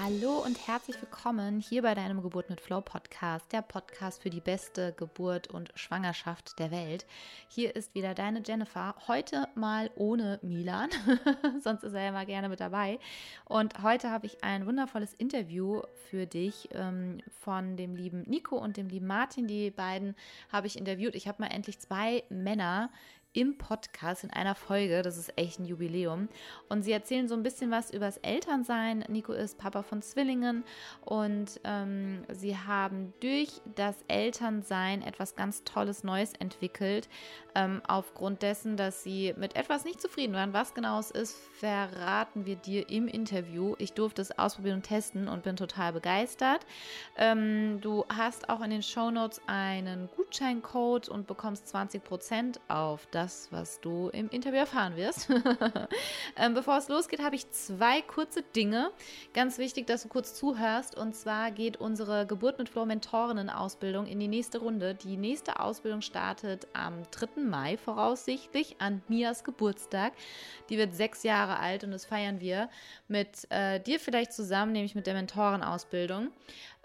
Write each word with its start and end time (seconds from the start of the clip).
Hallo 0.00 0.38
und 0.44 0.68
herzlich 0.68 0.94
willkommen 1.02 1.58
hier 1.58 1.82
bei 1.82 1.92
deinem 1.92 2.22
Geburt 2.22 2.50
mit 2.50 2.60
Flow 2.60 2.80
Podcast, 2.80 3.50
der 3.50 3.62
Podcast 3.62 4.22
für 4.22 4.30
die 4.30 4.40
beste 4.40 4.92
Geburt 4.92 5.48
und 5.48 5.72
Schwangerschaft 5.74 6.56
der 6.60 6.70
Welt. 6.70 7.04
Hier 7.48 7.74
ist 7.74 7.96
wieder 7.96 8.14
deine 8.14 8.40
Jennifer, 8.46 8.94
heute 9.08 9.48
mal 9.56 9.90
ohne 9.96 10.38
Milan, 10.40 10.90
sonst 11.64 11.82
ist 11.82 11.94
er 11.94 12.04
ja 12.04 12.12
mal 12.12 12.26
gerne 12.26 12.48
mit 12.48 12.60
dabei. 12.60 13.00
Und 13.44 13.82
heute 13.82 14.12
habe 14.12 14.26
ich 14.26 14.44
ein 14.44 14.66
wundervolles 14.66 15.14
Interview 15.14 15.82
für 16.08 16.26
dich 16.26 16.68
ähm, 16.74 17.18
von 17.40 17.76
dem 17.76 17.96
lieben 17.96 18.22
Nico 18.22 18.56
und 18.56 18.76
dem 18.76 18.88
lieben 18.88 19.08
Martin. 19.08 19.48
Die 19.48 19.72
beiden 19.72 20.14
habe 20.52 20.68
ich 20.68 20.78
interviewt. 20.78 21.16
Ich 21.16 21.26
habe 21.26 21.42
mal 21.42 21.50
endlich 21.50 21.80
zwei 21.80 22.22
Männer 22.28 22.90
im 23.38 23.56
Podcast 23.56 24.24
in 24.24 24.30
einer 24.30 24.56
Folge. 24.56 25.02
Das 25.02 25.16
ist 25.16 25.32
echt 25.38 25.60
ein 25.60 25.64
Jubiläum. 25.64 26.28
Und 26.68 26.82
sie 26.82 26.90
erzählen 26.90 27.28
so 27.28 27.36
ein 27.36 27.44
bisschen 27.44 27.70
was 27.70 27.92
über 27.92 28.06
das 28.06 28.16
Elternsein. 28.16 29.04
Nico 29.06 29.32
ist 29.32 29.58
Papa 29.58 29.84
von 29.84 30.02
Zwillingen 30.02 30.64
und 31.04 31.60
ähm, 31.62 32.24
sie 32.32 32.56
haben 32.56 33.14
durch 33.20 33.60
das 33.76 33.94
Elternsein 34.08 35.02
etwas 35.02 35.36
ganz 35.36 35.62
Tolles 35.62 36.02
Neues 36.02 36.32
entwickelt. 36.32 37.08
Ähm, 37.54 37.80
aufgrund 37.86 38.42
dessen, 38.42 38.76
dass 38.76 39.04
sie 39.04 39.34
mit 39.36 39.54
etwas 39.56 39.84
nicht 39.84 40.00
zufrieden 40.00 40.34
waren. 40.34 40.52
Was 40.52 40.74
genau 40.74 40.98
es 40.98 41.12
ist, 41.12 41.36
verraten 41.58 42.44
wir 42.44 42.56
dir 42.56 42.88
im 42.88 43.06
Interview. 43.06 43.74
Ich 43.78 43.92
durfte 43.92 44.20
es 44.20 44.36
ausprobieren 44.36 44.76
und 44.76 44.82
testen 44.82 45.28
und 45.28 45.44
bin 45.44 45.56
total 45.56 45.92
begeistert. 45.92 46.66
Ähm, 47.16 47.80
du 47.80 48.04
hast 48.08 48.48
auch 48.48 48.62
in 48.62 48.70
den 48.70 48.82
Show 48.82 49.10
Notes 49.10 49.40
einen 49.46 50.08
Gutscheincode 50.16 51.08
und 51.08 51.26
bekommst 51.28 51.74
20% 51.74 52.58
auf 52.68 53.06
das 53.10 53.27
das, 53.28 53.48
was 53.50 53.78
du 53.82 54.08
im 54.08 54.30
Interview 54.30 54.60
erfahren 54.60 54.96
wirst. 54.96 55.28
ähm, 56.36 56.54
bevor 56.54 56.78
es 56.78 56.88
losgeht, 56.88 57.22
habe 57.22 57.36
ich 57.36 57.50
zwei 57.50 58.00
kurze 58.00 58.40
Dinge. 58.42 58.90
Ganz 59.34 59.58
wichtig, 59.58 59.86
dass 59.86 60.02
du 60.02 60.08
kurz 60.08 60.34
zuhörst. 60.34 60.96
Und 60.96 61.14
zwar 61.14 61.50
geht 61.50 61.76
unsere 61.76 62.26
Geburt 62.26 62.58
mit 62.58 62.70
Flow 62.70 62.86
Mentorinnen-Ausbildung 62.86 64.06
in 64.06 64.18
die 64.18 64.28
nächste 64.28 64.60
Runde. 64.60 64.94
Die 64.94 65.18
nächste 65.18 65.60
Ausbildung 65.60 66.00
startet 66.00 66.68
am 66.72 67.02
3. 67.10 67.42
Mai 67.42 67.76
voraussichtlich 67.76 68.76
an 68.78 69.02
Mias 69.08 69.44
Geburtstag. 69.44 70.14
Die 70.70 70.78
wird 70.78 70.94
sechs 70.94 71.22
Jahre 71.22 71.58
alt 71.58 71.84
und 71.84 71.90
das 71.90 72.06
feiern 72.06 72.40
wir 72.40 72.70
mit 73.08 73.46
äh, 73.50 73.78
dir 73.78 74.00
vielleicht 74.00 74.32
zusammen, 74.32 74.72
nämlich 74.72 74.94
mit 74.94 75.06
der 75.06 75.12
Mentorenausbildung. 75.12 76.30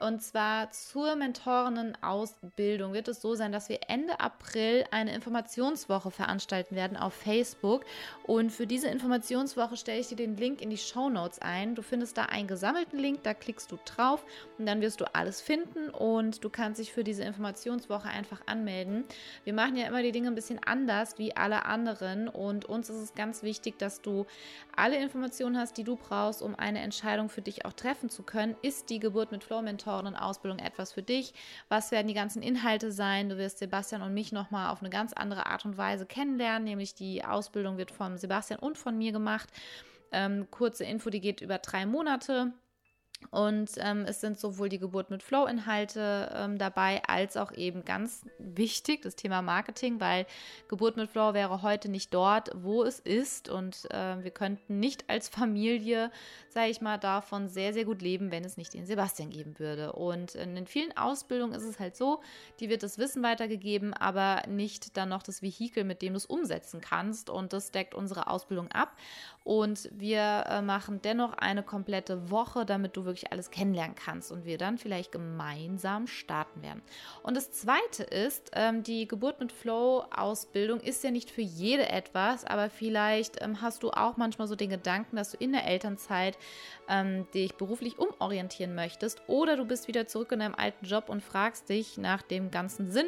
Und 0.04 0.22
zwar 0.22 0.70
zur 0.72 1.16
Mentorinnen-Ausbildung 1.16 2.92
wird 2.92 3.08
es 3.08 3.22
so 3.22 3.36
sein, 3.36 3.54
dass 3.54 3.70
wir 3.70 3.80
Ende 3.88 4.20
April 4.20 4.84
eine 4.92 5.16
Informationswoche 5.16 6.12
veranstalten 6.12 6.76
werden 6.76 6.98
auf 6.98 7.14
Facebook. 7.14 7.86
Und 8.24 8.52
für 8.52 8.68
diese 8.68 8.90
Informationswoche 8.90 9.78
stelle 9.78 10.02
ich 10.02 10.10
dir 10.10 10.18
den 10.18 10.36
Link 10.36 10.62
in 10.62 10.70
die 10.70 10.78
Show 10.78 11.10
Notes 11.10 11.40
ein. 11.40 11.74
Du 11.74 11.82
findest 11.82 12.18
da 12.18 12.24
einen 12.24 12.50
gesammelten 12.50 13.00
Link, 13.00 13.24
da 13.24 13.34
klickst 13.34 13.72
du 13.72 13.78
drauf 13.86 14.26
und 14.58 14.66
dann 14.66 14.82
wirst 14.82 15.00
du 15.00 15.06
alles 15.16 15.40
finden 15.40 15.88
und 15.88 16.44
du 16.44 16.50
kannst 16.50 16.82
dich 16.82 16.92
für 16.92 17.06
diese 17.06 17.24
Informationswoche 17.24 18.10
einfach 18.10 18.42
anmelden. 18.46 19.06
Wir 19.46 19.54
machen 19.54 19.78
ja 19.78 19.88
immer 19.88 20.04
die 20.04 20.12
Dinge 20.12 20.28
ein 20.28 20.36
bisschen 20.36 20.60
anders 20.66 21.18
wie 21.18 21.38
alle 21.38 21.64
anderen 21.64 22.28
und 22.28 22.66
uns 22.66 22.90
ist 22.90 22.98
es 22.98 23.16
ganz 23.16 23.42
wichtig, 23.42 23.80
dass 23.80 24.02
du 24.02 24.26
alle 24.76 24.98
Informationen 24.98 25.58
hast, 25.58 25.78
die 25.78 25.86
du 25.86 25.96
brauchst, 25.96 26.42
um 26.42 26.56
eine 26.56 26.82
Entscheidung 26.82 27.30
für 27.30 27.42
dich 27.42 27.64
auch 27.64 27.74
treffen 27.74 28.10
zu 28.10 28.24
können. 28.24 28.58
Ist 28.62 28.90
die 28.90 29.00
Geburt 29.00 29.32
mit 29.32 29.46
Flow 29.46 29.62
Mentor 29.62 29.93
Mentorenausbildung 30.02 30.60
etwas 30.60 30.94
für 30.94 31.04
dich? 31.04 31.34
Was 31.70 31.92
werden 31.92 32.08
die 32.08 32.14
ganzen 32.14 32.42
Inhalte 32.42 32.92
sein? 32.92 33.30
Du 33.30 33.38
wirst 33.38 33.60
Sebastian 33.60 34.02
und 34.02 34.14
mich 34.14 34.32
nochmal 34.32 34.72
auf 34.72 34.82
eine 34.82 34.90
ganz 34.90 35.14
andere 35.14 35.46
Art 35.46 35.66
und 35.66 35.78
Weise 35.78 36.06
kennenlernen, 36.06 36.64
nämlich 36.64 36.96
die 36.96 37.24
Ausbildung 37.24 37.78
wird 37.78 37.92
von 37.92 38.18
Sebastian 38.18 38.60
und 38.60 38.78
von 38.78 38.98
mir 38.98 39.12
gemacht. 39.12 39.50
Ähm, 40.12 40.48
kurze 40.52 40.84
Info, 40.84 41.10
die 41.10 41.22
geht 41.22 41.42
über 41.42 41.58
drei 41.58 41.86
Monate. 41.86 42.54
Und 43.32 43.72
ähm, 43.78 44.06
es 44.08 44.22
sind 44.22 44.40
sowohl 44.40 44.70
die 44.70 44.80
Geburt 44.80 45.10
mit 45.10 45.24
Flow-Inhalte 45.24 46.32
ähm, 46.36 46.58
dabei, 46.58 47.02
als 47.08 47.38
auch 47.38 47.52
eben 47.54 47.86
ganz 47.86 48.26
wichtig 48.40 49.02
das 49.02 49.16
Thema 49.16 49.42
Marketing, 49.42 50.00
weil 50.00 50.26
Geburt 50.68 50.98
mit 50.98 51.10
Flow 51.10 51.34
wäre 51.34 51.62
heute 51.62 51.90
nicht 51.90 52.14
dort, 52.14 52.52
wo 52.56 52.84
es 52.84 53.00
ist. 53.00 53.50
Und 53.50 53.90
äh, 53.92 54.24
wir 54.24 54.32
könnten 54.32 54.80
nicht 54.80 55.10
als 55.10 55.30
Familie, 55.30 56.12
sage 56.50 56.70
ich 56.70 56.82
mal, 56.82 56.98
davon 56.98 57.50
sehr, 57.50 57.74
sehr 57.74 57.86
gut 57.86 58.02
leben, 58.02 58.32
wenn 58.32 58.46
es 58.46 58.58
nicht 58.58 58.74
den 58.74 58.86
Sebastian 58.86 59.30
geben 59.30 59.60
würde. 59.60 59.94
Und 59.94 60.36
in 60.36 60.68
vielen 60.68 60.96
Ausbildungen 60.98 61.54
ist 61.54 61.64
es 61.64 61.80
halt 61.80 61.96
so, 61.96 62.22
die 62.60 62.70
wird 62.70 62.84
das 62.84 62.98
Wissen 62.98 63.24
weitergegeben, 63.24 63.94
aber 63.94 64.44
nicht 64.48 64.98
dann 64.98 65.10
noch 65.10 65.24
das 65.24 65.42
Vehikel, 65.42 65.84
mit 65.84 66.02
dem 66.02 66.14
du 66.14 66.18
es 66.18 66.26
umsetzen 66.26 66.82
kannst. 66.82 67.30
Und 67.30 67.54
das 67.54 67.72
deckt 67.72 67.96
unsere 67.96 68.28
Ausbildung 68.28 68.72
ab. 68.72 68.96
Und 69.44 69.90
wir 69.92 70.46
äh, 70.48 70.62
machen 70.62 71.02
dennoch 71.02 71.34
eine 71.34 71.64
komplette 71.64 72.32
Woche, 72.32 72.66
damit 72.66 72.96
du 72.96 73.06
wirklich 73.06 73.13
alles 73.32 73.52
kennenlernen 73.52 73.96
kannst 73.96 74.32
und 74.32 74.46
wir 74.46 74.58
dann 74.58 74.78
vielleicht 74.78 75.12
gemeinsam 75.12 76.08
starten 76.08 76.62
werden. 76.62 76.82
Und 77.24 77.36
das 77.36 77.52
Zweite 77.52 78.04
ist, 78.04 78.52
ähm, 78.54 78.84
die 78.84 79.08
Geburt 79.08 79.40
mit 79.40 79.52
Flow-Ausbildung 79.52 80.80
ist 80.80 81.04
ja 81.04 81.12
nicht 81.12 81.30
für 81.30 81.42
jede 81.42 81.90
etwas, 81.90 82.46
aber 82.46 82.70
vielleicht 82.70 83.42
ähm, 83.42 83.62
hast 83.62 83.84
du 83.84 83.92
auch 83.92 84.18
manchmal 84.18 84.48
so 84.48 84.56
den 84.56 84.70
Gedanken, 84.70 85.16
dass 85.16 85.32
du 85.32 85.38
in 85.38 85.52
der 85.52 85.66
Elternzeit 85.66 86.38
ähm, 86.90 87.28
dich 87.34 87.56
beruflich 87.56 87.98
umorientieren 88.00 88.76
möchtest 88.76 89.22
oder 89.28 89.58
du 89.58 89.66
bist 89.66 89.88
wieder 89.88 90.08
zurück 90.08 90.32
in 90.32 90.40
deinem 90.40 90.56
alten 90.56 90.86
Job 90.86 91.10
und 91.10 91.24
fragst 91.24 91.70
dich 91.70 91.98
nach 91.98 92.22
dem 92.22 92.52
ganzen 92.52 92.92
Sinn 92.92 93.08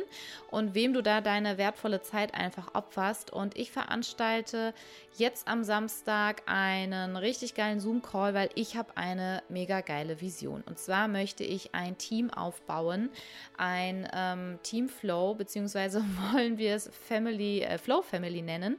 und 0.49 0.75
wem 0.75 0.93
du 0.93 1.01
da 1.01 1.21
deine 1.21 1.57
wertvolle 1.57 2.01
Zeit 2.01 2.33
einfach 2.33 2.73
opferst. 2.73 3.31
Und 3.31 3.57
ich 3.57 3.71
veranstalte 3.71 4.73
jetzt 5.17 5.47
am 5.47 5.63
Samstag 5.63 6.43
einen 6.45 7.15
richtig 7.15 7.55
geilen 7.55 7.79
Zoom-Call, 7.79 8.33
weil 8.33 8.49
ich 8.55 8.77
habe 8.77 8.95
eine 8.95 9.43
mega 9.49 9.81
geile 9.81 10.21
Vision. 10.21 10.63
Und 10.65 10.79
zwar 10.79 11.07
möchte 11.07 11.43
ich 11.43 11.73
ein 11.73 11.97
Team 11.97 12.29
aufbauen, 12.29 13.09
ein 13.57 14.07
ähm, 14.13 14.59
Team 14.63 14.89
Flow, 14.89 15.33
beziehungsweise 15.35 16.03
wollen 16.33 16.57
wir 16.57 16.75
es 16.75 16.89
Family, 17.07 17.61
äh, 17.61 17.77
Flow 17.77 18.01
Family 18.01 18.41
nennen. 18.41 18.77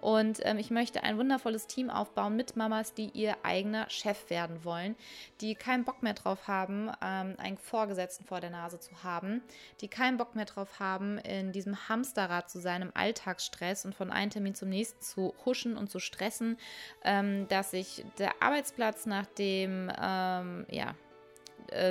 Und 0.00 0.40
ähm, 0.42 0.58
ich 0.58 0.70
möchte 0.70 1.02
ein 1.02 1.18
wundervolles 1.18 1.66
Team 1.66 1.90
aufbauen 1.90 2.36
mit 2.36 2.56
Mamas, 2.56 2.94
die 2.94 3.10
ihr 3.12 3.36
eigener 3.42 3.88
Chef 3.90 4.30
werden 4.30 4.37
wollen, 4.64 4.96
die 5.40 5.54
keinen 5.54 5.84
Bock 5.84 6.02
mehr 6.02 6.14
drauf 6.14 6.48
haben, 6.48 6.90
ähm, 7.02 7.34
einen 7.38 7.58
Vorgesetzten 7.58 8.24
vor 8.24 8.40
der 8.40 8.50
Nase 8.50 8.78
zu 8.80 9.02
haben, 9.02 9.42
die 9.80 9.88
keinen 9.88 10.16
Bock 10.16 10.34
mehr 10.34 10.44
drauf 10.44 10.78
haben, 10.78 11.18
in 11.18 11.52
diesem 11.52 11.88
Hamsterrad 11.88 12.50
zu 12.50 12.60
sein, 12.60 12.82
im 12.82 12.92
Alltagsstress 12.94 13.84
und 13.84 13.94
von 13.94 14.10
einem 14.10 14.30
Termin 14.30 14.54
zum 14.54 14.68
nächsten 14.68 15.00
zu 15.00 15.34
huschen 15.44 15.76
und 15.76 15.90
zu 15.90 15.98
stressen, 15.98 16.58
ähm, 17.04 17.48
dass 17.48 17.70
sich 17.72 18.04
der 18.18 18.42
Arbeitsplatz 18.42 19.06
nach 19.06 19.26
dem, 19.26 19.90
ähm, 20.00 20.66
ja, 20.70 20.94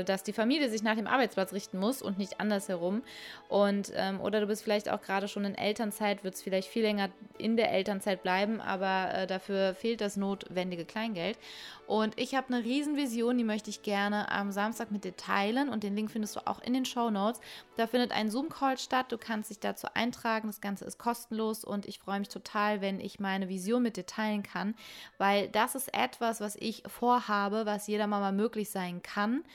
dass 0.06 0.24
die 0.24 0.34
Familie 0.34 0.70
sich 0.70 0.84
nach 0.84 0.96
dem 0.96 1.08
Arbeitsplatz 1.08 1.54
richten 1.54 1.80
muss 1.80 2.02
und 2.02 2.18
nicht 2.18 2.40
andersherum. 2.40 3.04
Und 3.50 3.92
ähm, 3.96 4.20
oder 4.22 4.42
du 4.42 4.48
bist 4.48 4.64
vielleicht 4.64 4.90
auch 4.90 5.02
gerade 5.02 5.28
schon 5.28 5.46
in 5.46 5.56
Elternzeit, 5.56 6.24
wird 6.24 6.36
es 6.36 6.42
vielleicht 6.42 6.68
viel 6.68 6.84
länger 6.84 7.10
in 7.38 7.58
der 7.58 7.72
Elternzeit 7.72 8.24
bleiben, 8.24 8.62
aber 8.62 9.14
äh, 9.14 9.28
dafür 9.28 9.76
fehlt 9.76 10.02
das 10.02 10.18
notwendige 10.18 10.86
Kleingeld. 10.86 11.38
Und 11.88 12.20
ich 12.20 12.36
habe 12.36 12.54
eine 12.54 12.66
Riesenvision, 12.66 13.38
die 13.38 13.46
möchte 13.46 13.70
ich 13.70 13.82
gerne 13.82 14.30
am 14.30 14.52
Samstag 14.52 14.92
mit 14.92 15.06
dir 15.06 15.16
teilen 15.16 15.70
und 15.70 15.84
den 15.84 15.96
Link 15.96 16.12
findest 16.12 16.36
du 16.36 16.46
auch 16.46 16.60
in 16.60 16.74
den 16.74 16.84
Show 16.84 17.10
Notes. 17.10 17.40
Da 17.78 17.88
findet 17.88 18.12
ein 18.12 18.30
Zoom-Call 18.30 18.78
statt, 18.78 19.06
du 19.10 19.18
kannst 19.18 19.50
dich 19.50 19.60
dazu 19.60 19.88
eintragen, 19.94 20.48
das 20.48 20.60
Ganze 20.60 20.84
ist 20.84 20.98
kostenlos 20.98 21.64
und 21.64 21.86
ich 21.86 22.00
freue 22.00 22.20
mich 22.20 22.28
total, 22.28 22.82
wenn 22.82 23.00
ich 23.00 23.22
meine 23.22 23.48
Vision 23.48 23.84
mit 23.84 23.96
dir 23.96 24.06
teilen 24.06 24.44
kann, 24.44 24.76
weil 25.18 25.48
das 25.48 25.76
ist 25.76 25.94
etwas, 25.94 26.42
was 26.42 26.58
ich 26.58 26.84
vorhabe, 26.88 27.66
was 27.66 27.88
jeder 27.88 28.08
Mama 28.08 28.34
möglich 28.34 28.70
sein 28.70 29.02
kann. 29.02 29.46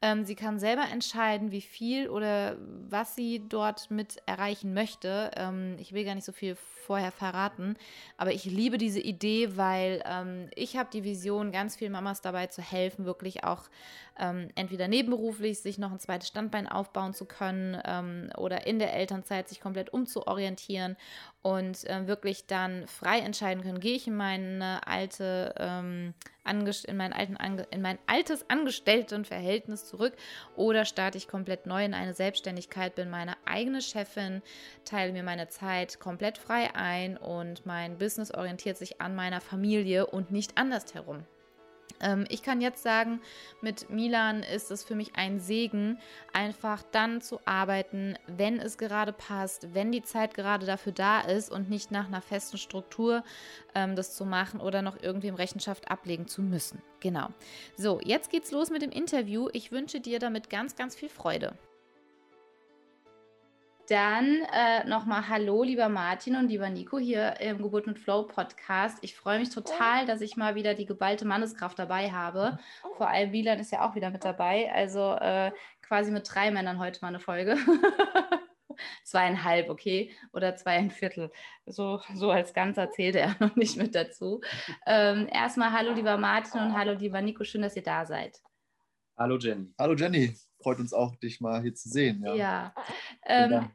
Ähm, 0.00 0.24
sie 0.24 0.36
kann 0.36 0.58
selber 0.60 0.84
entscheiden, 0.92 1.50
wie 1.50 1.60
viel 1.60 2.08
oder 2.08 2.56
was 2.88 3.16
sie 3.16 3.48
dort 3.48 3.90
mit 3.90 4.18
erreichen 4.26 4.72
möchte. 4.72 5.30
Ähm, 5.36 5.76
ich 5.78 5.92
will 5.92 6.04
gar 6.04 6.14
nicht 6.14 6.24
so 6.24 6.32
viel 6.32 6.56
vorher 6.88 7.12
verraten, 7.12 7.76
aber 8.16 8.32
ich 8.32 8.46
liebe 8.46 8.78
diese 8.78 8.98
Idee, 8.98 9.58
weil 9.58 10.02
ähm, 10.06 10.48
ich 10.54 10.78
habe 10.78 10.88
die 10.90 11.04
Vision, 11.04 11.52
ganz 11.52 11.76
vielen 11.76 11.92
Mamas 11.92 12.22
dabei 12.22 12.46
zu 12.46 12.62
helfen, 12.62 13.04
wirklich 13.04 13.44
auch 13.44 13.64
ähm, 14.18 14.48
entweder 14.54 14.88
nebenberuflich 14.88 15.60
sich 15.60 15.76
noch 15.76 15.92
ein 15.92 16.00
zweites 16.00 16.28
Standbein 16.28 16.66
aufbauen 16.66 17.12
zu 17.12 17.26
können 17.26 17.78
ähm, 17.84 18.30
oder 18.38 18.66
in 18.66 18.78
der 18.78 18.94
Elternzeit 18.94 19.50
sich 19.50 19.60
komplett 19.60 19.92
umzuorientieren 19.92 20.96
und 21.42 21.84
äh, 21.84 22.06
wirklich 22.06 22.46
dann 22.46 22.86
frei 22.86 23.18
entscheiden 23.18 23.62
können, 23.62 23.80
gehe 23.80 23.94
ich 23.94 24.06
in 24.06 24.16
meine 24.16 24.80
alte 24.86 25.54
ähm, 25.58 26.14
in 26.50 26.96
mein, 26.96 27.12
alten, 27.12 27.36
in 27.70 27.82
mein 27.82 27.98
altes 28.06 28.48
Angestelltenverhältnis 28.48 29.84
zurück 29.86 30.14
oder 30.56 30.84
starte 30.84 31.18
ich 31.18 31.28
komplett 31.28 31.66
neu 31.66 31.84
in 31.84 31.94
eine 31.94 32.14
Selbstständigkeit, 32.14 32.94
bin 32.94 33.10
meine 33.10 33.36
eigene 33.44 33.82
Chefin, 33.82 34.42
teile 34.84 35.12
mir 35.12 35.22
meine 35.22 35.48
Zeit 35.48 36.00
komplett 36.00 36.38
frei 36.38 36.74
ein 36.78 37.16
und 37.16 37.66
mein 37.66 37.98
Business 37.98 38.32
orientiert 38.32 38.76
sich 38.76 39.00
an 39.00 39.14
meiner 39.14 39.40
Familie 39.40 40.06
und 40.06 40.30
nicht 40.30 40.56
andersherum. 40.56 41.24
Ähm, 42.00 42.24
ich 42.28 42.42
kann 42.42 42.60
jetzt 42.60 42.82
sagen, 42.82 43.20
mit 43.60 43.90
Milan 43.90 44.42
ist 44.42 44.70
es 44.70 44.84
für 44.84 44.94
mich 44.94 45.16
ein 45.16 45.40
Segen, 45.40 45.98
einfach 46.32 46.82
dann 46.92 47.20
zu 47.20 47.40
arbeiten, 47.44 48.16
wenn 48.26 48.58
es 48.60 48.78
gerade 48.78 49.12
passt, 49.12 49.74
wenn 49.74 49.92
die 49.92 50.02
Zeit 50.02 50.34
gerade 50.34 50.66
dafür 50.66 50.92
da 50.92 51.20
ist 51.20 51.50
und 51.50 51.68
nicht 51.68 51.90
nach 51.90 52.06
einer 52.06 52.22
festen 52.22 52.58
Struktur 52.58 53.24
ähm, 53.74 53.96
das 53.96 54.14
zu 54.14 54.24
machen 54.24 54.60
oder 54.60 54.82
noch 54.82 54.96
irgendwie 55.00 55.28
im 55.28 55.34
Rechenschaft 55.34 55.90
ablegen 55.90 56.28
zu 56.28 56.42
müssen. 56.42 56.82
Genau. 57.00 57.28
So, 57.76 58.00
jetzt 58.02 58.30
geht's 58.30 58.50
los 58.50 58.70
mit 58.70 58.82
dem 58.82 58.90
Interview. 58.90 59.48
Ich 59.52 59.72
wünsche 59.72 60.00
dir 60.00 60.18
damit 60.18 60.50
ganz, 60.50 60.76
ganz 60.76 60.96
viel 60.96 61.08
Freude. 61.08 61.54
Dann 63.88 64.42
äh, 64.52 64.84
nochmal 64.86 65.28
Hallo, 65.28 65.62
lieber 65.62 65.88
Martin 65.88 66.36
und 66.36 66.48
lieber 66.48 66.68
Nico 66.68 66.98
hier 66.98 67.40
im 67.40 67.62
Geburt 67.62 67.86
mit 67.86 67.98
Flow 67.98 68.24
Podcast. 68.24 68.98
Ich 69.00 69.16
freue 69.16 69.38
mich 69.38 69.48
total, 69.48 70.04
dass 70.04 70.20
ich 70.20 70.36
mal 70.36 70.54
wieder 70.54 70.74
die 70.74 70.84
geballte 70.84 71.24
Manneskraft 71.24 71.78
dabei 71.78 72.12
habe. 72.12 72.58
Vor 72.98 73.08
allem 73.08 73.32
Wieland 73.32 73.62
ist 73.62 73.72
ja 73.72 73.88
auch 73.88 73.94
wieder 73.94 74.10
mit 74.10 74.24
dabei. 74.24 74.70
Also 74.74 75.14
äh, 75.14 75.52
quasi 75.80 76.10
mit 76.10 76.28
drei 76.30 76.50
Männern 76.50 76.78
heute 76.78 77.00
mal 77.00 77.08
eine 77.08 77.18
Folge. 77.18 77.56
Zweieinhalb, 79.04 79.70
okay? 79.70 80.12
Oder 80.34 80.54
zweieinviertel. 80.54 81.32
So, 81.64 82.02
so 82.14 82.30
als 82.30 82.52
Ganzer 82.52 82.90
zählt 82.90 83.16
er 83.16 83.36
noch 83.40 83.56
nicht 83.56 83.78
mit 83.78 83.94
dazu. 83.94 84.42
Ähm, 84.86 85.28
erstmal 85.32 85.72
Hallo, 85.72 85.94
lieber 85.94 86.18
Martin 86.18 86.60
und 86.60 86.76
Hallo, 86.76 86.92
lieber 86.92 87.22
Nico. 87.22 87.42
Schön, 87.42 87.62
dass 87.62 87.74
ihr 87.74 87.82
da 87.82 88.04
seid. 88.04 88.42
Hallo, 89.16 89.38
Jenny. 89.38 89.72
Hallo, 89.78 89.94
Jenny 89.94 90.36
freut 90.60 90.78
uns 90.78 90.92
auch, 90.92 91.16
dich 91.16 91.40
mal 91.40 91.62
hier 91.62 91.74
zu 91.74 91.88
sehen. 91.88 92.22
Ja, 92.24 92.34
ja. 92.34 92.74
Ähm, 93.26 93.70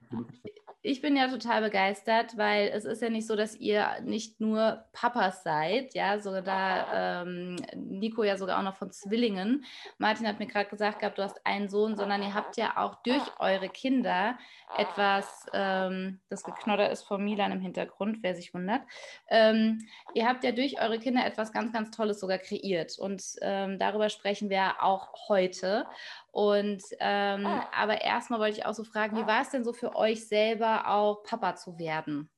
ich 0.86 1.02
bin 1.02 1.16
ja 1.16 1.30
total 1.30 1.62
begeistert, 1.62 2.38
weil 2.38 2.68
es 2.68 2.84
ist 2.84 3.02
ja 3.02 3.10
nicht 3.10 3.26
so, 3.26 3.38
dass 3.38 3.56
ihr 3.56 3.88
nicht 4.04 4.42
nur 4.42 4.84
Papas 4.92 5.42
seid, 5.42 5.94
ja, 5.94 6.20
sogar 6.20 6.42
da 6.42 7.22
ähm, 7.24 7.56
Nico 7.74 8.22
ja 8.24 8.36
sogar 8.36 8.60
auch 8.60 8.64
noch 8.64 8.76
von 8.76 8.92
Zwillingen. 8.92 9.64
Martin 9.98 10.28
hat 10.28 10.40
mir 10.40 10.46
gerade 10.46 10.70
gesagt 10.70 11.00
gehabt, 11.00 11.18
du 11.18 11.24
hast 11.24 11.40
einen 11.46 11.70
Sohn, 11.70 11.96
sondern 11.96 12.22
ihr 12.22 12.34
habt 12.34 12.58
ja 12.58 12.76
auch 12.76 12.96
durch 13.04 13.24
eure 13.40 13.70
Kinder 13.70 14.38
etwas, 14.78 15.46
ähm, 15.54 16.20
das 16.28 16.44
Geknodder 16.44 16.92
ist 16.92 17.04
von 17.04 17.24
Milan 17.24 17.54
im 17.54 17.62
Hintergrund, 17.62 18.18
wer 18.22 18.36
sich 18.36 18.54
wundert. 18.54 18.82
Ähm, 19.30 19.88
ihr 20.14 20.28
habt 20.28 20.44
ja 20.44 20.52
durch 20.52 20.82
eure 20.82 21.00
Kinder 21.00 21.26
etwas 21.26 21.54
ganz, 21.54 21.72
ganz 21.72 21.92
Tolles 21.92 22.20
sogar 22.20 22.40
kreiert 22.40 23.00
und 23.00 23.24
ähm, 23.42 23.80
darüber 23.80 24.10
sprechen 24.10 24.50
wir 24.50 24.84
auch 24.84 25.30
heute. 25.30 25.86
Und 26.32 26.82
ähm, 27.00 27.46
aber 27.72 28.02
erstmal 28.02 28.40
wollte 28.40 28.58
ich 28.58 28.66
auch 28.66 28.74
so 28.74 28.84
fragen, 28.84 29.16
wie 29.16 29.28
war 29.28 29.44
es 29.44 29.52
denn 29.52 29.64
so 29.64 29.72
für 29.72 29.96
euch 29.96 30.28
selber 30.28 30.73
auch 30.82 31.24
Papa 31.24 31.56
zu 31.56 31.78
werden? 31.78 32.30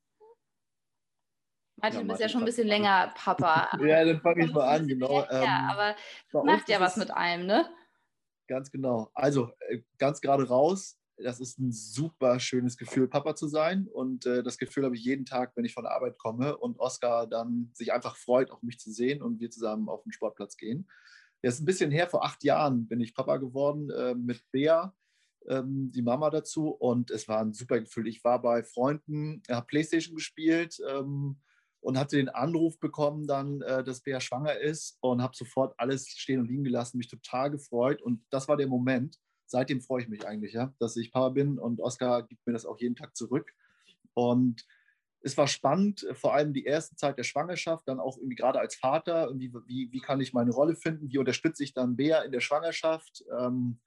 Martin, 1.78 2.00
ja, 2.00 2.04
du 2.04 2.08
bist 2.08 2.22
ja 2.22 2.30
schon 2.30 2.42
ein 2.42 2.46
bisschen 2.46 2.68
länger 2.68 3.14
Papa. 3.16 3.78
ja, 3.86 4.06
dann 4.06 4.22
fange 4.22 4.46
ich 4.46 4.54
mal 4.54 4.68
an, 4.68 4.88
genau. 4.88 5.24
Ja, 5.24 5.44
ähm, 5.44 5.70
aber 5.70 5.96
das 6.32 6.44
macht 6.44 6.70
ja 6.70 6.80
was 6.80 6.98
mit 6.98 7.12
einem, 7.12 7.46
ne? 7.46 7.70
Ganz 8.48 8.72
genau. 8.72 9.10
Also 9.14 9.52
äh, 9.70 9.82
ganz 9.98 10.22
gerade 10.22 10.48
raus, 10.48 10.98
das 11.18 11.40
ist 11.40 11.60
ein 11.60 11.72
super 11.72 12.40
schönes 12.40 12.78
Gefühl, 12.78 13.08
Papa 13.08 13.36
zu 13.36 13.48
sein. 13.48 13.88
Und 13.88 14.26
äh, 14.26 14.44
das 14.44 14.58
Gefühl 14.58 14.86
habe 14.86 14.96
ich 14.96 15.04
jeden 15.04 15.26
Tag, 15.26 15.54
wenn 15.56 15.66
ich 15.66 15.74
von 15.74 15.84
der 15.84 15.94
Arbeit 15.94 16.18
komme 16.18 16.58
und 16.58 16.80
Oskar 16.80 17.28
dann 17.28 17.72
sich 17.74 17.94
einfach 17.94 18.16
freut, 18.16 18.52
auch 18.52 18.62
mich 18.62 18.80
zu 18.80 18.92
sehen 18.92 19.22
und 19.22 19.40
wir 19.40 19.50
zusammen 19.50 19.90
auf 19.90 20.04
den 20.04 20.12
Sportplatz 20.12 20.58
gehen. 20.58 20.90
Das 21.42 21.56
ist 21.56 21.62
ein 21.62 21.66
bisschen 21.66 21.92
her, 21.92 22.08
vor 22.08 22.26
acht 22.26 22.44
Jahren 22.44 22.88
bin 22.88 23.00
ich 23.02 23.14
Papa 23.14 23.38
geworden 23.38 23.90
äh, 23.92 24.16
mit 24.16 24.44
Bea, 24.52 24.96
ähm, 25.50 25.92
die 25.94 26.02
Mama 26.02 26.30
dazu. 26.30 26.70
Und 26.70 27.12
es 27.12 27.28
war 27.28 27.40
ein 27.40 27.54
super 27.54 27.80
Gefühl. 27.80 28.08
Ich 28.08 28.24
war 28.24 28.42
bei 28.42 28.64
Freunden, 28.64 29.42
habe 29.50 29.66
Playstation 29.66 30.16
gespielt 30.16 30.80
ähm, 30.90 31.38
und 31.80 31.98
hatte 31.98 32.18
den 32.18 32.30
Anruf 32.30 32.80
bekommen 32.80 33.28
dann, 33.28 33.62
äh, 33.62 33.84
dass 33.84 34.02
Bea 34.02 34.20
schwanger 34.20 34.58
ist 34.60 34.98
und 35.02 35.22
habe 35.22 35.36
sofort 35.36 35.74
alles 35.78 36.08
stehen 36.08 36.40
und 36.40 36.48
liegen 36.48 36.64
gelassen, 36.64 36.98
mich 36.98 37.08
total 37.08 37.52
gefreut. 37.52 38.02
Und 38.02 38.24
das 38.30 38.48
war 38.48 38.58
der 38.58 38.68
Moment. 38.68 39.20
Seitdem 39.46 39.82
freue 39.82 40.02
ich 40.02 40.10
mich 40.10 40.26
eigentlich, 40.28 40.54
ja, 40.54 40.74
dass 40.80 40.98
ich 40.98 41.12
Papa 41.12 41.30
bin 41.30 41.60
und 41.60 41.80
Oskar 41.80 42.24
gibt 42.24 42.46
mir 42.48 42.54
das 42.54 42.66
auch 42.66 42.80
jeden 42.80 42.96
Tag 42.96 43.16
zurück. 43.16 43.54
Und 44.14 44.66
es 45.26 45.38
war 45.38 45.48
spannend, 45.48 46.06
vor 46.14 46.36
allem 46.36 46.54
die 46.54 46.66
erste 46.66 46.96
Zeit 46.96 47.18
der 47.18 47.24
Schwangerschaft, 47.24 47.88
dann 47.88 48.00
auch 48.00 48.18
irgendwie 48.18 48.36
gerade 48.36 48.60
als 48.60 48.76
Vater, 48.76 49.32
wie, 49.36 49.52
wie, 49.66 49.92
wie 49.92 50.00
kann 50.00 50.22
ich 50.22 50.34
meine 50.34 50.52
Rolle 50.52 50.76
finden, 50.76 51.12
wie 51.12 51.18
unterstütze 51.18 51.64
ich 51.64 51.74
dann 51.74 51.96
Bea 51.96 52.22
in 52.22 52.32
der 52.32 52.42
Schwangerschaft, 52.42 53.24
ähm, 53.40 53.80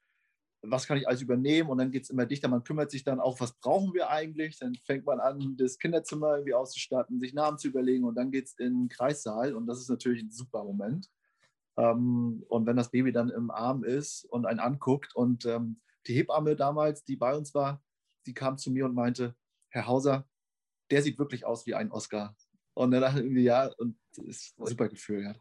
was 0.62 0.87
kann 0.87 0.99
ich 0.99 1.06
alles 1.06 1.22
übernehmen 1.22 1.70
und 1.70 1.78
dann 1.78 1.90
geht 1.90 2.05
es 2.05 2.10
immer 2.10 2.26
dichter, 2.26 2.49
man 2.49 2.64
kümmert 2.64 2.90
sich 2.90 3.05
dann 3.05 3.20
auch, 3.20 3.40
was 3.40 3.58
brauchen 3.58 3.94
wir 3.94 4.10
eigentlich, 4.10 4.58
dann 4.58 4.75
fängt 4.84 5.06
man 5.06 5.20
an, 5.20 5.56
das 5.56 5.78
Kinderzimmer 5.78 6.34
irgendwie 6.34 6.55
auszustatten, 6.55 7.20
sich 7.20 7.32
Namen 7.32 7.58
zu 7.58 7.69
überlegen 7.69 8.05
und 8.05 8.16
dann 8.16 8.31
geht 8.31 8.46
es 8.46 8.55
in 8.58 8.75
den 8.75 8.88
Kreissaal 8.88 9.55
und 9.55 9.66
das 9.66 9.81
ist 9.81 9.88
natürlich 9.88 10.22
ein 10.22 10.31
super 10.31 10.64
Moment. 10.64 11.08
Ähm, 11.76 12.44
und 12.49 12.66
wenn 12.66 12.76
das 12.76 12.90
Baby 12.90 13.12
dann 13.12 13.31
im 13.31 13.50
Arm 13.50 13.84
ist 13.84 14.25
und 14.25 14.46
einen 14.46 14.58
anguckt 14.58 15.14
und 15.14 15.46
ähm, 15.46 15.81
die 16.06 16.14
Hebamme 16.14 16.56
damals, 16.56 17.04
die 17.04 17.16
bei 17.16 17.37
uns 17.37 17.54
war, 17.54 17.82
die 18.26 18.34
kam 18.34 18.58
zu 18.58 18.72
mir 18.72 18.84
und 18.84 18.94
meinte, 18.94 19.37
Herr 19.70 19.87
Hauser, 19.87 20.28
der 20.90 21.02
sieht 21.02 21.19
wirklich 21.19 21.44
aus 21.44 21.66
wie 21.66 21.75
ein 21.75 21.93
Oscar. 21.93 22.34
Und 22.75 22.90
dann 22.90 23.00
dachte 23.00 23.20
ich 23.20 23.26
irgendwie, 23.26 23.44
ja, 23.44 23.70
und 23.78 23.99
das 24.16 24.26
ist 24.26 24.58
ein 24.58 24.66
super 24.66 24.88
Gefühl, 24.88 25.22
ja. 25.22 25.34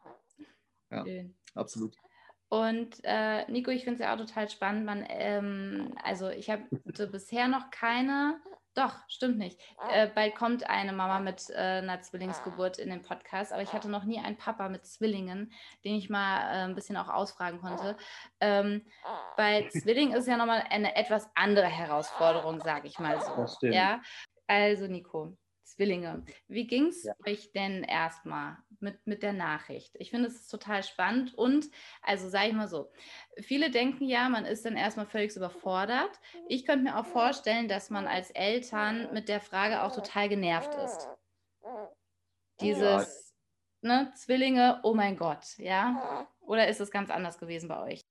Ja, 0.90 1.06
Schön. 1.06 1.36
absolut. 1.54 1.96
Und 2.50 3.02
äh, 3.04 3.50
Nico, 3.52 3.72
ich 3.72 3.84
finde 3.84 3.96
es 3.96 4.00
ja 4.00 4.14
auch 4.14 4.18
total 4.18 4.50
spannend. 4.50 4.86
Man, 4.86 5.06
ähm, 5.10 5.94
also 6.04 6.30
ich 6.30 6.50
habe 6.50 6.64
bisher 6.72 7.48
noch 7.48 7.72
keine, 7.72 8.40
doch, 8.74 8.94
stimmt 9.10 9.38
nicht. 9.38 9.60
Äh, 9.92 10.08
bald 10.08 10.36
kommt 10.36 10.70
eine 10.70 10.94
Mama 10.94 11.20
mit 11.20 11.50
äh, 11.50 11.56
einer 11.56 12.02
Zwillingsgeburt 12.02 12.78
in 12.78 12.90
den 12.90 13.02
Podcast, 13.02 13.52
aber 13.52 13.64
ich 13.64 13.74
hatte 13.74 13.90
noch 13.90 14.06
nie 14.06 14.20
einen 14.20 14.38
Papa 14.38 14.70
mit 14.70 14.86
Zwillingen, 14.86 15.52
den 15.84 15.96
ich 15.96 16.10
mal 16.10 16.40
äh, 16.40 16.64
ein 16.64 16.76
bisschen 16.76 16.96
auch 16.96 17.10
ausfragen 17.10 17.60
konnte. 17.60 17.98
Ähm, 18.40 18.86
bei 19.36 19.68
Zwillingen 19.70 20.16
ist 20.16 20.28
ja 20.28 20.38
nochmal 20.38 20.64
eine 20.70 20.96
etwas 20.96 21.30
andere 21.36 21.68
Herausforderung, 21.68 22.62
sage 22.62 22.88
ich 22.88 22.98
mal 23.00 23.20
so. 23.20 23.68
Ja? 23.68 24.02
Also, 24.48 24.88
Nico, 24.88 25.36
Zwillinge. 25.68 26.24
Wie 26.48 26.66
ging 26.66 26.88
es 26.88 27.04
ja. 27.04 27.14
euch 27.25 27.52
denn 27.52 27.84
erstmal 27.84 28.58
mit, 28.80 29.06
mit 29.06 29.24
der 29.24 29.34
Nachricht? 29.34 29.96
Ich 30.00 30.12
finde, 30.12 30.28
es 30.28 30.36
ist 30.36 30.50
total 30.50 30.84
spannend 30.84 31.34
und, 31.36 31.69
also 32.02 32.30
sage 32.30 32.48
ich 32.48 32.54
mal 32.54 32.68
so, 32.68 32.92
viele 33.38 33.69
denken 33.69 34.06
ja, 34.06 34.30
man 34.30 34.46
ist 34.46 34.66
dann 34.66 34.78
erstmal 34.78 35.06
völlig 35.06 35.36
überfordert. 35.36 36.19
Ich 36.48 36.66
könnte 36.66 36.86
mir 36.86 36.98
auch 36.98 37.06
vorstellen, 37.06 37.68
dass 37.68 37.90
man 37.90 38.08
als 38.08 38.31
Eltern 38.31 39.14
mit 39.14 39.30
der 39.30 39.42
Frage 39.42 39.84
auch 39.84 39.94
total 39.94 40.30
genervt 40.30 40.74
ist. 40.75 41.08
Dieses, 42.62 43.36
ja. 43.81 44.04
ne, 44.04 44.13
Zwillinge, 44.16 44.80
oh 44.84 44.94
mein 44.94 45.18
Gott, 45.18 45.58
ja? 45.58 46.28
Oder 46.40 46.68
ist 46.68 46.80
es 46.80 46.92
ganz 46.92 47.10
anders 47.10 47.38
gewesen 47.38 47.68
bei 47.68 47.81
euch? 47.81 48.06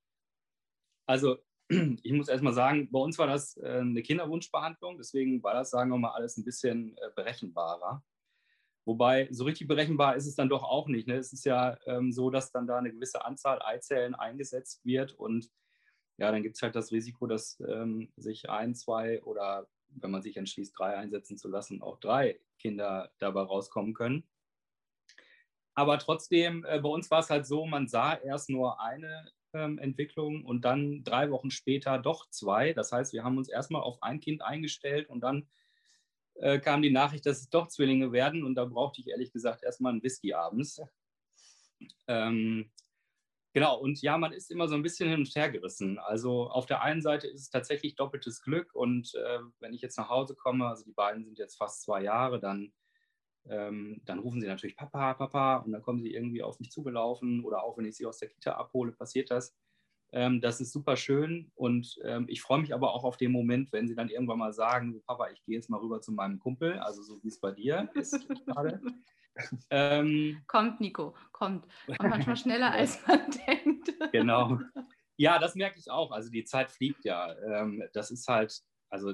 Also 1.07 1.39
ich 1.69 2.13
muss 2.13 2.29
erstmal 2.29 2.53
sagen, 2.53 2.91
bei 2.91 2.99
uns 2.99 3.19
war 3.19 3.27
das 3.27 3.57
äh, 3.57 3.79
eine 3.81 4.03
Kinderwunschbehandlung, 4.03 4.97
deswegen 4.99 5.43
war 5.43 5.55
das, 5.55 5.71
sagen 5.71 5.91
wir 5.91 5.99
mal, 5.99 6.13
alles 6.13 6.37
ein 6.37 6.45
bisschen 6.45 6.97
äh, 6.99 7.11
berechenbarer. 7.15 8.05
Wobei, 8.85 9.27
so 9.33 9.45
richtig 9.45 9.67
berechenbar 9.67 10.15
ist 10.15 10.27
es 10.27 10.37
dann 10.37 10.49
doch 10.49 10.63
auch 10.63 10.87
nicht. 10.87 11.09
Ne? 11.09 11.17
Es 11.17 11.33
ist 11.33 11.45
ja 11.45 11.77
ähm, 11.87 12.13
so, 12.13 12.31
dass 12.31 12.53
dann 12.53 12.69
da 12.69 12.79
eine 12.79 12.93
gewisse 12.93 13.25
Anzahl 13.25 13.61
Eizellen 13.63 14.15
eingesetzt 14.15 14.85
wird 14.85 15.13
und 15.15 15.51
ja, 16.19 16.31
dann 16.31 16.43
gibt 16.43 16.57
es 16.57 16.63
halt 16.63 16.77
das 16.77 16.93
Risiko, 16.93 17.27
dass 17.27 17.61
ähm, 17.61 18.13
sich 18.17 18.49
ein, 18.49 18.75
zwei 18.75 19.23
oder 19.25 19.69
wenn 19.89 20.11
man 20.11 20.23
sich 20.23 20.37
entschließt, 20.37 20.79
drei 20.79 20.97
einsetzen 20.97 21.37
zu 21.37 21.49
lassen, 21.49 21.83
auch 21.83 21.99
drei 21.99 22.41
Kinder 22.59 23.11
dabei 23.19 23.43
rauskommen 23.43 23.93
können. 23.93 24.25
Aber 25.75 25.99
trotzdem, 25.99 26.65
äh, 26.65 26.81
bei 26.81 26.89
uns 26.89 27.11
war 27.11 27.21
es 27.21 27.29
halt 27.29 27.47
so, 27.47 27.67
man 27.67 27.87
sah 27.87 28.15
erst 28.15 28.49
nur 28.49 28.81
eine 28.81 29.31
ähm, 29.57 29.79
Entwicklung 29.79 30.45
und 30.45 30.65
dann 30.65 31.03
drei 31.05 31.31
Wochen 31.31 31.51
später 31.51 31.99
doch 31.99 32.29
zwei. 32.31 32.73
Das 32.73 32.93
heißt, 32.93 33.13
wir 33.13 33.25
haben 33.25 33.39
uns 33.39 33.49
erstmal 33.49 33.83
auf 33.83 34.03
ein 34.03 34.21
Kind 34.21 34.43
eingestellt 34.43 35.09
und 35.09 35.21
dann 35.21 35.49
äh, 36.35 36.59
kam 36.59 36.83
die 36.83 36.91
Nachricht, 36.91 37.27
dass 37.27 37.41
es 37.41 37.49
doch 37.49 37.69
Zwillinge 37.69 38.13
werden 38.13 38.45
und 38.45 38.55
da 38.55 38.65
brauchte 38.65 39.01
ich 39.01 39.09
ehrlich 39.09 39.33
gesagt 39.33 39.63
erstmal 39.63 39.93
einen 39.93 40.03
Whisky 40.03 40.35
abends. 40.35 40.81
Ähm, 42.07 42.71
genau, 43.53 43.79
und 43.79 44.01
ja, 44.03 44.19
man 44.19 44.33
ist 44.33 44.51
immer 44.51 44.69
so 44.69 44.75
ein 44.75 44.83
bisschen 44.83 45.09
hin 45.09 45.21
und 45.21 45.35
her 45.35 45.51
gerissen. 45.51 45.99
Also 45.99 46.49
auf 46.49 46.67
der 46.67 46.83
einen 46.83 47.03
Seite 47.03 47.27
ist 47.27 47.41
es 47.41 47.51
tatsächlich 47.51 47.95
doppeltes 47.95 48.43
Glück 48.43 48.75
und 48.75 49.15
äh, 49.15 49.41
wenn 49.61 49.73
ich 49.73 49.81
jetzt 49.81 49.99
nach 49.99 50.09
Hause 50.09 50.35
komme, 50.35 50.69
also 50.69 50.85
die 50.85 50.93
beiden 50.93 51.25
sind 51.25 51.39
jetzt 51.39 51.57
fast 51.57 51.83
zwei 51.83 52.03
Jahre, 52.03 52.39
dann 52.39 52.73
ähm, 53.49 54.01
dann 54.05 54.19
rufen 54.19 54.41
sie 54.41 54.47
natürlich 54.47 54.77
Papa, 54.77 55.15
Papa 55.15 55.57
und 55.59 55.73
dann 55.73 55.83
kommen 55.83 56.03
sie 56.03 56.13
irgendwie 56.13 56.43
auf 56.43 56.59
mich 56.59 56.71
zugelaufen 56.71 57.45
oder 57.45 57.63
auch 57.63 57.79
wenn 57.79 57.87
ich 57.87 57.97
sie 57.97 58.07
aus 58.07 58.19
der 58.19 58.29
Kita 58.29 58.53
abhole, 58.53 58.93
passiert 58.93 59.31
das. 59.31 59.57
Ähm, 60.13 60.41
das 60.41 60.61
ist 60.61 60.73
super 60.73 60.97
schön 60.97 61.51
und 61.55 61.99
ähm, 62.05 62.27
ich 62.29 62.41
freue 62.41 62.61
mich 62.61 62.73
aber 62.73 62.95
auch 62.95 63.05
auf 63.05 63.17
den 63.17 63.33
Moment, 63.33 63.73
wenn 63.73 63.89
sie 63.89 63.97
dann 63.97 64.09
irgendwann 64.09 64.39
mal 64.39 64.53
sagen, 64.53 65.03
Papa, 65.07 65.31
ich 65.31 65.43
gehe 65.45 65.57
jetzt 65.57 65.69
mal 65.69 65.81
rüber 65.81 66.01
zu 66.01 66.13
meinem 66.13 66.39
Kumpel, 66.39 66.79
also 66.79 67.03
so 67.03 67.23
wie 67.23 67.29
es 67.29 67.41
bei 67.41 67.53
dir 67.53 67.91
ist 67.95 68.29
gerade. 68.47 68.81
Ähm, 69.69 70.43
kommt, 70.47 70.81
Nico, 70.81 71.15
kommt. 71.33 71.67
Und 71.87 72.01
manchmal 72.01 72.39
schneller, 72.39 72.71
als 72.73 73.07
man 73.07 73.21
denkt. 73.47 73.93
genau. 74.11 74.59
Ja, 75.19 75.39
das 75.39 75.55
merke 75.55 75.79
ich 75.79 75.91
auch. 75.91 76.11
Also 76.11 76.31
die 76.31 76.45
Zeit 76.45 76.71
fliegt 76.71 77.05
ja. 77.05 77.37
Ähm, 77.41 77.85
das 77.93 78.11
ist 78.11 78.27
halt, 78.29 78.63
also 78.89 79.13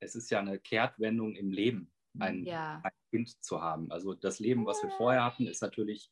es 0.00 0.14
ist 0.14 0.30
ja 0.30 0.40
eine 0.40 0.58
Kehrtwendung 0.58 1.34
im 1.36 1.50
Leben 1.50 1.90
ein, 2.18 2.44
ja. 2.44 2.80
ein, 2.82 2.92
Kind 3.10 3.42
zu 3.44 3.60
haben. 3.60 3.90
Also 3.90 4.14
das 4.14 4.38
Leben, 4.38 4.66
was 4.66 4.82
wir 4.82 4.90
vorher 4.90 5.24
hatten, 5.24 5.46
ist 5.46 5.62
natürlich 5.62 6.10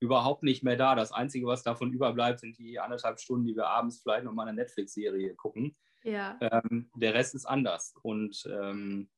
überhaupt 0.00 0.42
nicht 0.42 0.62
mehr 0.62 0.76
da. 0.76 0.94
Das 0.94 1.12
Einzige, 1.12 1.46
was 1.46 1.62
davon 1.62 1.92
überbleibt, 1.92 2.40
sind 2.40 2.58
die 2.58 2.78
anderthalb 2.78 3.20
Stunden, 3.20 3.46
die 3.46 3.56
wir 3.56 3.66
abends 3.66 4.00
vielleicht 4.00 4.24
noch 4.24 4.32
mal 4.32 4.48
eine 4.48 4.54
Netflix-Serie 4.54 5.34
gucken. 5.34 5.76
Ja. 6.04 6.38
Ähm, 6.40 6.90
der 6.94 7.14
Rest 7.14 7.34
ist 7.34 7.46
anders. 7.46 7.94
Und 8.02 8.48
ähm, 8.50 9.10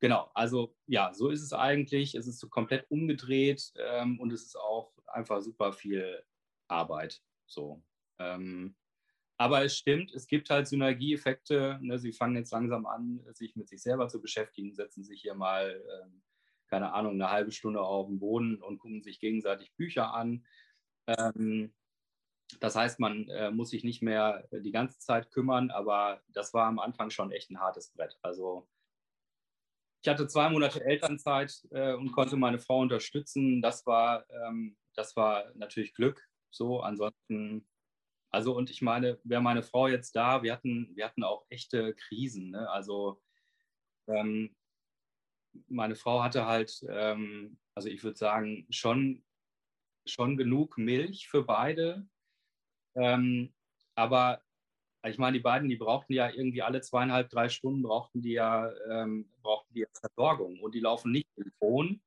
genau, 0.00 0.30
also 0.34 0.74
ja, 0.86 1.12
so 1.12 1.28
ist 1.28 1.42
es 1.42 1.52
eigentlich. 1.52 2.14
Es 2.14 2.26
ist 2.26 2.40
so 2.40 2.48
komplett 2.48 2.90
umgedreht 2.90 3.72
ähm, 3.76 4.18
und 4.18 4.32
es 4.32 4.46
ist 4.46 4.56
auch 4.56 4.92
einfach 5.06 5.40
super 5.40 5.72
viel 5.72 6.22
Arbeit. 6.68 7.22
So. 7.46 7.82
Ähm, 8.18 8.74
aber 9.38 9.64
es 9.64 9.76
stimmt, 9.76 10.12
es 10.14 10.26
gibt 10.26 10.48
halt 10.50 10.66
Synergieeffekte. 10.66 11.78
Ne? 11.82 11.98
Sie 11.98 12.12
fangen 12.12 12.36
jetzt 12.36 12.52
langsam 12.52 12.86
an, 12.86 13.20
sich 13.34 13.54
mit 13.56 13.68
sich 13.68 13.82
selber 13.82 14.08
zu 14.08 14.20
beschäftigen, 14.20 14.74
setzen 14.74 15.04
sich 15.04 15.20
hier 15.20 15.34
mal, 15.34 15.82
ähm, 16.02 16.22
keine 16.68 16.92
Ahnung, 16.92 17.14
eine 17.14 17.30
halbe 17.30 17.52
Stunde 17.52 17.80
auf 17.80 18.06
den 18.06 18.18
Boden 18.18 18.62
und 18.62 18.78
gucken 18.78 19.02
sich 19.02 19.20
gegenseitig 19.20 19.74
Bücher 19.76 20.14
an. 20.14 20.46
Ähm, 21.06 21.74
das 22.60 22.76
heißt, 22.76 22.98
man 22.98 23.28
äh, 23.28 23.50
muss 23.50 23.70
sich 23.70 23.84
nicht 23.84 24.02
mehr 24.02 24.48
die 24.50 24.72
ganze 24.72 24.98
Zeit 25.00 25.30
kümmern, 25.30 25.70
aber 25.70 26.22
das 26.28 26.54
war 26.54 26.66
am 26.66 26.78
Anfang 26.78 27.10
schon 27.10 27.30
echt 27.30 27.50
ein 27.50 27.60
hartes 27.60 27.90
Brett. 27.92 28.18
Also 28.22 28.68
ich 30.02 30.08
hatte 30.08 30.28
zwei 30.28 30.48
Monate 30.48 30.82
Elternzeit 30.84 31.66
äh, 31.72 31.92
und 31.94 32.12
konnte 32.12 32.36
meine 32.36 32.58
Frau 32.60 32.80
unterstützen. 32.80 33.60
Das 33.60 33.84
war, 33.86 34.24
ähm, 34.30 34.76
das 34.94 35.16
war 35.16 35.52
natürlich 35.56 35.94
Glück. 35.94 36.26
So, 36.50 36.80
ansonsten 36.80 37.66
also 38.30 38.54
und 38.54 38.70
ich 38.70 38.82
meine, 38.82 39.18
wäre 39.24 39.40
meine 39.40 39.62
Frau 39.62 39.88
jetzt 39.88 40.14
da, 40.16 40.42
wir 40.42 40.52
hatten, 40.52 40.90
wir 40.94 41.06
hatten 41.06 41.22
auch 41.22 41.46
echte 41.48 41.94
Krisen. 41.94 42.50
Ne? 42.50 42.68
Also 42.70 43.20
ähm, 44.08 44.54
meine 45.68 45.96
Frau 45.96 46.22
hatte 46.22 46.46
halt, 46.46 46.84
ähm, 46.88 47.58
also 47.74 47.88
ich 47.88 48.02
würde 48.04 48.16
sagen, 48.16 48.66
schon, 48.70 49.24
schon 50.06 50.36
genug 50.36 50.78
Milch 50.78 51.28
für 51.28 51.44
beide. 51.44 52.06
Ähm, 52.94 53.54
aber 53.94 54.42
ich 55.04 55.18
meine, 55.18 55.36
die 55.36 55.42
beiden, 55.42 55.68
die 55.68 55.76
brauchten 55.76 56.12
ja 56.12 56.28
irgendwie 56.28 56.62
alle 56.62 56.80
zweieinhalb, 56.80 57.30
drei 57.30 57.48
Stunden 57.48 57.82
brauchten 57.82 58.22
die 58.22 58.32
ja, 58.32 58.70
ähm, 58.90 59.30
brauchten 59.40 59.72
die 59.74 59.80
ja 59.80 59.86
Versorgung 59.92 60.60
und 60.60 60.74
die 60.74 60.80
laufen 60.80 61.12
nicht 61.12 61.28
im 61.36 61.52
Ton. 61.60 62.02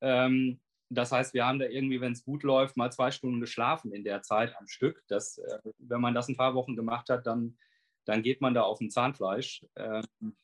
Ähm, 0.00 0.60
das 0.90 1.12
heißt, 1.12 1.34
wir 1.34 1.46
haben 1.46 1.58
da 1.58 1.66
irgendwie, 1.66 2.00
wenn 2.00 2.12
es 2.12 2.24
gut 2.24 2.42
läuft, 2.42 2.76
mal 2.76 2.90
zwei 2.90 3.10
Stunden 3.10 3.40
geschlafen 3.40 3.92
in 3.92 4.04
der 4.04 4.22
Zeit 4.22 4.56
am 4.56 4.66
Stück. 4.66 5.02
Das, 5.08 5.38
äh, 5.38 5.58
wenn 5.78 6.00
man 6.00 6.14
das 6.14 6.28
ein 6.28 6.36
paar 6.36 6.54
Wochen 6.54 6.76
gemacht 6.76 7.10
hat, 7.10 7.26
dann, 7.26 7.58
dann 8.04 8.22
geht 8.22 8.40
man 8.40 8.54
da 8.54 8.62
auf 8.62 8.80
ein 8.80 8.90
Zahnfleisch. 8.90 9.66
Ähm, 9.76 10.36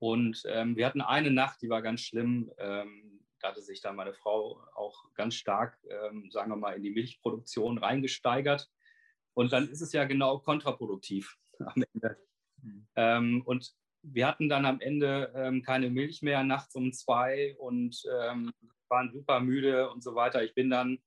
und 0.00 0.42
ähm, 0.46 0.76
wir 0.76 0.86
hatten 0.86 1.00
eine 1.00 1.32
Nacht, 1.32 1.60
die 1.62 1.68
war 1.68 1.82
ganz 1.82 2.02
schlimm. 2.02 2.52
Ähm, 2.58 3.24
da 3.40 3.48
hatte 3.48 3.62
sich 3.62 3.80
dann 3.80 3.96
meine 3.96 4.14
Frau 4.14 4.62
auch 4.74 5.04
ganz 5.14 5.34
stark, 5.34 5.78
ähm, 5.88 6.30
sagen 6.30 6.50
wir 6.50 6.56
mal, 6.56 6.76
in 6.76 6.82
die 6.82 6.90
Milchproduktion 6.90 7.78
reingesteigert. 7.78 8.70
Und 9.34 9.52
dann 9.52 9.68
ist 9.68 9.80
es 9.80 9.92
ja 9.92 10.04
genau 10.04 10.38
kontraproduktiv 10.38 11.36
am 11.58 11.84
Ende. 11.92 12.18
Mhm. 12.62 12.88
Ähm, 12.94 13.42
und 13.44 13.74
wir 14.02 14.28
hatten 14.28 14.48
dann 14.48 14.64
am 14.64 14.80
Ende 14.80 15.32
ähm, 15.34 15.62
keine 15.62 15.90
Milch 15.90 16.22
mehr 16.22 16.44
nachts 16.44 16.74
um 16.76 16.92
zwei 16.92 17.56
und 17.58 18.00
ähm, 18.20 18.52
waren 18.90 19.12
super 19.12 19.40
müde 19.40 19.90
und 19.90 20.02
so 20.02 20.14
weiter. 20.14 20.42
Ich 20.42 20.54
bin 20.54 20.70
dann 20.70 20.98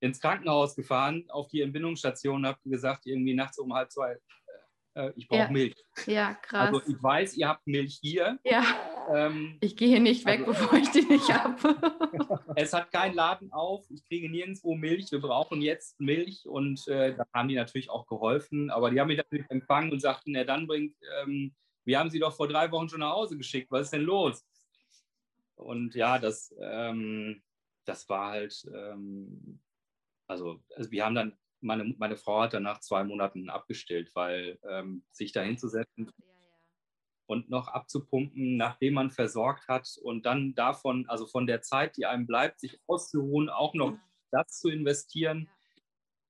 ins 0.00 0.20
Krankenhaus 0.20 0.76
gefahren, 0.76 1.24
auf 1.28 1.48
die 1.48 1.62
Entbindungsstation 1.62 2.36
und 2.36 2.46
habe 2.46 2.58
gesagt, 2.64 3.06
irgendwie 3.06 3.34
nachts 3.34 3.58
um 3.58 3.72
halb 3.74 3.90
zwei, 3.90 4.18
äh, 4.94 5.12
ich 5.16 5.28
brauche 5.28 5.40
ja. 5.40 5.50
Milch. 5.50 5.74
Ja, 6.06 6.34
krass. 6.34 6.74
Also 6.74 6.82
ich 6.86 7.02
weiß, 7.02 7.36
ihr 7.36 7.48
habt 7.48 7.66
Milch 7.66 7.98
hier. 8.00 8.38
Ja. 8.44 8.64
Ähm, 9.12 9.58
ich 9.60 9.76
gehe 9.76 10.00
nicht 10.00 10.24
weg, 10.24 10.40
also, 10.46 10.52
bevor 10.52 10.78
ich 10.78 10.90
die 10.90 11.02
nicht 11.02 11.28
habe. 11.32 11.56
es 12.56 12.72
hat 12.72 12.90
keinen 12.92 13.14
Laden 13.14 13.52
auf, 13.52 13.84
ich 13.90 14.04
kriege 14.06 14.30
nirgendwo 14.30 14.74
Milch, 14.74 15.10
wir 15.10 15.20
brauchen 15.20 15.60
jetzt 15.60 16.00
Milch 16.00 16.46
und 16.46 16.86
äh, 16.88 17.14
da 17.14 17.26
haben 17.34 17.48
die 17.48 17.56
natürlich 17.56 17.90
auch 17.90 18.06
geholfen, 18.06 18.70
aber 18.70 18.90
die 18.90 19.00
haben 19.00 19.08
mich 19.08 19.18
natürlich 19.18 19.46
empfangen 19.50 19.92
und 19.92 20.00
sagten, 20.00 20.32
na 20.32 20.44
dann 20.44 20.66
bringt, 20.66 20.96
ähm, 21.22 21.54
wir 21.84 21.98
haben 21.98 22.10
sie 22.10 22.18
doch 22.18 22.34
vor 22.34 22.48
drei 22.48 22.70
Wochen 22.70 22.88
schon 22.88 23.00
nach 23.00 23.12
Hause 23.12 23.36
geschickt, 23.36 23.70
was 23.70 23.86
ist 23.86 23.92
denn 23.92 24.02
los? 24.02 24.42
Und 25.56 25.94
ja, 25.94 26.18
das, 26.18 26.54
ähm, 26.60 27.42
das 27.84 28.08
war 28.08 28.30
halt, 28.32 28.66
ähm, 28.74 29.60
also, 30.26 30.62
also, 30.74 30.90
wir 30.90 31.04
haben 31.04 31.14
dann, 31.14 31.36
meine, 31.60 31.84
meine 31.98 32.16
Frau 32.16 32.42
hat 32.42 32.54
dann 32.54 32.62
nach 32.62 32.80
zwei 32.80 33.04
Monaten 33.04 33.48
abgestillt, 33.50 34.10
weil 34.14 34.58
ähm, 34.68 35.04
sich 35.10 35.32
da 35.32 35.42
hinzusetzen 35.42 36.10
und 37.26 37.48
noch 37.48 37.68
abzupumpen, 37.68 38.56
nachdem 38.56 38.94
man 38.94 39.10
versorgt 39.10 39.68
hat 39.68 39.96
und 40.02 40.26
dann 40.26 40.54
davon, 40.54 41.08
also 41.08 41.26
von 41.26 41.46
der 41.46 41.62
Zeit, 41.62 41.96
die 41.96 42.06
einem 42.06 42.26
bleibt, 42.26 42.60
sich 42.60 42.80
auszuruhen, 42.86 43.48
auch 43.48 43.74
noch 43.74 43.96
das 44.30 44.58
zu 44.58 44.68
investieren, 44.68 45.48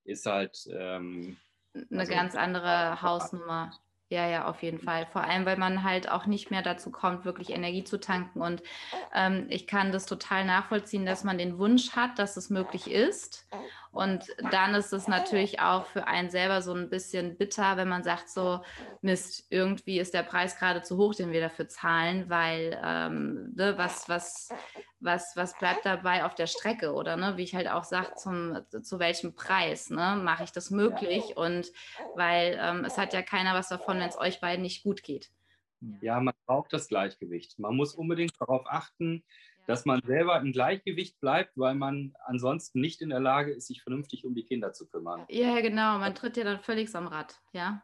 ist 0.04 0.26
halt 0.26 0.68
ähm, 0.70 1.36
eine 1.74 2.00
also, 2.00 2.12
ganz 2.12 2.36
andere 2.36 3.02
Hausnummer. 3.02 3.72
Ja, 4.11 4.28
ja, 4.28 4.44
auf 4.46 4.62
jeden 4.62 4.78
Fall. 4.80 5.06
Vor 5.06 5.25
allem, 5.25 5.46
weil 5.46 5.56
man 5.56 5.82
halt 5.82 6.11
auch 6.11 6.26
nicht 6.26 6.50
mehr 6.50 6.62
dazu 6.62 6.90
kommt, 6.90 7.25
wirklich 7.25 7.50
Energie 7.50 7.84
zu 7.84 7.99
tanken. 7.99 8.42
Und 8.42 8.62
ähm, 9.14 9.46
ich 9.49 9.66
kann 9.66 9.92
das 9.92 10.06
total 10.06 10.44
nachvollziehen, 10.44 11.06
dass 11.06 11.25
man 11.25 11.38
den 11.38 11.58
Wunsch 11.58 11.92
hat, 11.96 12.18
dass 12.18 12.37
es 12.37 12.50
möglich 12.50 12.90
ist. 12.90 13.46
Und 13.94 14.26
dann 14.50 14.74
ist 14.74 14.92
es 14.92 15.06
natürlich 15.06 15.60
auch 15.60 15.86
für 15.86 16.06
einen 16.06 16.28
selber 16.28 16.62
so 16.62 16.74
ein 16.74 16.90
bisschen 16.90 17.36
bitter, 17.36 17.76
wenn 17.76 17.88
man 17.88 18.02
sagt, 18.02 18.28
so, 18.28 18.60
Mist, 19.02 19.46
irgendwie 19.50 20.00
ist 20.00 20.14
der 20.14 20.24
Preis 20.24 20.58
gerade 20.58 20.82
zu 20.82 20.96
hoch, 20.96 21.14
den 21.14 21.30
wir 21.30 21.40
dafür 21.40 21.68
zahlen, 21.68 22.28
weil 22.28 22.78
ähm, 22.84 23.52
ne, 23.54 23.78
was, 23.78 24.08
was, 24.08 24.48
was, 24.98 25.36
was 25.36 25.56
bleibt 25.58 25.86
dabei 25.86 26.24
auf 26.24 26.34
der 26.34 26.48
Strecke? 26.48 26.92
Oder 26.92 27.16
ne, 27.16 27.36
wie 27.36 27.44
ich 27.44 27.54
halt 27.54 27.68
auch 27.68 27.84
sage, 27.84 28.14
zu 28.16 28.98
welchem 28.98 29.34
Preis 29.34 29.90
ne, 29.90 30.20
mache 30.22 30.42
ich 30.44 30.50
das 30.50 30.70
möglich? 30.70 31.36
Und 31.36 31.70
weil 32.16 32.58
ähm, 32.60 32.84
es 32.84 32.98
hat 32.98 33.12
ja 33.12 33.22
keiner 33.22 33.54
was 33.54 33.68
davon, 33.68 34.00
wenn 34.00 34.08
es 34.08 34.18
euch 34.18 34.40
beiden 34.40 34.62
nicht 34.62 34.82
gut 34.82 35.04
geht. 35.04 35.30
Ja, 36.00 36.18
man 36.18 36.34
braucht 36.46 36.72
das 36.72 36.88
Gleichgewicht. 36.88 37.58
Man 37.58 37.76
muss 37.76 37.94
unbedingt 37.94 38.40
darauf 38.40 38.66
achten, 38.66 39.22
dass 39.66 39.85
man 39.85 40.00
selber 40.04 40.38
im 40.40 40.52
Gleichgewicht 40.52 41.18
bleibt, 41.21 41.52
weil 41.56 41.75
man 41.75 42.14
ansonsten 42.25 42.80
nicht 42.80 43.00
in 43.00 43.11
der 43.11 43.21
Lage 43.21 43.52
ist, 43.52 43.66
sich 43.66 43.83
vernünftig 43.83 44.25
um 44.25 44.35
die 44.35 44.44
Kinder 44.44 44.73
zu 44.73 44.87
kümmern. 44.87 45.25
Ja, 45.28 45.61
genau. 45.61 45.99
Man 45.99 46.14
tritt 46.14 46.37
ja 46.37 46.44
dann 46.44 46.61
völlig 46.61 46.94
am 46.94 47.06
Rad, 47.06 47.40
ja. 47.52 47.83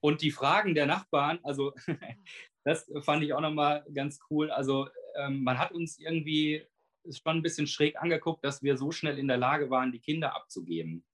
Und 0.00 0.22
die 0.22 0.30
Fragen 0.30 0.74
der 0.74 0.86
Nachbarn, 0.86 1.38
also 1.42 1.72
das 2.64 2.90
fand 3.02 3.22
ich 3.22 3.32
auch 3.32 3.40
nochmal 3.40 3.84
ganz 3.94 4.20
cool. 4.30 4.50
Also 4.50 4.88
ähm, 5.16 5.42
man 5.42 5.58
hat 5.58 5.72
uns 5.72 5.98
irgendwie 5.98 6.66
schon 7.04 7.38
ein 7.38 7.42
bisschen 7.42 7.66
schräg 7.66 8.00
angeguckt, 8.00 8.44
dass 8.44 8.62
wir 8.62 8.76
so 8.76 8.90
schnell 8.90 9.18
in 9.18 9.28
der 9.28 9.38
Lage 9.38 9.70
waren, 9.70 9.92
die 9.92 10.00
Kinder 10.00 10.36
abzugeben. 10.36 11.04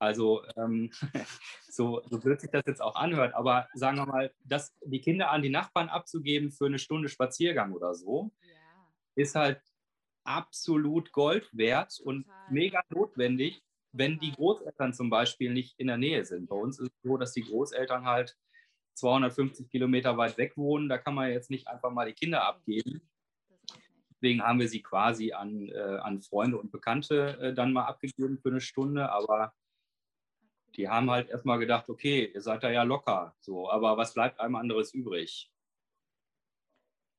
Also 0.00 0.44
ähm, 0.56 0.90
so, 1.68 2.02
so 2.08 2.20
blöd 2.20 2.40
sich 2.40 2.50
das 2.50 2.62
jetzt 2.66 2.80
auch 2.80 2.94
anhört, 2.94 3.34
aber 3.34 3.68
sagen 3.74 3.96
wir 3.96 4.06
mal, 4.06 4.32
dass 4.44 4.76
die 4.84 5.00
Kinder 5.00 5.30
an 5.30 5.42
die 5.42 5.50
Nachbarn 5.50 5.88
abzugeben 5.88 6.52
für 6.52 6.66
eine 6.66 6.78
Stunde 6.78 7.08
Spaziergang 7.08 7.72
oder 7.72 7.94
so, 7.94 8.30
ja 8.42 8.57
ist 9.18 9.34
halt 9.34 9.60
absolut 10.24 11.12
Gold 11.12 11.48
wert 11.52 11.98
und 12.00 12.26
mega 12.50 12.82
notwendig, 12.90 13.62
wenn 13.92 14.18
die 14.18 14.32
Großeltern 14.32 14.92
zum 14.94 15.10
Beispiel 15.10 15.52
nicht 15.52 15.78
in 15.78 15.88
der 15.88 15.96
Nähe 15.96 16.24
sind. 16.24 16.48
Bei 16.48 16.56
uns 16.56 16.78
ist 16.78 16.92
es 16.92 17.02
so, 17.02 17.16
dass 17.16 17.32
die 17.32 17.42
Großeltern 17.42 18.04
halt 18.04 18.36
250 18.94 19.70
Kilometer 19.70 20.16
weit 20.16 20.38
weg 20.38 20.56
wohnen. 20.56 20.88
Da 20.88 20.98
kann 20.98 21.14
man 21.14 21.30
jetzt 21.30 21.50
nicht 21.50 21.66
einfach 21.66 21.90
mal 21.90 22.06
die 22.06 22.14
Kinder 22.14 22.46
abgeben. 22.46 23.00
Deswegen 24.10 24.42
haben 24.42 24.60
wir 24.60 24.68
sie 24.68 24.82
quasi 24.82 25.32
an, 25.32 25.68
äh, 25.68 25.98
an 26.02 26.20
Freunde 26.20 26.58
und 26.58 26.70
Bekannte 26.70 27.38
äh, 27.40 27.54
dann 27.54 27.72
mal 27.72 27.86
abgegeben 27.86 28.38
für 28.38 28.50
eine 28.50 28.60
Stunde. 28.60 29.10
Aber 29.10 29.54
die 30.76 30.88
haben 30.88 31.10
halt 31.10 31.30
erstmal 31.30 31.58
gedacht, 31.58 31.88
okay, 31.88 32.30
ihr 32.32 32.40
seid 32.40 32.62
da 32.62 32.70
ja 32.70 32.82
locker. 32.82 33.34
So, 33.40 33.70
aber 33.70 33.96
was 33.96 34.14
bleibt 34.14 34.40
einem 34.40 34.56
anderes 34.56 34.92
übrig? 34.92 35.50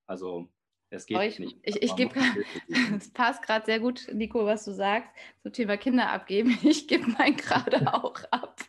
Also 0.06 0.50
es 0.92 1.06
geht 1.06 1.22
ich, 1.22 1.40
nicht. 1.40 1.58
Ich, 1.64 1.82
ich 1.82 1.96
gebe, 1.96 2.14
es 2.98 3.12
passt 3.12 3.44
gerade 3.44 3.66
sehr 3.66 3.80
gut, 3.80 4.08
Nico, 4.14 4.46
was 4.46 4.66
du 4.66 4.72
sagst 4.72 5.10
zum 5.44 5.54
Thema 5.54 5.78
Kinder 5.78 6.10
abgeben. 6.10 6.58
Ich 6.64 6.88
gebe 6.88 7.12
meinen 7.12 7.38
gerade 7.38 7.94
auch 7.94 8.24
ab. 8.32 8.60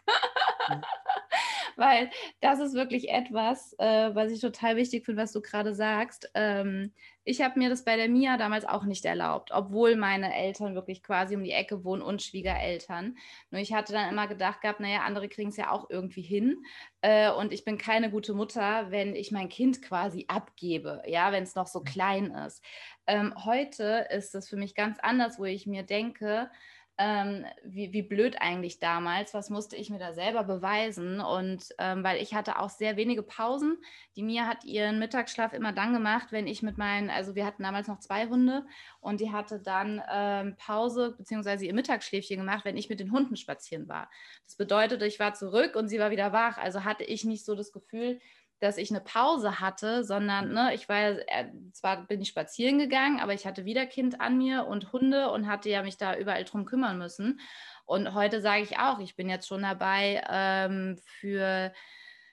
Weil 1.80 2.10
das 2.42 2.60
ist 2.60 2.74
wirklich 2.74 3.08
etwas, 3.08 3.74
äh, 3.78 4.14
was 4.14 4.30
ich 4.30 4.40
total 4.40 4.76
wichtig 4.76 5.06
finde, 5.06 5.22
was 5.22 5.32
du 5.32 5.40
gerade 5.40 5.74
sagst. 5.74 6.30
Ähm, 6.34 6.92
ich 7.24 7.40
habe 7.40 7.58
mir 7.58 7.70
das 7.70 7.84
bei 7.84 7.96
der 7.96 8.08
Mia 8.08 8.36
damals 8.36 8.66
auch 8.66 8.84
nicht 8.84 9.06
erlaubt, 9.06 9.50
obwohl 9.50 9.96
meine 9.96 10.34
Eltern 10.34 10.74
wirklich 10.74 11.02
quasi 11.02 11.36
um 11.36 11.42
die 11.42 11.52
Ecke 11.52 11.82
wohnen 11.82 12.02
und 12.02 12.22
Schwiegereltern. 12.22 13.16
Nur 13.50 13.62
ich 13.62 13.72
hatte 13.72 13.94
dann 13.94 14.10
immer 14.10 14.26
gedacht 14.28 14.60
gehabt, 14.60 14.80
naja, 14.80 15.00
andere 15.06 15.28
kriegen 15.28 15.48
es 15.48 15.56
ja 15.56 15.70
auch 15.70 15.88
irgendwie 15.88 16.22
hin. 16.22 16.62
Äh, 17.00 17.30
und 17.30 17.54
ich 17.54 17.64
bin 17.64 17.78
keine 17.78 18.10
gute 18.10 18.34
Mutter, 18.34 18.90
wenn 18.90 19.14
ich 19.14 19.32
mein 19.32 19.48
Kind 19.48 19.80
quasi 19.80 20.26
abgebe, 20.28 21.02
ja, 21.06 21.32
wenn 21.32 21.44
es 21.44 21.54
noch 21.54 21.66
so 21.66 21.80
klein 21.80 22.26
ist. 22.26 22.62
Ähm, 23.06 23.32
heute 23.44 24.06
ist 24.10 24.34
es 24.34 24.50
für 24.50 24.56
mich 24.56 24.74
ganz 24.74 24.98
anders, 25.00 25.38
wo 25.38 25.46
ich 25.46 25.66
mir 25.66 25.82
denke, 25.82 26.50
ähm, 27.00 27.46
wie, 27.64 27.94
wie 27.94 28.02
blöd 28.02 28.36
eigentlich 28.40 28.78
damals, 28.78 29.32
was 29.32 29.48
musste 29.48 29.74
ich 29.74 29.88
mir 29.88 29.98
da 29.98 30.12
selber 30.12 30.44
beweisen. 30.44 31.18
Und 31.20 31.64
ähm, 31.78 32.04
weil 32.04 32.20
ich 32.20 32.34
hatte 32.34 32.58
auch 32.58 32.68
sehr 32.68 32.98
wenige 32.98 33.22
Pausen. 33.22 33.78
Die 34.16 34.22
Mia 34.22 34.46
hat 34.46 34.64
ihren 34.64 34.98
Mittagsschlaf 34.98 35.54
immer 35.54 35.72
dann 35.72 35.94
gemacht, 35.94 36.28
wenn 36.30 36.46
ich 36.46 36.62
mit 36.62 36.76
meinen, 36.76 37.08
also 37.08 37.34
wir 37.34 37.46
hatten 37.46 37.62
damals 37.62 37.88
noch 37.88 38.00
zwei 38.00 38.26
Hunde 38.26 38.66
und 39.00 39.22
die 39.22 39.32
hatte 39.32 39.60
dann 39.60 40.02
ähm, 40.12 40.56
Pause 40.58 41.14
beziehungsweise 41.16 41.64
ihr 41.64 41.72
Mittagsschläfchen 41.72 42.36
gemacht, 42.36 42.66
wenn 42.66 42.76
ich 42.76 42.90
mit 42.90 43.00
den 43.00 43.12
Hunden 43.12 43.36
spazieren 43.36 43.88
war. 43.88 44.10
Das 44.44 44.56
bedeutete, 44.56 45.06
ich 45.06 45.18
war 45.18 45.32
zurück 45.32 45.76
und 45.76 45.88
sie 45.88 45.98
war 45.98 46.10
wieder 46.10 46.34
wach. 46.34 46.58
Also 46.58 46.84
hatte 46.84 47.04
ich 47.04 47.24
nicht 47.24 47.46
so 47.46 47.54
das 47.54 47.72
Gefühl, 47.72 48.20
dass 48.60 48.76
ich 48.76 48.90
eine 48.90 49.00
Pause 49.00 49.58
hatte, 49.58 50.04
sondern 50.04 50.52
ne, 50.52 50.74
ich 50.74 50.88
war 50.88 50.98
äh, 50.98 51.50
zwar 51.72 52.06
bin 52.06 52.20
ich 52.20 52.28
spazieren 52.28 52.78
gegangen, 52.78 53.20
aber 53.20 53.32
ich 53.32 53.46
hatte 53.46 53.64
wieder 53.64 53.86
Kind 53.86 54.20
an 54.20 54.38
mir 54.38 54.66
und 54.66 54.92
Hunde 54.92 55.30
und 55.30 55.46
hatte 55.46 55.70
ja 55.70 55.82
mich 55.82 55.96
da 55.96 56.16
überall 56.16 56.44
drum 56.44 56.66
kümmern 56.66 56.98
müssen. 56.98 57.40
Und 57.86 58.14
heute 58.14 58.40
sage 58.40 58.62
ich 58.62 58.78
auch, 58.78 59.00
ich 59.00 59.16
bin 59.16 59.28
jetzt 59.28 59.48
schon 59.48 59.62
dabei 59.62 60.22
ähm, 60.28 60.98
für 61.04 61.72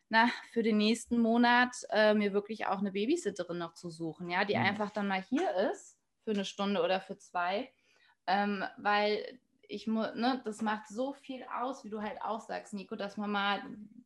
na, 0.10 0.29
für 0.51 0.63
den 0.63 0.77
nächsten 0.77 1.19
Monat 1.19 1.75
äh, 1.89 2.13
mir 2.13 2.34
wirklich 2.34 2.67
auch 2.67 2.79
eine 2.79 2.91
Babysitterin 2.91 3.57
noch 3.57 3.74
zu 3.74 3.89
suchen, 3.89 4.29
ja, 4.29 4.46
die 4.46 4.55
mhm. 4.55 4.63
einfach 4.63 4.91
dann 4.91 5.07
mal 5.07 5.22
hier 5.22 5.50
ist 5.72 5.98
für 6.24 6.31
eine 6.31 6.46
Stunde 6.46 6.81
oder 6.81 7.01
für 7.01 7.17
zwei, 7.17 7.72
ähm, 8.25 8.63
weil 8.77 9.39
ich 9.67 9.88
muss, 9.88 10.13
ne, 10.15 10.41
das 10.45 10.62
macht 10.62 10.88
so 10.88 11.13
viel 11.13 11.45
aus, 11.53 11.83
wie 11.83 11.89
du 11.89 12.01
halt 12.01 12.21
auch 12.21 12.41
sagst, 12.41 12.74
Nico, 12.74 12.95
dass 12.95 13.17
man 13.17 13.31
mal 13.31 13.62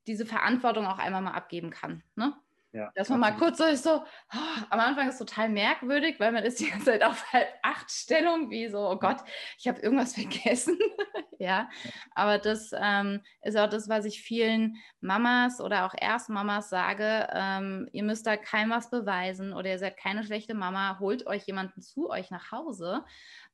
diese 0.07 0.25
Verantwortung 0.25 0.87
auch 0.87 0.97
einmal 0.97 1.21
mal 1.21 1.33
abgeben 1.33 1.69
kann. 1.69 2.03
Ne? 2.15 2.33
Ja, 2.73 2.89
dass 2.95 3.09
man 3.09 3.21
absolut. 3.21 3.39
mal 3.39 3.45
kurz 3.45 3.57
so 3.57 3.65
ist, 3.65 3.83
so, 3.83 4.01
oh, 4.33 4.63
am 4.69 4.79
Anfang 4.79 5.09
ist 5.09 5.19
es 5.19 5.27
total 5.27 5.49
merkwürdig, 5.49 6.21
weil 6.21 6.31
man 6.31 6.45
ist 6.45 6.59
die 6.61 6.69
ganze 6.69 6.85
Zeit 6.85 7.03
auf 7.03 7.33
halb 7.33 7.47
acht 7.63 7.91
Stellung, 7.91 8.49
wie 8.49 8.69
so, 8.69 8.89
oh 8.89 8.95
Gott, 8.95 9.17
ich 9.57 9.67
habe 9.67 9.81
irgendwas 9.81 10.13
vergessen. 10.15 10.79
ja, 11.39 11.69
aber 12.15 12.37
das 12.37 12.71
ähm, 12.73 13.21
ist 13.41 13.57
auch 13.57 13.69
das, 13.69 13.89
was 13.89 14.05
ich 14.05 14.21
vielen 14.21 14.77
Mamas 15.01 15.59
oder 15.59 15.85
auch 15.85 15.93
Erstmamas 15.99 16.69
sage, 16.69 17.27
ähm, 17.33 17.89
ihr 17.91 18.03
müsst 18.03 18.25
da 18.25 18.37
keinem 18.37 18.69
was 18.69 18.89
beweisen 18.89 19.51
oder 19.51 19.69
ihr 19.69 19.79
seid 19.79 19.97
keine 19.97 20.23
schlechte 20.23 20.53
Mama, 20.53 20.97
holt 20.99 21.27
euch 21.27 21.45
jemanden 21.47 21.81
zu 21.81 22.09
euch 22.09 22.31
nach 22.31 22.53
Hause 22.53 23.03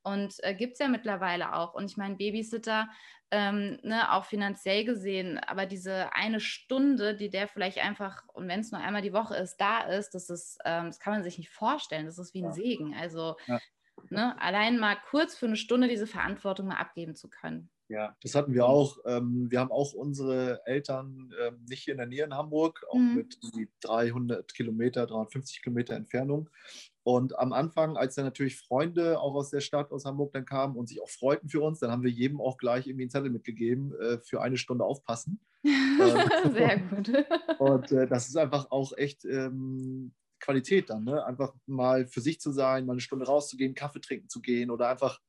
und 0.04 0.36
äh, 0.44 0.56
gibt 0.56 0.74
es 0.74 0.80
ja 0.80 0.88
mittlerweile 0.88 1.54
auch. 1.54 1.74
Und 1.74 1.90
ich 1.90 1.98
meine, 1.98 2.16
Babysitter, 2.16 2.90
ähm, 3.30 3.78
ne, 3.84 4.14
auch 4.14 4.26
finanziell 4.26 4.86
gesehen, 4.86 5.38
aber 5.38 5.66
diese 5.66 6.14
eine 6.14 6.40
Stunde, 6.40 7.16
die 7.16 7.30
der 7.30 7.48
vielleicht 7.48 7.80
einfach, 7.80 8.24
und 8.34 8.48
wenn 8.48 8.62
es 8.62 8.72
nur 8.72 8.80
einmal 8.80 9.02
die 9.02 9.14
Woche 9.14 9.36
ist, 9.36 9.58
da 9.58 9.82
ist, 9.82 10.12
das 10.12 10.30
ist, 10.30 10.60
ähm, 10.66 10.86
das 10.86 11.00
kann 11.00 11.14
man 11.14 11.24
sich 11.24 11.38
nicht 11.38 11.50
vorstellen. 11.50 12.06
Das 12.06 12.18
ist 12.18 12.34
wie 12.34 12.42
ein 12.42 12.46
ja. 12.46 12.54
Segen. 12.54 12.96
Also 12.96 13.36
ja. 13.48 13.60
ne, 14.10 14.42
allein 14.42 14.80
mal 14.80 14.96
kurz 15.10 15.36
für 15.36 15.48
eine 15.48 15.58
Stunde 15.58 15.88
diese 15.88 16.08
Verantwortung 16.08 16.68
mal 16.68 16.78
abgeben 16.78 17.16
zu 17.16 17.30
können. 17.30 17.70
Ja, 17.90 18.18
das 18.22 18.36
hatten 18.36 18.54
wir 18.54 18.66
auch. 18.66 18.98
Ähm, 19.06 19.50
wir 19.50 19.60
haben 19.60 19.72
auch 19.72 19.94
unsere 19.94 20.62
Eltern 20.66 21.34
ähm, 21.42 21.66
nicht 21.70 21.84
hier 21.84 21.94
in 21.94 22.00
der 22.00 22.08
Nähe 22.08 22.26
in 22.26 22.34
Hamburg, 22.34 22.86
auch 22.90 22.96
mhm. 22.96 23.16
mit 23.16 23.40
300 23.82 24.54
Kilometer, 24.54 25.06
350 25.06 25.62
Kilometer 25.62 25.96
Entfernung. 25.96 26.50
Und 27.08 27.40
am 27.40 27.54
Anfang, 27.54 27.96
als 27.96 28.16
dann 28.16 28.26
natürlich 28.26 28.58
Freunde 28.58 29.22
auch 29.22 29.34
aus 29.34 29.50
der 29.50 29.62
Stadt, 29.62 29.94
aus 29.94 30.04
Hamburg 30.04 30.34
dann 30.34 30.44
kamen 30.44 30.76
und 30.76 30.90
sich 30.90 31.02
auch 31.02 31.08
freuten 31.08 31.48
für 31.48 31.62
uns, 31.62 31.80
dann 31.80 31.90
haben 31.90 32.04
wir 32.04 32.12
jedem 32.12 32.42
auch 32.42 32.58
gleich 32.58 32.86
irgendwie 32.86 33.04
einen 33.04 33.10
Zettel 33.10 33.30
mitgegeben, 33.30 33.98
äh, 33.98 34.20
für 34.20 34.42
eine 34.42 34.58
Stunde 34.58 34.84
aufpassen. 34.84 35.40
Ähm, 35.64 36.54
Sehr 36.54 36.80
gut. 36.90 37.12
und 37.60 37.92
äh, 37.92 38.08
das 38.08 38.28
ist 38.28 38.38
einfach 38.38 38.72
auch 38.72 38.92
echt 38.96 39.26
ähm, 39.26 40.14
Qualität 40.40 40.90
dann, 40.90 41.06
ne? 41.06 41.26
einfach 41.26 41.54
mal 41.66 42.08
für 42.08 42.22
sich 42.22 42.40
zu 42.40 42.52
sein, 42.52 42.86
mal 42.86 42.94
eine 42.94 43.02
Stunde 43.02 43.26
rauszugehen, 43.26 43.74
Kaffee 43.74 44.00
trinken 44.00 44.30
zu 44.30 44.40
gehen 44.42 44.70
oder 44.70 44.90
einfach 44.90 45.20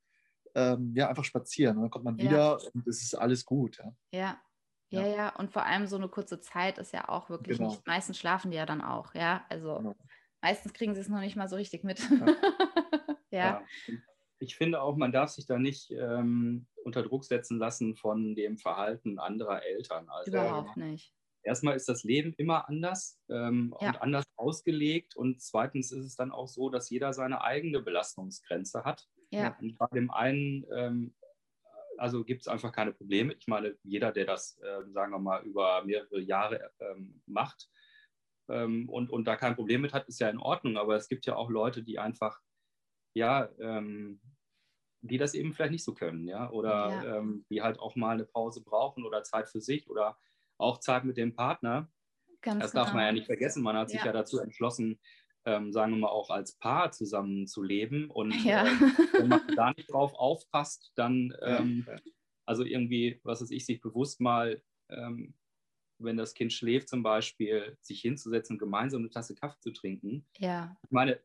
ähm, 0.54 0.92
ja, 0.94 1.08
einfach 1.08 1.24
spazieren. 1.24 1.76
Und 1.76 1.84
dann 1.84 1.90
kommt 1.90 2.04
man 2.04 2.18
wieder 2.18 2.58
ja. 2.60 2.70
und 2.74 2.86
es 2.86 3.02
ist 3.02 3.14
alles 3.14 3.44
gut. 3.44 3.78
Ja. 3.78 3.92
ja. 4.12 4.42
Ja, 4.90 5.06
ja, 5.06 5.16
ja, 5.16 5.28
und 5.36 5.52
vor 5.52 5.64
allem 5.66 5.86
so 5.86 5.96
eine 5.96 6.08
kurze 6.08 6.40
Zeit 6.40 6.78
ist 6.78 6.92
ja 6.92 7.08
auch 7.08 7.28
wirklich 7.28 7.58
genau. 7.58 7.70
nicht. 7.70 7.86
Meistens 7.86 8.18
schlafen 8.18 8.50
die 8.50 8.56
ja 8.56 8.64
dann 8.64 8.80
auch, 8.80 9.14
ja. 9.14 9.44
Also 9.50 9.76
genau. 9.76 9.94
Meistens 10.40 10.72
kriegen 10.72 10.94
sie 10.94 11.00
es 11.00 11.08
noch 11.08 11.20
nicht 11.20 11.36
mal 11.36 11.48
so 11.48 11.56
richtig 11.56 11.84
mit. 11.84 12.00
Ja. 13.30 13.62
ja. 13.86 13.96
Ich 14.38 14.56
finde 14.56 14.80
auch, 14.80 14.96
man 14.96 15.12
darf 15.12 15.28
sich 15.28 15.44
da 15.44 15.58
nicht 15.58 15.90
ähm, 15.90 16.66
unter 16.82 17.02
Druck 17.02 17.24
setzen 17.24 17.58
lassen 17.58 17.94
von 17.94 18.34
dem 18.34 18.56
Verhalten 18.56 19.18
anderer 19.18 19.62
Eltern. 19.62 20.08
Also, 20.08 20.30
Überhaupt 20.30 20.78
nicht. 20.78 21.12
Erstmal 21.42 21.76
ist 21.76 21.88
das 21.88 22.04
Leben 22.04 22.32
immer 22.38 22.68
anders 22.68 23.20
ähm, 23.28 23.74
und 23.78 24.00
anders 24.00 24.24
ausgelegt. 24.36 25.14
Und 25.14 25.42
zweitens 25.42 25.92
ist 25.92 26.06
es 26.06 26.16
dann 26.16 26.32
auch 26.32 26.48
so, 26.48 26.70
dass 26.70 26.88
jeder 26.90 27.12
seine 27.12 27.42
eigene 27.42 27.82
Belastungsgrenze 27.82 28.84
hat. 28.84 29.06
Ja. 29.30 29.56
Und 29.60 29.76
bei 29.76 29.86
dem 29.92 30.10
einen, 30.10 30.64
ähm, 30.74 31.14
also 31.96 32.24
gibt 32.24 32.42
es 32.42 32.48
einfach 32.48 32.72
keine 32.72 32.92
Probleme. 32.92 33.34
Ich 33.34 33.46
meine, 33.46 33.76
jeder, 33.82 34.12
der 34.12 34.24
das, 34.24 34.58
äh, 34.58 34.90
sagen 34.90 35.12
wir 35.12 35.18
mal, 35.18 35.42
über 35.44 35.84
mehrere 35.84 36.20
Jahre 36.20 36.70
ähm, 36.80 37.20
macht 37.26 37.68
ähm, 38.48 38.88
und, 38.88 39.10
und 39.10 39.26
da 39.26 39.36
kein 39.36 39.54
Problem 39.54 39.80
mit 39.82 39.92
hat, 39.92 40.08
ist 40.08 40.20
ja 40.20 40.28
in 40.28 40.38
Ordnung. 40.38 40.76
Aber 40.76 40.96
es 40.96 41.08
gibt 41.08 41.26
ja 41.26 41.36
auch 41.36 41.50
Leute, 41.50 41.82
die 41.82 41.98
einfach, 41.98 42.40
ja, 43.14 43.48
ähm, 43.60 44.20
die 45.00 45.18
das 45.18 45.34
eben 45.34 45.52
vielleicht 45.52 45.72
nicht 45.72 45.84
so 45.84 45.94
können, 45.94 46.26
ja, 46.26 46.50
oder 46.50 46.90
ja. 46.90 47.18
Ähm, 47.18 47.44
die 47.50 47.62
halt 47.62 47.78
auch 47.78 47.94
mal 47.94 48.14
eine 48.14 48.24
Pause 48.24 48.62
brauchen 48.62 49.04
oder 49.04 49.22
Zeit 49.22 49.48
für 49.48 49.60
sich 49.60 49.88
oder 49.88 50.18
auch 50.58 50.78
Zeit 50.78 51.04
mit 51.04 51.16
dem 51.16 51.34
Partner. 51.34 51.88
Ganz 52.42 52.62
das 52.62 52.72
genau. 52.72 52.84
darf 52.84 52.94
man 52.94 53.04
ja 53.04 53.12
nicht 53.12 53.26
vergessen. 53.26 53.62
Man 53.62 53.76
hat 53.76 53.90
sich 53.90 54.00
ja, 54.00 54.06
ja 54.06 54.12
dazu 54.12 54.38
entschlossen, 54.38 54.98
ähm, 55.44 55.72
sagen 55.72 55.92
wir 55.92 55.98
mal, 55.98 56.08
auch 56.08 56.30
als 56.30 56.56
Paar 56.58 56.92
zusammen 56.92 57.46
zu 57.46 57.62
leben. 57.62 58.10
Und 58.10 58.32
ja. 58.44 58.66
äh, 58.66 58.70
wenn 59.12 59.28
man 59.28 59.40
da 59.56 59.72
nicht 59.72 59.92
drauf 59.92 60.14
aufpasst, 60.14 60.92
dann, 60.96 61.34
ähm, 61.42 61.86
also 62.44 62.64
irgendwie, 62.64 63.20
was 63.24 63.40
weiß 63.40 63.50
ich, 63.50 63.66
sich 63.66 63.80
bewusst 63.80 64.20
mal, 64.20 64.62
ähm, 64.88 65.34
wenn 65.98 66.16
das 66.16 66.34
Kind 66.34 66.52
schläft 66.52 66.88
zum 66.88 67.02
Beispiel, 67.02 67.76
sich 67.80 68.00
hinzusetzen, 68.00 68.58
gemeinsam 68.58 69.02
eine 69.02 69.10
Tasse 69.10 69.34
Kaffee 69.34 69.60
zu 69.60 69.72
trinken. 69.72 70.26
Ja. 70.38 70.76
Ich 70.82 70.90
meine, 70.90 71.20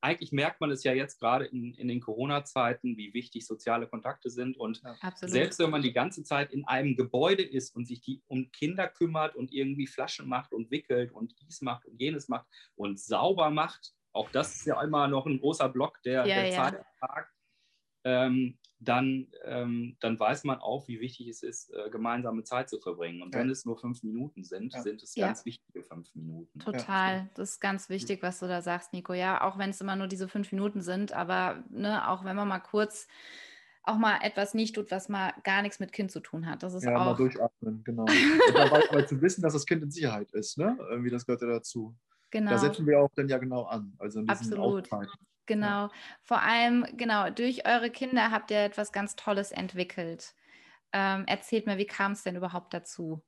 eigentlich 0.00 0.32
merkt 0.32 0.60
man 0.60 0.70
es 0.70 0.84
ja 0.84 0.92
jetzt 0.92 1.18
gerade 1.18 1.46
in, 1.46 1.74
in 1.74 1.88
den 1.88 2.00
Corona-Zeiten, 2.00 2.96
wie 2.96 3.12
wichtig 3.14 3.46
soziale 3.46 3.86
Kontakte 3.86 4.30
sind. 4.30 4.56
Und 4.56 4.82
Absolut. 5.00 5.32
selbst 5.32 5.58
wenn 5.58 5.70
man 5.70 5.82
die 5.82 5.92
ganze 5.92 6.22
Zeit 6.22 6.52
in 6.52 6.64
einem 6.64 6.96
Gebäude 6.96 7.42
ist 7.42 7.74
und 7.74 7.86
sich 7.86 8.00
die, 8.00 8.22
um 8.26 8.50
Kinder 8.52 8.88
kümmert 8.88 9.34
und 9.34 9.52
irgendwie 9.52 9.86
Flaschen 9.86 10.28
macht 10.28 10.52
und 10.52 10.70
wickelt 10.70 11.12
und 11.12 11.34
dies 11.40 11.60
macht 11.62 11.86
und 11.86 12.00
jenes 12.00 12.28
macht 12.28 12.46
und 12.76 13.00
sauber 13.00 13.50
macht, 13.50 13.94
auch 14.12 14.30
das 14.30 14.56
ist 14.56 14.66
ja 14.66 14.80
immer 14.82 15.08
noch 15.08 15.26
ein 15.26 15.40
großer 15.40 15.68
Block 15.68 16.00
der, 16.02 16.26
ja, 16.26 16.36
der 16.36 16.48
ja. 16.48 16.54
Zeit 16.54 16.84
ähm, 18.06 18.56
dann, 18.78 19.26
ähm, 19.44 19.96
dann 20.00 20.20
weiß 20.20 20.44
man 20.44 20.58
auch, 20.60 20.86
wie 20.86 21.00
wichtig 21.00 21.28
es 21.28 21.42
ist, 21.42 21.72
äh, 21.74 21.90
gemeinsame 21.90 22.44
Zeit 22.44 22.68
zu 22.68 22.78
verbringen. 22.78 23.20
Und 23.20 23.34
ja. 23.34 23.40
wenn 23.40 23.50
es 23.50 23.64
nur 23.64 23.76
fünf 23.76 24.02
Minuten 24.04 24.44
sind, 24.44 24.74
ja. 24.74 24.82
sind 24.82 25.02
es 25.02 25.14
ganz 25.14 25.40
ja. 25.40 25.44
wichtige 25.44 25.82
fünf 25.82 26.14
Minuten. 26.14 26.58
Total, 26.60 27.28
das 27.34 27.52
ist 27.52 27.60
ganz 27.60 27.88
wichtig, 27.88 28.22
was 28.22 28.38
du 28.38 28.46
da 28.46 28.62
sagst, 28.62 28.92
Nico. 28.92 29.12
Ja, 29.12 29.42
auch 29.42 29.58
wenn 29.58 29.70
es 29.70 29.80
immer 29.80 29.96
nur 29.96 30.06
diese 30.06 30.28
fünf 30.28 30.52
Minuten 30.52 30.82
sind, 30.82 31.12
aber 31.12 31.64
ne, 31.70 32.08
auch 32.08 32.24
wenn 32.24 32.36
man 32.36 32.46
mal 32.46 32.60
kurz 32.60 33.08
auch 33.82 33.98
mal 33.98 34.18
etwas 34.22 34.54
nicht 34.54 34.74
tut, 34.74 34.90
was 34.90 35.08
mal 35.08 35.32
gar 35.42 35.62
nichts 35.62 35.80
mit 35.80 35.92
Kind 35.92 36.10
zu 36.10 36.20
tun 36.20 36.46
hat. 36.46 36.62
Das 36.62 36.74
ist 36.74 36.84
ja, 36.84 36.96
auch... 36.96 37.06
mal 37.06 37.16
durchatmen, 37.16 37.82
genau. 37.82 38.04
Und 38.48 38.54
dabei 38.54 39.02
zu 39.02 39.20
wissen, 39.20 39.42
dass 39.42 39.54
das 39.54 39.64
Kind 39.66 39.82
in 39.82 39.90
Sicherheit 39.90 40.30
ist, 40.32 40.58
ne? 40.58 40.76
Irgendwie, 40.90 41.10
das 41.10 41.24
gehört 41.24 41.42
ja 41.42 41.48
dazu. 41.48 41.96
Genau. 42.30 42.50
Da 42.50 42.58
setzen 42.58 42.86
wir 42.86 43.00
auch 43.00 43.10
dann 43.14 43.28
ja 43.28 43.38
genau 43.38 43.64
an. 43.64 43.94
Also 43.98 44.20
in 44.20 44.28
Absolut. 44.28 44.92
Auftrag. 44.92 45.08
Genau. 45.46 45.90
Vor 46.22 46.42
allem, 46.42 46.86
genau, 46.96 47.30
durch 47.30 47.66
eure 47.66 47.90
Kinder 47.90 48.30
habt 48.30 48.50
ihr 48.50 48.58
etwas 48.58 48.92
ganz 48.92 49.16
Tolles 49.16 49.52
entwickelt. 49.52 50.34
Ähm, 50.92 51.24
erzählt 51.26 51.66
mir, 51.66 51.78
wie 51.78 51.86
kam 51.86 52.12
es 52.12 52.22
denn 52.22 52.36
überhaupt 52.36 52.74
dazu? 52.74 53.22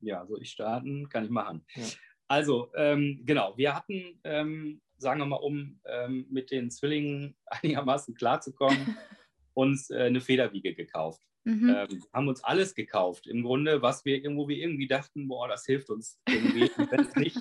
Ja, 0.00 0.26
soll 0.26 0.42
ich 0.42 0.50
starten? 0.50 1.08
Kann 1.08 1.24
ich 1.24 1.30
machen. 1.30 1.64
Ja. 1.74 1.84
Also, 2.28 2.72
ähm, 2.74 3.22
genau, 3.24 3.56
wir 3.56 3.74
hatten, 3.74 4.20
ähm, 4.24 4.80
sagen 4.98 5.20
wir 5.20 5.26
mal, 5.26 5.36
um 5.36 5.80
ähm, 5.84 6.26
mit 6.30 6.50
den 6.50 6.70
Zwillingen 6.70 7.36
einigermaßen 7.46 8.14
klarzukommen, 8.14 8.96
uns 9.54 9.90
äh, 9.90 10.04
eine 10.04 10.20
Federwiege 10.20 10.74
gekauft. 10.74 11.22
Mhm. 11.44 11.74
Ähm, 11.74 12.04
haben 12.12 12.28
uns 12.28 12.42
alles 12.42 12.74
gekauft, 12.74 13.28
im 13.28 13.44
Grunde, 13.44 13.80
was 13.80 14.04
wir 14.04 14.16
irgendwo 14.16 14.48
wir 14.48 14.56
irgendwie 14.56 14.88
dachten, 14.88 15.28
boah, 15.28 15.46
das 15.46 15.64
hilft 15.64 15.90
uns 15.90 16.20
irgendwie. 16.28 16.68
Wenn 16.90 17.00
es 17.00 17.14
nicht 17.14 17.38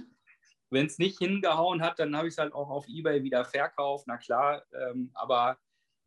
wenn 0.70 0.86
es 0.86 0.98
nicht 0.98 1.20
hingehauen 1.20 1.82
hat, 1.82 2.00
dann 2.00 2.16
habe 2.16 2.28
ich 2.28 2.34
es 2.34 2.38
halt 2.38 2.54
auch 2.54 2.70
auf 2.70 2.88
Ebay 2.88 3.24
wieder 3.24 3.46
verkauft, 3.46 4.06
na 4.08 4.18
klar. 4.18 4.64
Ähm, 4.74 5.12
aber 5.14 5.58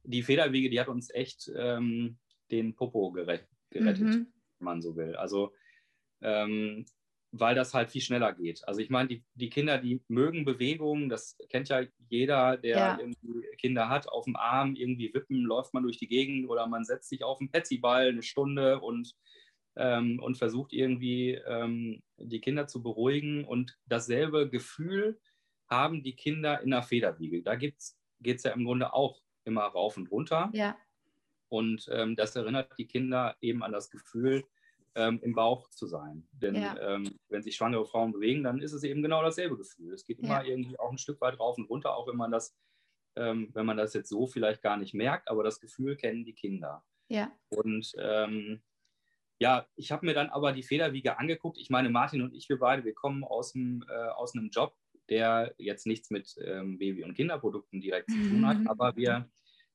die 0.03 0.23
Federwege, 0.23 0.71
die 0.71 0.81
hat 0.81 0.89
uns 0.89 1.11
echt 1.11 1.51
ähm, 1.57 2.19
den 2.51 2.75
Popo 2.75 3.13
gerettet, 3.13 3.49
gerettet 3.71 4.05
mhm. 4.05 4.33
wenn 4.59 4.65
man 4.65 4.83
so 4.83 4.97
will. 4.97 5.17
Also, 5.17 5.53
ähm, 6.23 6.87
weil 7.31 7.55
das 7.55 7.75
halt 7.75 7.91
viel 7.91 8.01
schneller 8.01 8.33
geht. 8.33 8.67
Also 8.67 8.81
ich 8.81 8.89
meine, 8.89 9.09
die, 9.09 9.25
die 9.35 9.51
Kinder, 9.51 9.79
die 9.79 10.01
mögen 10.09 10.47
Bewegungen, 10.47 11.11
das 11.11 11.37
kennt 11.51 11.69
ja 11.69 11.83
jeder, 12.09 12.57
der 12.57 12.77
ja. 12.79 12.99
Kinder 13.59 13.91
hat, 13.91 14.09
auf 14.09 14.25
dem 14.25 14.37
Arm 14.37 14.75
irgendwie 14.75 15.13
wippen, 15.13 15.43
läuft 15.43 15.75
man 15.75 15.83
durch 15.83 15.99
die 15.99 16.09
Gegend 16.09 16.49
oder 16.49 16.67
man 16.67 16.85
setzt 16.85 17.11
sich 17.11 17.23
auf 17.23 17.39
einen 17.41 17.51
Petsyball 17.51 18.09
eine 18.09 18.23
Stunde 18.23 18.81
und 18.81 19.15
ähm, 19.79 20.21
und 20.21 20.37
versucht 20.37 20.73
irgendwie 20.73 21.35
ähm, 21.47 22.03
die 22.19 22.41
Kinder 22.41 22.67
zu 22.67 22.83
beruhigen. 22.83 23.45
Und 23.45 23.79
dasselbe 23.87 24.51
Gefühl 24.51 25.19
haben 25.69 26.03
die 26.03 26.17
Kinder 26.17 26.61
in 26.61 26.71
der 26.71 26.83
Federwiege. 26.83 27.43
Da 27.43 27.57
geht 27.57 27.77
es 27.79 28.43
ja 28.43 28.51
im 28.51 28.65
Grunde 28.65 28.93
auch 28.93 29.23
immer 29.45 29.63
rauf 29.63 29.97
und 29.97 30.11
runter. 30.11 30.51
Ja. 30.53 30.77
Und 31.49 31.89
ähm, 31.91 32.17
das 32.17 32.37
erinnert 32.37 32.77
die 32.77 32.87
Kinder 32.87 33.37
eben 33.41 33.63
an 33.63 33.73
das 33.73 33.91
Gefühl, 33.91 34.45
ähm, 34.95 35.21
im 35.23 35.33
Bauch 35.33 35.71
zu 35.71 35.87
sein. 35.87 36.27
Denn 36.33 36.57
ja. 36.57 36.77
ähm, 36.81 37.19
wenn 37.29 37.43
sich 37.43 37.57
schwangere 37.57 37.87
Frauen 37.87 38.13
bewegen, 38.13 38.43
dann 38.43 38.61
ist 38.61 38.73
es 38.73 38.83
eben 38.83 39.03
genau 39.03 39.23
dasselbe 39.23 39.57
Gefühl. 39.57 39.95
Es 39.95 40.05
geht 40.05 40.19
immer 40.19 40.43
ja. 40.43 40.45
irgendwie 40.45 40.79
auch 40.79 40.91
ein 40.91 40.99
Stück 40.99 41.21
weit 41.21 41.39
rauf 41.39 41.57
und 41.57 41.71
runter, 41.71 41.97
auch 41.97 42.09
wenn 42.09 42.17
man 42.17 42.33
das, 42.33 42.57
ähm, 43.17 43.49
wenn 43.55 43.65
man 43.65 43.77
das 43.77 43.95
jetzt 43.95 44.09
so 44.09 44.27
vielleicht 44.27 44.61
gar 44.61 44.77
nicht 44.77 44.95
merkt, 44.95 45.29
aber 45.29 45.45
das 45.45 45.61
Gefühl 45.61 45.97
kennen 45.97 46.25
die 46.25 46.35
Kinder. 46.35 46.85
Ja. 47.09 47.33
Und 47.49 47.95
ähm, 47.99 48.61
ja, 49.39 49.67
ich 49.77 49.93
habe 49.93 50.05
mir 50.05 50.15
dann 50.15 50.31
aber 50.31 50.53
die 50.53 50.63
Federwiege 50.63 51.19
angeguckt. 51.19 51.59
Ich 51.59 51.71
meine, 51.71 51.91
Martin 51.91 52.23
und 52.23 52.35
ich, 52.35 52.49
wir 52.49 52.59
beide, 52.59 52.85
wir 52.85 52.95
kommen 52.95 53.25
aus, 53.25 53.53
dem, 53.53 53.85
äh, 53.89 54.09
aus 54.09 54.35
einem 54.35 54.51
Job, 54.51 54.75
der 55.09 55.55
jetzt 55.59 55.87
nichts 55.87 56.11
mit 56.11 56.37
ähm, 56.45 56.79
Baby- 56.79 57.05
und 57.05 57.15
Kinderprodukten 57.15 57.81
direkt 57.81 58.11
zu 58.11 58.17
tun 58.17 58.47
hat, 58.47 58.59
aber 58.67 58.97
wir 58.97 59.31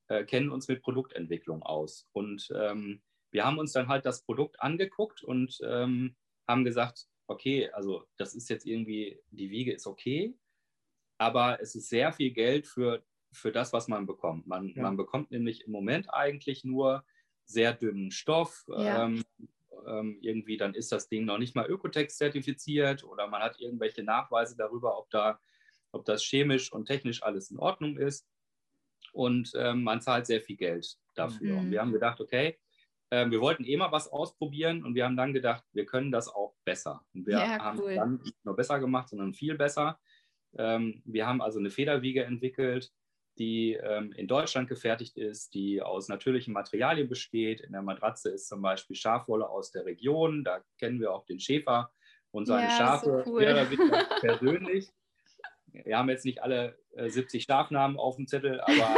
äh, 0.08 0.24
kennen 0.24 0.50
uns 0.50 0.68
mit 0.68 0.82
Produktentwicklung 0.82 1.62
aus. 1.62 2.08
Und 2.12 2.52
ähm, 2.54 3.02
wir 3.30 3.44
haben 3.44 3.58
uns 3.58 3.72
dann 3.72 3.88
halt 3.88 4.04
das 4.04 4.22
Produkt 4.22 4.60
angeguckt 4.60 5.22
und 5.22 5.58
ähm, 5.66 6.14
haben 6.46 6.64
gesagt, 6.64 7.06
okay, 7.26 7.70
also 7.70 8.04
das 8.16 8.34
ist 8.34 8.50
jetzt 8.50 8.66
irgendwie, 8.66 9.18
die 9.30 9.50
Wiege 9.50 9.72
ist 9.72 9.86
okay, 9.86 10.36
aber 11.18 11.60
es 11.60 11.74
ist 11.74 11.88
sehr 11.88 12.12
viel 12.12 12.32
Geld 12.32 12.66
für, 12.66 13.02
für 13.32 13.50
das, 13.50 13.72
was 13.72 13.88
man 13.88 14.06
bekommt. 14.06 14.46
Man, 14.46 14.68
ja. 14.74 14.82
man 14.82 14.96
bekommt 14.96 15.30
nämlich 15.30 15.64
im 15.64 15.72
Moment 15.72 16.12
eigentlich 16.12 16.64
nur 16.64 17.04
sehr 17.46 17.72
dünnen 17.72 18.10
Stoff. 18.10 18.64
Ja. 18.68 19.06
Ähm, 19.06 19.23
ähm, 19.86 20.18
irgendwie 20.20 20.56
dann 20.56 20.74
ist 20.74 20.92
das 20.92 21.08
Ding 21.08 21.24
noch 21.24 21.38
nicht 21.38 21.54
mal 21.54 21.66
Ökotex 21.66 22.16
zertifiziert 22.16 23.04
oder 23.04 23.26
man 23.26 23.42
hat 23.42 23.60
irgendwelche 23.60 24.02
Nachweise 24.02 24.56
darüber, 24.56 24.98
ob, 24.98 25.10
da, 25.10 25.40
ob 25.92 26.04
das 26.04 26.22
chemisch 26.24 26.72
und 26.72 26.86
technisch 26.86 27.22
alles 27.22 27.50
in 27.50 27.58
Ordnung 27.58 27.96
ist. 27.96 28.26
Und 29.12 29.52
ähm, 29.56 29.84
man 29.84 30.00
zahlt 30.00 30.26
sehr 30.26 30.40
viel 30.40 30.56
Geld 30.56 30.98
dafür. 31.14 31.52
Mhm. 31.52 31.58
Und 31.58 31.70
wir 31.70 31.80
haben 31.80 31.92
gedacht, 31.92 32.20
okay, 32.20 32.58
äh, 33.10 33.30
wir 33.30 33.40
wollten 33.40 33.64
eh 33.64 33.76
mal 33.76 33.92
was 33.92 34.08
ausprobieren 34.08 34.84
und 34.84 34.94
wir 34.94 35.04
haben 35.04 35.16
dann 35.16 35.32
gedacht, 35.32 35.64
wir 35.72 35.86
können 35.86 36.10
das 36.10 36.28
auch 36.28 36.54
besser. 36.64 37.04
Und 37.14 37.26
wir 37.26 37.38
ja, 37.38 37.58
haben 37.58 37.78
es 37.78 37.94
dann 37.94 38.20
nicht 38.22 38.44
nur 38.44 38.56
besser 38.56 38.80
gemacht, 38.80 39.08
sondern 39.08 39.34
viel 39.34 39.56
besser. 39.56 40.00
Ähm, 40.56 41.02
wir 41.04 41.26
haben 41.26 41.40
also 41.40 41.58
eine 41.58 41.70
Federwiege 41.70 42.24
entwickelt, 42.24 42.92
die 43.38 43.74
ähm, 43.74 44.12
in 44.12 44.28
Deutschland 44.28 44.68
gefertigt 44.68 45.16
ist, 45.16 45.54
die 45.54 45.82
aus 45.82 46.08
natürlichen 46.08 46.54
Materialien 46.54 47.08
besteht. 47.08 47.60
In 47.60 47.72
der 47.72 47.82
Matratze 47.82 48.30
ist 48.30 48.48
zum 48.48 48.62
Beispiel 48.62 48.96
Schafwolle 48.96 49.48
aus 49.48 49.70
der 49.70 49.84
Region. 49.86 50.44
Da 50.44 50.62
kennen 50.78 51.00
wir 51.00 51.12
auch 51.12 51.24
den 51.26 51.40
Schäfer 51.40 51.90
und 52.30 52.46
seine 52.46 52.68
ja, 52.68 52.76
Schafe 52.76 53.22
so 53.24 53.32
cool. 53.32 53.44
persönlich. 54.20 54.92
Wir 55.66 55.98
haben 55.98 56.08
jetzt 56.08 56.24
nicht 56.24 56.42
alle 56.42 56.78
äh, 56.92 57.08
70 57.08 57.44
Schafnamen 57.44 57.98
auf 57.98 58.16
dem 58.16 58.26
Zettel, 58.26 58.60
aber. 58.60 58.96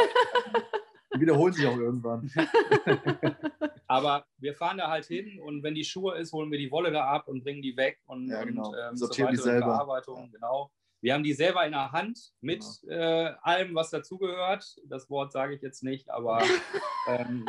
Die 1.15 1.21
wiederholen 1.21 1.53
sich 1.53 1.67
auch 1.67 1.79
irgendwann. 1.79 2.31
aber 3.87 4.27
wir 4.39 4.55
fahren 4.55 4.79
da 4.79 4.89
halt 4.89 5.07
hin 5.07 5.41
und 5.41 5.63
wenn 5.63 5.75
die 5.75 5.85
Schuhe 5.85 6.19
ist, 6.19 6.33
holen 6.33 6.51
wir 6.51 6.59
die 6.59 6.71
Wolle 6.71 6.91
da 6.91 7.07
ab 7.07 7.29
und 7.29 7.43
bringen 7.43 7.63
die 7.63 7.77
weg 7.77 8.01
und, 8.07 8.29
ja, 8.29 8.45
genau. 8.45 8.69
und 8.69 8.77
ähm, 8.77 8.97
sortieren 8.97 9.35
so 9.35 9.43
die 9.43 9.49
selber. 9.51 9.67
Bearbeitung, 9.67 10.31
genau. 10.31 10.71
Wir 11.01 11.15
haben 11.15 11.23
die 11.23 11.35
selber 11.35 11.65
in 11.65 11.73
der 11.73 11.93
Hand 11.93 12.33
mit 12.41 12.65
ja. 12.83 13.29
äh, 13.29 13.35
allem, 13.43 13.75
was 13.75 13.91
dazugehört. 13.91 14.77
Das 14.87 15.11
Wort 15.11 15.33
sage 15.33 15.55
ich 15.55 15.63
jetzt 15.63 15.83
nicht, 15.83 16.11
aber 16.11 16.43
ähm, 17.09 17.47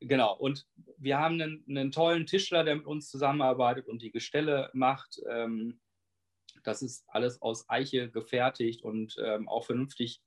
genau. 0.00 0.36
Und 0.36 0.66
wir 0.96 1.18
haben 1.18 1.40
einen, 1.40 1.64
einen, 1.68 1.92
tollen 1.92 2.26
Tischler, 2.26 2.64
der 2.64 2.76
mit 2.76 2.86
uns 2.86 3.10
zusammenarbeitet 3.10 3.86
und 3.86 4.02
die 4.02 4.10
Gestelle 4.10 4.70
macht. 4.72 5.20
Ähm, 5.28 5.80
das 6.64 6.82
ist 6.82 7.04
alles 7.08 7.40
aus 7.42 7.68
Eiche 7.68 8.10
gefertigt 8.10 8.82
und 8.82 9.16
ähm, 9.22 9.48
auch 9.48 9.64
vernünftig 9.64 10.22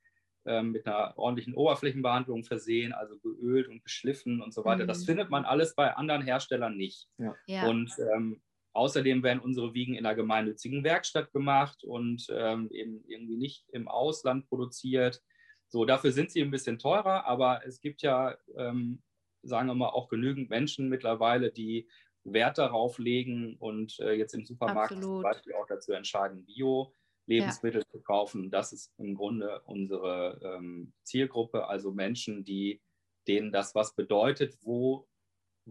ähm, 0.45 0.71
mit 0.71 0.87
einer 0.87 1.17
ordentlichen 1.17 1.53
Oberflächenbehandlung 1.53 2.43
versehen, 2.43 2.93
also 2.93 3.17
geölt 3.19 3.67
und 3.67 3.83
geschliffen 3.83 4.41
und 4.41 4.53
so 4.53 4.63
weiter. 4.63 4.83
Mhm. 4.83 4.87
Das 4.87 5.03
findet 5.03 5.29
man 5.29 5.43
alles 5.43 5.75
bei 5.75 5.95
anderen 5.95 6.21
Herstellern 6.21 6.77
nicht. 6.77 7.09
Ja. 7.17 7.35
Ja. 7.47 7.67
Und 7.67 7.93
ähm, 8.13 8.41
Außerdem 8.79 9.23
werden 9.23 9.41
unsere 9.41 9.73
Wiegen 9.73 9.93
in 9.95 10.05
einer 10.05 10.15
gemeinnützigen 10.15 10.85
Werkstatt 10.85 11.33
gemacht 11.33 11.83
und 11.83 12.27
ähm, 12.29 12.69
eben 12.71 13.03
irgendwie 13.09 13.35
nicht 13.35 13.67
im 13.73 13.89
Ausland 13.89 14.47
produziert. 14.47 15.21
So, 15.67 15.83
dafür 15.83 16.13
sind 16.13 16.31
sie 16.31 16.41
ein 16.41 16.49
bisschen 16.49 16.79
teurer, 16.79 17.25
aber 17.25 17.61
es 17.67 17.81
gibt 17.81 18.01
ja, 18.03 18.37
ähm, 18.55 19.03
sagen 19.43 19.67
wir 19.67 19.75
mal, 19.75 19.89
auch 19.89 20.07
genügend 20.07 20.49
Menschen 20.49 20.87
mittlerweile, 20.87 21.51
die 21.51 21.89
Wert 22.23 22.57
darauf 22.57 22.99
legen 22.99 23.57
und 23.59 23.99
äh, 23.99 24.13
jetzt 24.13 24.33
im 24.33 24.45
Supermarkt 24.45 24.93
Absolut. 24.93 25.15
zum 25.15 25.23
Beispiel 25.23 25.53
auch 25.55 25.67
dazu 25.67 25.91
entscheiden, 25.91 26.45
Bio-Lebensmittel 26.45 27.81
ja. 27.81 27.87
zu 27.89 28.01
kaufen. 28.01 28.49
Das 28.49 28.71
ist 28.71 28.93
im 28.97 29.13
Grunde 29.13 29.61
unsere 29.65 30.39
ähm, 30.41 30.93
Zielgruppe, 31.03 31.67
also 31.67 31.91
Menschen, 31.91 32.45
die 32.45 32.81
denen 33.27 33.51
das 33.51 33.75
was 33.75 33.93
bedeutet, 33.93 34.57
wo 34.61 35.05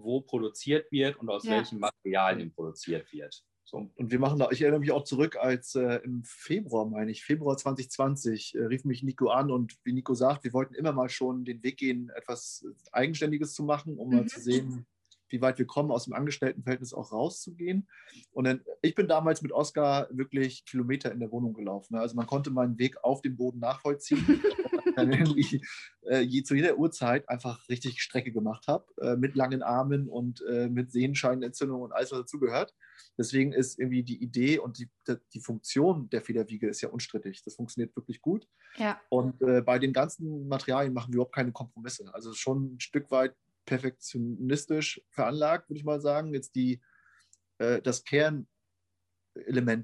wo 0.03 0.21
produziert 0.21 0.91
wird 0.91 1.17
und 1.17 1.29
aus 1.29 1.45
ja. 1.45 1.53
welchen 1.53 1.79
Materialien 1.79 2.53
produziert 2.53 3.13
wird. 3.13 3.45
So. 3.65 3.91
Und 3.97 4.11
wir 4.11 4.19
machen 4.19 4.39
da, 4.39 4.49
ich 4.51 4.63
erinnere 4.63 4.81
mich 4.81 4.93
auch 4.93 5.05
zurück, 5.05 5.37
als 5.37 5.75
äh, 5.75 6.01
im 6.03 6.23
Februar, 6.25 6.87
meine 6.87 7.11
ich, 7.11 7.23
Februar 7.23 7.57
2020, 7.57 8.55
äh, 8.55 8.65
rief 8.65 8.85
mich 8.87 9.03
Nico 9.03 9.29
an 9.29 9.51
und 9.51 9.77
wie 9.85 9.93
Nico 9.93 10.15
sagt, 10.15 10.45
wir 10.45 10.55
wollten 10.55 10.75
immer 10.75 10.93
mal 10.93 11.11
schon 11.11 11.45
den 11.45 11.63
Weg 11.63 11.77
gehen, 11.77 12.11
etwas 12.17 12.65
Eigenständiges 12.93 13.53
zu 13.53 13.63
machen, 13.65 13.99
um 13.99 14.09
mhm. 14.09 14.17
mal 14.17 14.27
zu 14.27 14.41
sehen, 14.41 14.87
wie 15.29 15.43
weit 15.43 15.59
wir 15.59 15.67
kommen, 15.67 15.91
aus 15.91 16.05
dem 16.05 16.15
Angestelltenverhältnis 16.15 16.95
auch 16.95 17.13
rauszugehen. 17.13 17.87
Und 18.31 18.45
dann, 18.45 18.63
ich 18.81 18.95
bin 18.95 19.07
damals 19.07 19.43
mit 19.43 19.53
Oskar 19.53 20.09
wirklich 20.11 20.65
Kilometer 20.65 21.13
in 21.13 21.21
der 21.21 21.31
Wohnung 21.31 21.53
gelaufen. 21.53 21.97
Also 21.97 22.17
man 22.17 22.27
konnte 22.27 22.51
meinen 22.51 22.79
Weg 22.79 23.05
auf 23.05 23.21
dem 23.21 23.37
Boden 23.37 23.59
nachvollziehen. 23.59 24.25
dann 24.99 25.13
irgendwie 25.13 25.65
äh, 26.03 26.21
je, 26.21 26.43
zu 26.43 26.55
jeder 26.55 26.79
Uhrzeit 26.79 27.29
einfach 27.29 27.69
richtig 27.69 28.03
Strecke 28.03 28.33
gemacht 28.33 28.67
habe, 28.69 28.85
äh, 29.01 29.17
mit 29.17 29.35
langen 29.35 29.63
Armen 29.63 30.09
und 30.09 30.43
äh, 30.43 30.69
mit 30.69 30.93
Sehenscheinentzündung 30.93 31.81
und 31.81 31.93
alles, 31.93 32.13
was 32.13 32.21
dazugehört. 32.21 32.75
Deswegen 33.17 33.53
ist 33.53 33.79
irgendwie 33.79 34.03
die 34.03 34.23
Idee 34.23 34.59
und 34.59 34.79
die, 34.79 34.89
die 35.33 35.41
Funktion 35.41 36.09
der 36.11 36.23
Federwiege 36.23 36.69
ist 36.69 36.81
ja 36.81 36.89
unstrittig. 36.89 37.43
Das 37.43 37.55
funktioniert 37.57 37.95
wirklich 37.97 38.21
gut. 38.21 38.47
Ja. 38.77 39.01
Und 39.09 39.41
äh, 39.43 39.63
bei 39.63 39.79
den 39.79 39.93
ganzen 39.93 40.47
Materialien 40.49 40.93
machen 40.93 41.13
wir 41.13 41.17
überhaupt 41.17 41.35
keine 41.35 41.53
Kompromisse. 41.53 42.13
Also 42.15 42.33
schon 42.35 42.75
ein 42.75 42.81
Stück 42.81 43.11
weit 43.11 43.35
perfektionistisch 43.67 45.03
veranlagt, 45.11 45.69
würde 45.69 45.79
ich 45.79 45.85
mal 45.85 46.01
sagen. 46.01 46.33
Jetzt 46.33 46.55
die, 46.55 46.81
äh, 47.59 47.83
das 47.83 48.05
Kernelement 48.05 48.47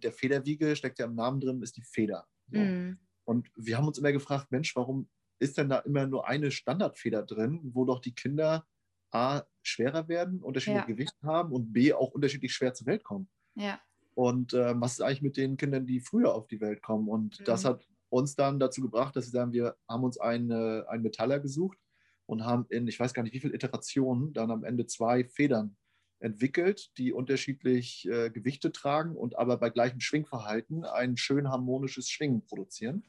der 0.02 0.12
Federwiege 0.12 0.74
steckt 0.76 0.98
ja 0.98 1.06
im 1.06 1.14
Namen 1.14 1.40
drin, 1.40 1.62
ist 1.62 1.76
die 1.76 1.82
Feder. 1.82 2.26
So. 2.50 2.60
Mm. 2.60 2.98
Und 3.24 3.50
wir 3.56 3.76
haben 3.78 3.86
uns 3.86 3.98
immer 3.98 4.12
gefragt, 4.12 4.50
Mensch, 4.50 4.74
warum 4.76 5.08
ist 5.38 5.58
denn 5.58 5.68
da 5.68 5.78
immer 5.80 6.06
nur 6.06 6.28
eine 6.28 6.50
Standardfeder 6.50 7.22
drin, 7.22 7.60
wo 7.72 7.84
doch 7.84 8.00
die 8.00 8.14
Kinder 8.14 8.66
A 9.10 9.42
schwerer 9.62 10.08
werden, 10.08 10.42
unterschiedliche 10.42 10.88
ja. 10.88 10.94
Gewicht 10.94 11.14
haben 11.22 11.52
und 11.52 11.72
B 11.72 11.92
auch 11.92 12.10
unterschiedlich 12.10 12.52
schwer 12.52 12.74
zur 12.74 12.86
Welt 12.86 13.04
kommen. 13.04 13.28
Ja. 13.54 13.80
Und 14.14 14.54
äh, 14.54 14.80
was 14.80 14.94
ist 14.94 15.00
eigentlich 15.00 15.22
mit 15.22 15.36
den 15.36 15.56
Kindern, 15.56 15.86
die 15.86 16.00
früher 16.00 16.34
auf 16.34 16.46
die 16.46 16.60
Welt 16.60 16.82
kommen? 16.82 17.08
Und 17.08 17.40
mhm. 17.40 17.44
das 17.44 17.64
hat 17.64 17.86
uns 18.08 18.36
dann 18.36 18.58
dazu 18.60 18.80
gebracht, 18.82 19.16
dass 19.16 19.26
wir 19.26 19.30
sagen, 19.32 19.52
wir 19.52 19.76
haben 19.88 20.04
uns 20.04 20.18
einen, 20.18 20.50
äh, 20.50 20.84
einen 20.88 21.02
Metaller 21.02 21.40
gesucht 21.40 21.78
und 22.26 22.44
haben 22.44 22.66
in, 22.68 22.86
ich 22.86 22.98
weiß 22.98 23.14
gar 23.14 23.22
nicht 23.22 23.34
wie 23.34 23.40
viele 23.40 23.54
Iterationen, 23.54 24.32
dann 24.32 24.50
am 24.50 24.64
Ende 24.64 24.86
zwei 24.86 25.24
Federn 25.24 25.76
entwickelt, 26.24 26.90
die 26.96 27.12
unterschiedlich 27.12 28.08
äh, 28.08 28.30
Gewichte 28.30 28.72
tragen 28.72 29.14
und 29.14 29.38
aber 29.38 29.58
bei 29.58 29.68
gleichem 29.68 30.00
Schwingverhalten 30.00 30.84
ein 30.84 31.18
schön 31.18 31.50
harmonisches 31.50 32.08
Schwingen 32.08 32.46
produzieren. 32.46 33.04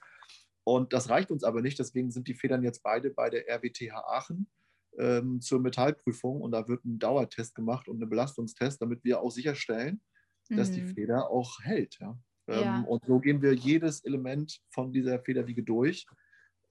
Und 0.65 0.91
das 0.91 1.09
reicht 1.09 1.31
uns 1.31 1.45
aber 1.45 1.61
nicht, 1.61 1.79
deswegen 1.79 2.11
sind 2.11 2.27
die 2.27 2.33
Federn 2.33 2.61
jetzt 2.61 2.83
beide 2.83 3.11
bei 3.11 3.29
der 3.29 3.47
RWTH 3.47 3.93
Aachen 3.93 4.49
ähm, 4.97 5.39
zur 5.39 5.61
Metallprüfung 5.61 6.41
und 6.41 6.51
da 6.51 6.67
wird 6.67 6.83
ein 6.83 6.99
Dauertest 6.99 7.55
gemacht 7.55 7.87
und 7.87 8.01
ein 8.01 8.09
Belastungstest, 8.09 8.81
damit 8.81 9.03
wir 9.05 9.21
auch 9.21 9.31
sicherstellen, 9.31 10.01
mhm. 10.49 10.57
dass 10.57 10.71
die 10.71 10.81
mhm. 10.81 10.89
Feder 10.89 11.29
auch 11.29 11.61
hält. 11.61 11.97
Ja? 12.01 12.19
Ähm, 12.47 12.61
ja. 12.61 12.81
Und 12.81 13.05
so 13.05 13.19
gehen 13.19 13.41
wir 13.41 13.53
jedes 13.53 14.03
Element 14.03 14.59
von 14.71 14.91
dieser 14.91 15.19
Federwiege 15.19 15.63
durch, 15.63 16.05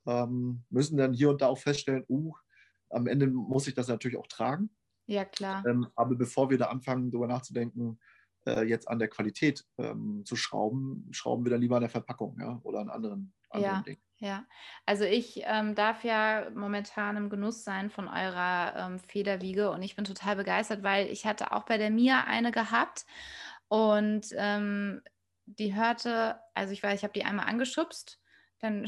ähm, 0.07 0.62
müssen 0.68 0.98
dann 0.98 1.14
hier 1.14 1.30
und 1.30 1.40
da 1.40 1.46
auch 1.46 1.59
feststellen, 1.59 2.04
uh, 2.07 2.35
am 2.90 3.07
Ende 3.07 3.28
muss 3.28 3.66
ich 3.66 3.74
das 3.74 3.88
natürlich 3.88 4.18
auch 4.18 4.26
tragen. 4.26 4.68
Ja, 5.07 5.25
klar. 5.25 5.64
Ähm, 5.67 5.87
aber 5.95 6.14
bevor 6.14 6.51
wir 6.51 6.59
da 6.59 6.67
anfangen, 6.67 7.11
darüber 7.11 7.27
nachzudenken, 7.27 7.99
äh, 8.47 8.62
jetzt 8.62 8.88
an 8.88 8.99
der 8.99 9.09
Qualität 9.09 9.64
ähm, 9.79 10.23
zu 10.25 10.37
schrauben, 10.37 11.09
schrauben 11.12 11.45
wir 11.45 11.51
dann 11.51 11.61
lieber 11.61 11.77
an 11.77 11.83
der 11.83 11.90
Verpackung 11.90 12.38
ja, 12.40 12.61
oder 12.62 12.81
an 12.81 12.90
anderen, 12.90 13.33
anderen 13.51 13.77
ja, 13.77 13.83
Dingen. 13.83 14.03
Ja, 14.19 14.45
also 14.87 15.05
ich 15.05 15.43
ähm, 15.45 15.75
darf 15.75 16.05
ja 16.05 16.49
momentan 16.55 17.17
im 17.17 17.31
Genuss 17.31 17.64
sein 17.64 17.90
von 17.90 18.09
eurer 18.09 18.75
ähm, 18.77 18.99
Federwiege 18.99 19.71
und 19.71 19.83
ich 19.83 19.97
bin 19.97 20.05
total 20.05 20.37
begeistert, 20.37 20.83
weil 20.83 21.09
ich 21.09 21.27
hatte 21.27 21.53
auch 21.53 21.64
bei 21.64 21.79
der 21.79 21.90
Mia 21.90 22.25
eine 22.25 22.53
gehabt 22.53 23.07
und 23.69 24.27
ähm, 24.37 25.03
die 25.47 25.75
hörte, 25.75 26.38
also 26.55 26.73
ich 26.73 26.83
weiß, 26.83 26.99
ich 26.99 27.05
habe 27.05 27.12
die 27.12 27.25
einmal 27.25 27.47
angeschubst, 27.47 28.21
dann 28.61 28.87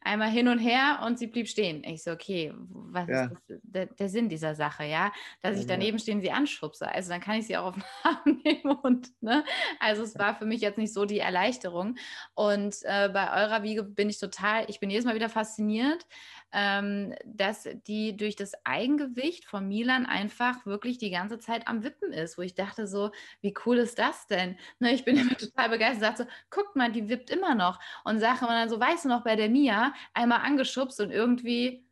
einmal 0.00 0.30
hin 0.30 0.48
und 0.48 0.58
her 0.58 1.00
und 1.06 1.18
sie 1.18 1.26
blieb 1.26 1.48
stehen. 1.48 1.84
Ich 1.84 2.02
so, 2.02 2.12
okay, 2.12 2.52
was 2.56 3.08
ja. 3.08 3.24
ist 3.24 3.32
das, 3.32 3.58
der, 3.62 3.86
der, 3.86 4.08
Sinn 4.08 4.28
dieser 4.28 4.54
Sache, 4.54 4.84
ja? 4.84 5.12
Dass 5.42 5.58
ich 5.58 5.66
daneben 5.66 5.98
stehe 5.98 6.16
und 6.16 6.22
sie 6.22 6.30
anschubse. 6.30 6.88
Also 6.88 7.10
dann 7.10 7.20
kann 7.20 7.38
ich 7.38 7.46
sie 7.46 7.56
auch 7.56 7.66
auf 7.66 7.74
den 7.74 7.84
Arm 8.02 8.40
nehmen 8.44 8.76
und, 8.82 9.10
ne? 9.22 9.44
Also 9.80 10.02
es 10.02 10.18
war 10.18 10.34
für 10.34 10.46
mich 10.46 10.60
jetzt 10.60 10.78
nicht 10.78 10.92
so 10.92 11.04
die 11.04 11.18
Erleichterung. 11.18 11.96
Und 12.34 12.76
äh, 12.82 13.08
bei 13.08 13.42
eurer 13.42 13.62
Wiege 13.62 13.82
bin 13.82 14.08
ich 14.10 14.18
total, 14.18 14.64
ich 14.68 14.80
bin 14.80 14.90
jedes 14.90 15.04
Mal 15.04 15.14
wieder 15.14 15.28
fasziniert, 15.28 16.06
ähm, 16.52 17.14
dass 17.24 17.68
die 17.86 18.16
durch 18.16 18.36
das 18.36 18.52
Eigengewicht 18.64 19.44
von 19.44 19.68
Milan 19.68 20.06
einfach 20.06 20.64
wirklich 20.66 20.98
die 20.98 21.10
ganze 21.10 21.38
Zeit 21.38 21.68
am 21.68 21.84
Wippen 21.84 22.12
ist, 22.12 22.38
wo 22.38 22.42
ich 22.42 22.54
dachte 22.54 22.86
so, 22.86 23.10
wie 23.40 23.54
cool 23.66 23.78
ist 23.78 23.98
das 23.98 24.26
denn? 24.26 24.56
Ne, 24.78 24.92
ich 24.92 25.04
bin 25.04 25.16
immer 25.16 25.36
total 25.36 25.68
begeistert, 25.68 26.00
sagte 26.00 26.22
so, 26.24 26.28
guck 26.50 26.76
mal, 26.76 26.90
die 26.90 27.08
wippt 27.08 27.30
immer 27.30 27.54
noch 27.54 27.78
und 28.04 28.20
sage 28.20 28.38
immer 28.40 28.54
dann 28.54 28.68
so, 28.68 28.80
weißt 28.80 29.04
du 29.04 29.08
noch, 29.08 29.24
bei 29.24 29.36
der 29.36 29.48
Mia 29.48 29.92
einmal 30.14 30.40
angeschubst 30.40 31.00
und 31.00 31.10
irgendwie 31.10 31.84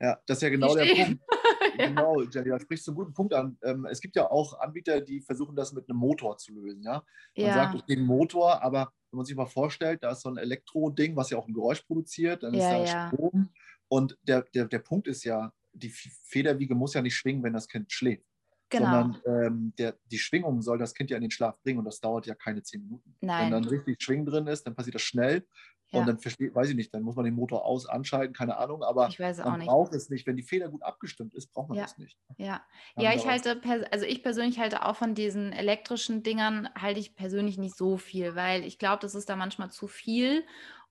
ja, 0.00 0.18
das 0.26 0.38
ist 0.38 0.42
ja 0.42 0.48
genau 0.48 0.74
der 0.74 0.84
Punkt. 0.84 1.22
Genau, 1.78 2.20
Jenny, 2.22 2.50
da 2.50 2.60
sprichst 2.60 2.86
du 2.86 2.90
einen 2.90 2.96
guten 2.96 3.14
Punkt 3.14 3.32
an. 3.32 3.56
Ähm, 3.62 3.86
es 3.86 4.00
gibt 4.00 4.16
ja 4.16 4.30
auch 4.30 4.58
Anbieter, 4.60 5.00
die 5.00 5.20
versuchen, 5.22 5.56
das 5.56 5.72
mit 5.72 5.88
einem 5.88 5.98
Motor 5.98 6.36
zu 6.36 6.52
lösen. 6.52 6.82
Ja? 6.82 7.02
Man 7.36 7.46
ja. 7.46 7.54
sagt, 7.54 7.76
okay, 7.76 7.96
Motor, 7.96 8.62
aber 8.62 8.92
wenn 9.10 9.16
man 9.16 9.24
sich 9.24 9.36
mal 9.36 9.46
vorstellt, 9.46 10.02
da 10.02 10.10
ist 10.10 10.22
so 10.22 10.28
ein 10.28 10.36
Elektroding, 10.36 11.16
was 11.16 11.30
ja 11.30 11.38
auch 11.38 11.46
ein 11.46 11.54
Geräusch 11.54 11.82
produziert, 11.82 12.42
dann 12.42 12.52
ist 12.52 12.60
ja, 12.60 12.70
da 12.70 12.84
ja. 12.84 13.08
Strom. 13.08 13.50
Und 13.92 14.16
der, 14.22 14.40
der, 14.54 14.64
der 14.64 14.78
Punkt 14.78 15.06
ist 15.06 15.22
ja, 15.22 15.52
die 15.74 15.90
Federwiege 15.90 16.74
muss 16.74 16.94
ja 16.94 17.02
nicht 17.02 17.14
schwingen, 17.14 17.42
wenn 17.42 17.52
das 17.52 17.68
Kind 17.68 17.92
schläft. 17.92 18.24
Genau. 18.70 18.86
Sondern 18.86 19.22
ähm, 19.26 19.74
der, 19.76 19.98
die 20.06 20.18
Schwingung 20.18 20.62
soll 20.62 20.78
das 20.78 20.94
Kind 20.94 21.10
ja 21.10 21.18
in 21.18 21.22
den 21.22 21.30
Schlaf 21.30 21.60
bringen 21.60 21.78
und 21.78 21.84
das 21.84 22.00
dauert 22.00 22.24
ja 22.24 22.34
keine 22.34 22.62
zehn 22.62 22.80
Minuten. 22.80 23.14
Nein. 23.20 23.44
Wenn 23.44 23.52
dann 23.52 23.64
richtig 23.66 24.00
Schwingen 24.02 24.24
drin 24.24 24.46
ist, 24.46 24.66
dann 24.66 24.74
passiert 24.74 24.94
das 24.94 25.02
schnell 25.02 25.46
ja. 25.92 26.00
Und 26.00 26.06
dann 26.06 26.18
versteht, 26.18 26.54
weiß 26.54 26.70
ich 26.70 26.74
nicht, 26.74 26.92
dann 26.94 27.02
muss 27.02 27.16
man 27.16 27.26
den 27.26 27.34
Motor 27.34 27.66
aus, 27.66 27.86
anschalten, 27.86 28.34
keine 28.34 28.56
Ahnung, 28.56 28.82
aber 28.82 29.10
man 29.18 29.58
nicht. 29.58 29.68
braucht 29.68 29.92
es 29.92 30.08
nicht. 30.08 30.26
Wenn 30.26 30.36
die 30.36 30.42
Feder 30.42 30.70
gut 30.70 30.82
abgestimmt 30.82 31.34
ist, 31.34 31.52
braucht 31.52 31.68
man 31.68 31.76
ja. 31.76 31.84
das 31.84 31.98
nicht. 31.98 32.18
Ja, 32.38 32.62
ja 32.96 33.12
ich 33.14 33.26
halte, 33.26 33.60
also 33.90 34.06
ich 34.06 34.22
persönlich 34.22 34.58
halte 34.58 34.86
auch 34.86 34.96
von 34.96 35.14
diesen 35.14 35.52
elektrischen 35.52 36.22
Dingern, 36.22 36.70
halte 36.74 36.98
ich 36.98 37.14
persönlich 37.14 37.58
nicht 37.58 37.76
so 37.76 37.98
viel, 37.98 38.34
weil 38.34 38.64
ich 38.64 38.78
glaube, 38.78 39.00
das 39.02 39.14
ist 39.14 39.28
da 39.28 39.36
manchmal 39.36 39.70
zu 39.70 39.86
viel 39.86 40.44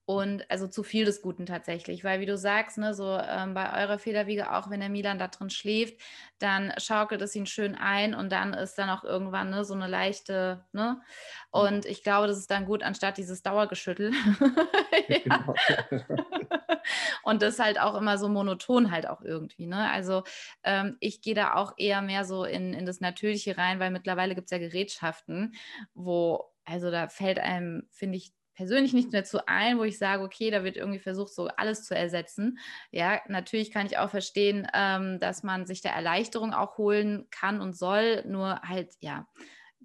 und 0.06 0.50
also 0.50 0.68
zu 0.68 0.84
viel 0.84 1.06
des 1.06 1.22
Guten 1.22 1.46
tatsächlich, 1.46 2.04
weil 2.04 2.20
wie 2.20 2.26
du 2.26 2.38
sagst, 2.38 2.78
ne, 2.78 2.94
so 2.94 3.18
ähm, 3.18 3.54
bei 3.54 3.82
eurer 3.82 4.00
Federwiege, 4.00 4.52
auch 4.54 4.70
wenn 4.70 4.80
der 4.80 4.90
Milan 4.90 5.20
da 5.20 5.28
drin 5.28 5.50
schläft, 5.50 6.02
dann 6.40 6.74
schaukelt 6.78 7.22
es 7.22 7.36
ihn 7.36 7.46
schön 7.46 7.76
ein 7.76 8.16
und 8.16 8.32
dann 8.32 8.54
ist 8.54 8.76
dann 8.78 8.90
auch 8.90 9.04
irgendwann 9.04 9.52
ne, 9.52 9.64
so 9.64 9.74
eine 9.74 9.88
leichte, 9.88 10.66
ne? 10.74 11.02
Und 11.52 11.86
ich 11.86 12.04
glaube, 12.04 12.28
das 12.28 12.38
ist 12.38 12.50
dann 12.50 12.66
gut, 12.66 12.84
anstatt 12.84 13.18
dieses 13.18 13.44
Dauergeschüttel. 13.44 14.12
Genau. 15.08 15.54
und 17.24 17.42
das 17.42 17.60
halt 17.60 17.80
auch 17.80 17.96
immer 17.96 18.18
so 18.18 18.30
monoton 18.30 18.92
halt 18.92 19.08
auch 19.08 19.22
irgendwie, 19.22 19.68
ne? 19.68 19.90
Also 19.90 20.24
ähm, 20.64 20.98
ich 21.00 21.22
gehe 21.22 21.36
da 21.36 21.56
auch 21.56 21.74
eher 21.78 22.02
mehr 22.02 22.26
so 22.26 22.44
in, 22.46 22.74
in 22.74 22.86
das 22.86 23.02
Natürliche 23.02 23.58
rein, 23.58 23.80
weil 23.80 23.92
mittlerweile 23.92 24.36
gibt 24.36 24.46
es 24.46 24.52
ja 24.52 24.58
Gerätschaften, 24.58 25.54
wo, 25.94 26.46
also 26.66 26.92
da 26.92 27.08
fällt 27.10 27.40
einem, 27.40 27.88
finde 27.92 28.18
ich, 28.18 28.34
persönlich 28.62 28.94
nicht 28.94 29.12
mehr 29.12 29.24
zu 29.24 29.48
ein, 29.48 29.80
wo 29.80 29.84
ich 29.84 29.98
sage, 29.98 30.22
okay, 30.22 30.52
da 30.52 30.64
wird 30.64 30.78
irgendwie 30.78 31.00
versucht, 31.00 31.34
so 31.34 31.48
alles 31.48 31.84
zu 31.84 31.96
ersetzen. 31.96 32.60
Ja, 32.92 33.20
natürlich 33.28 33.72
kann 33.72 33.88
ich 33.88 33.98
auch 33.98 34.12
verstehen, 34.12 34.68
ähm, 34.76 35.20
dass 35.20 35.42
man 35.42 35.66
sich 35.66 35.82
der 35.82 35.94
Erleichterung 35.94 36.54
auch 36.54 36.78
holen 36.78 37.26
kann 37.32 37.60
und 37.60 37.76
soll, 37.76 38.24
nur 38.28 38.62
halt, 38.62 38.94
ja, 39.00 39.28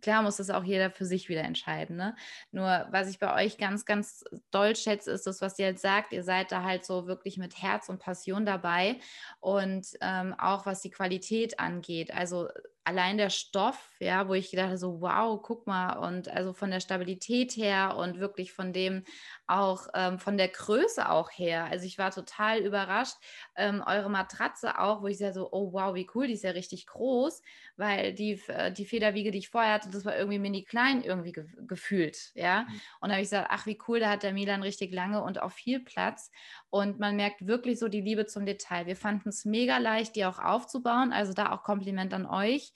klar 0.03 0.23
muss 0.23 0.37
das 0.37 0.51
auch 0.51 0.63
jeder 0.63 0.91
für 0.91 1.07
sich 1.07 1.31
wieder 1.31 1.41
entscheiden. 1.41 1.97
Ne? 1.97 2.15
Nur 2.51 2.87
was 2.91 3.09
ich 3.09 3.19
bei 3.19 3.35
euch 3.43 3.57
ganz, 3.57 3.87
ganz 3.87 4.25
doll 4.51 4.77
schätze, 4.77 5.11
ist 5.11 5.27
das, 5.27 5.41
was 5.41 5.59
ihr 5.59 5.69
jetzt 5.69 5.81
sagt. 5.81 6.13
Ihr 6.13 6.23
seid 6.23 6.53
da 6.53 6.63
halt 6.63 6.85
so 6.85 7.07
wirklich 7.07 7.39
mit 7.39 7.63
Herz 7.63 7.89
und 7.89 7.99
Passion 7.99 8.45
dabei 8.45 9.01
und 9.41 9.87
ähm, 10.03 10.35
auch 10.37 10.67
was 10.67 10.83
die 10.83 10.91
Qualität 10.91 11.59
angeht. 11.59 12.13
Also 12.13 12.49
allein 12.87 13.19
der 13.19 13.31
Stoff, 13.31 13.91
ja, 13.99 14.29
wo 14.29 14.35
ich 14.35 14.51
gedacht 14.53 14.79
so, 14.79 15.01
wow, 15.01 15.41
guck 15.43 15.67
mal, 15.67 15.95
und 15.95 16.29
also 16.29 16.53
von 16.53 16.71
der 16.71 16.79
Stabilität 16.79 17.57
her 17.57 17.97
und 17.97 18.21
wirklich 18.21 18.53
von 18.53 18.73
dem 18.73 19.03
auch 19.49 19.89
ähm, 19.95 20.21
von 20.21 20.37
der 20.39 20.49
Größe 20.49 21.09
auch 21.11 21.31
her. 21.31 21.65
Also 21.65 21.85
ich 21.85 21.99
war 21.99 22.13
total 22.13 22.61
überrascht. 22.61 23.17
Ähm, 23.57 23.83
eure 23.85 24.09
Matratze 24.09 24.79
auch, 24.79 25.03
wo 25.03 25.09
ich 25.09 25.19
so, 25.19 25.49
oh 25.53 25.73
wow, 25.73 25.95
wie 25.95 26.09
cool, 26.15 26.29
die 26.29 26.35
ist 26.35 26.45
ja 26.45 26.53
richtig 26.53 26.87
groß, 26.87 27.43
weil 27.77 28.15
die, 28.15 28.41
äh, 28.47 28.71
die 28.73 28.87
Federwiege, 28.87 29.33
die 29.33 29.39
ich 29.39 29.49
vorher 29.51 29.75
hatte, 29.75 29.91
das 29.91 30.05
war 30.05 30.17
irgendwie 30.17 30.39
mini 30.39 30.63
klein 30.63 31.03
irgendwie 31.03 31.33
ge 31.33 31.47
gefühlt, 31.67 32.31
ja. 32.35 32.63
Mhm. 32.63 32.81
Und 33.01 33.09
da 33.09 33.15
habe 33.15 33.23
ich 33.23 33.31
gesagt, 33.31 33.49
ach 33.51 33.67
wie 33.67 33.79
cool, 33.89 33.99
da 33.99 34.11
hat 34.11 34.23
der 34.23 34.33
Milan 34.33 34.63
richtig 34.63 34.93
lange 34.93 35.23
und 35.23 35.43
auch 35.43 35.53
viel 35.53 35.81
Platz. 35.81 36.31
Und 36.71 37.01
man 37.01 37.17
merkt 37.17 37.47
wirklich 37.47 37.79
so 37.81 37.89
die 37.89 38.01
Liebe 38.01 38.27
zum 38.27 38.47
Detail. 38.47 38.87
Wir 38.87 38.97
fanden 38.97 39.31
es 39.31 39.45
mega 39.45 39.79
leicht, 39.79 40.15
die 40.17 40.25
auch 40.25 40.39
aufzubauen. 40.39 41.13
Also 41.13 41.33
da 41.33 41.53
auch 41.53 41.63
Kompliment 41.63 42.13
an 42.15 42.27
euch. 42.27 42.73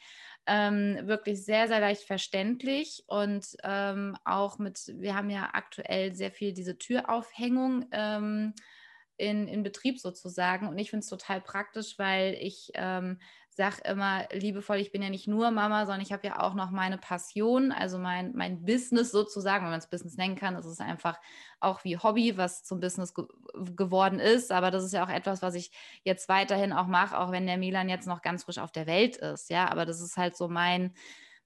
Ähm, 0.46 0.98
wirklich 1.02 1.44
sehr, 1.44 1.68
sehr 1.68 1.80
leicht 1.80 2.02
verständlich 2.02 3.04
und 3.06 3.46
ähm, 3.62 4.16
auch 4.24 4.58
mit, 4.58 4.80
wir 4.96 5.14
haben 5.14 5.30
ja 5.30 5.50
aktuell 5.52 6.14
sehr 6.14 6.32
viel 6.32 6.52
diese 6.52 6.78
Türaufhängung 6.78 7.86
ähm, 7.92 8.54
in, 9.16 9.46
in 9.48 9.62
Betrieb 9.62 10.00
sozusagen. 10.00 10.66
Und 10.66 10.78
ich 10.78 10.90
finde 10.90 11.04
es 11.04 11.10
total 11.10 11.40
praktisch, 11.42 11.98
weil 11.98 12.34
ich 12.40 12.70
ähm, 12.74 13.20
sage 13.56 13.82
immer 13.84 14.26
liebevoll, 14.32 14.76
ich 14.76 14.92
bin 14.92 15.02
ja 15.02 15.10
nicht 15.10 15.26
nur 15.26 15.50
Mama, 15.50 15.86
sondern 15.86 16.00
ich 16.00 16.12
habe 16.12 16.26
ja 16.26 16.40
auch 16.40 16.54
noch 16.54 16.70
meine 16.70 16.98
Passion, 16.98 17.72
also 17.72 17.98
mein, 17.98 18.32
mein 18.34 18.64
Business 18.64 19.10
sozusagen, 19.10 19.64
wenn 19.64 19.70
man 19.70 19.80
es 19.80 19.88
Business 19.88 20.16
nennen 20.16 20.36
kann. 20.36 20.54
Es 20.56 20.66
ist 20.66 20.80
einfach 20.80 21.18
auch 21.58 21.84
wie 21.84 21.98
Hobby, 21.98 22.36
was 22.36 22.64
zum 22.64 22.80
Business 22.80 23.14
ge 23.14 23.24
geworden 23.76 24.20
ist. 24.20 24.52
Aber 24.52 24.70
das 24.70 24.84
ist 24.84 24.92
ja 24.92 25.04
auch 25.04 25.10
etwas, 25.10 25.42
was 25.42 25.54
ich 25.54 25.72
jetzt 26.04 26.28
weiterhin 26.28 26.72
auch 26.72 26.86
mache, 26.86 27.18
auch 27.18 27.32
wenn 27.32 27.46
der 27.46 27.58
Milan 27.58 27.88
jetzt 27.88 28.06
noch 28.06 28.22
ganz 28.22 28.44
frisch 28.44 28.58
auf 28.58 28.72
der 28.72 28.86
Welt 28.86 29.16
ist. 29.16 29.50
Ja, 29.50 29.68
aber 29.70 29.84
das 29.84 30.00
ist 30.00 30.16
halt 30.16 30.36
so 30.36 30.48
mein, 30.48 30.94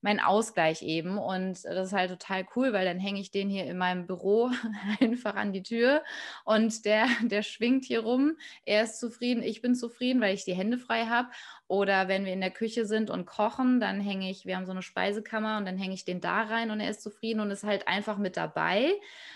mein 0.05 0.21
Ausgleich 0.21 0.83
eben. 0.83 1.17
Und 1.17 1.65
das 1.65 1.89
ist 1.89 1.93
halt 1.95 2.11
total 2.11 2.47
cool, 2.55 2.75
weil 2.75 2.85
dann 2.85 2.99
hänge 2.99 3.21
ich 3.21 3.31
den 3.31 3.49
hier 3.49 3.65
in 3.65 3.79
meinem 3.79 4.07
Büro 4.07 4.51
einfach 5.01 5.35
an 5.35 5.53
die 5.53 5.63
Tür 5.63 6.05
und 6.45 6.85
der, 6.85 7.07
der 7.23 7.43
schwingt 7.43 7.87
hier 7.87 8.01
rum. 8.01 8.37
Er 8.67 8.85
ist 8.85 9.01
zufrieden, 9.01 9.43
ich 9.43 9.63
bin 9.63 9.75
zufrieden, 9.75 10.21
weil 10.21 10.35
ich 10.35 10.45
die 10.45 10.55
Hände 10.55 10.77
frei 10.77 11.07
habe. 11.07 11.31
Oder 11.67 12.09
wenn 12.09 12.27
wir 12.27 12.33
in 12.33 12.43
der 12.43 12.51
Küche 12.51 12.85
sind 12.85 13.09
und 13.09 13.25
kochen, 13.25 13.81
dann 13.81 14.01
hänge 14.01 14.31
ich, 14.31 14.45
wir 14.45 14.57
haben 14.57 14.67
so 14.67 14.73
eine 14.73 14.83
Speisekammer 14.83 15.57
und 15.57 15.65
dann 15.65 15.79
hänge 15.79 15.95
ich 15.95 16.05
den 16.05 16.21
da 16.21 16.43
rein 16.43 16.71
und 16.71 16.81
er 16.81 16.91
ist 16.91 17.03
zufrieden 17.03 17.41
und 17.41 17.51
ist 17.51 17.65
halt 17.65 17.89
einfach 17.89 18.19
mit 18.19 18.37
dabei. 18.37 18.93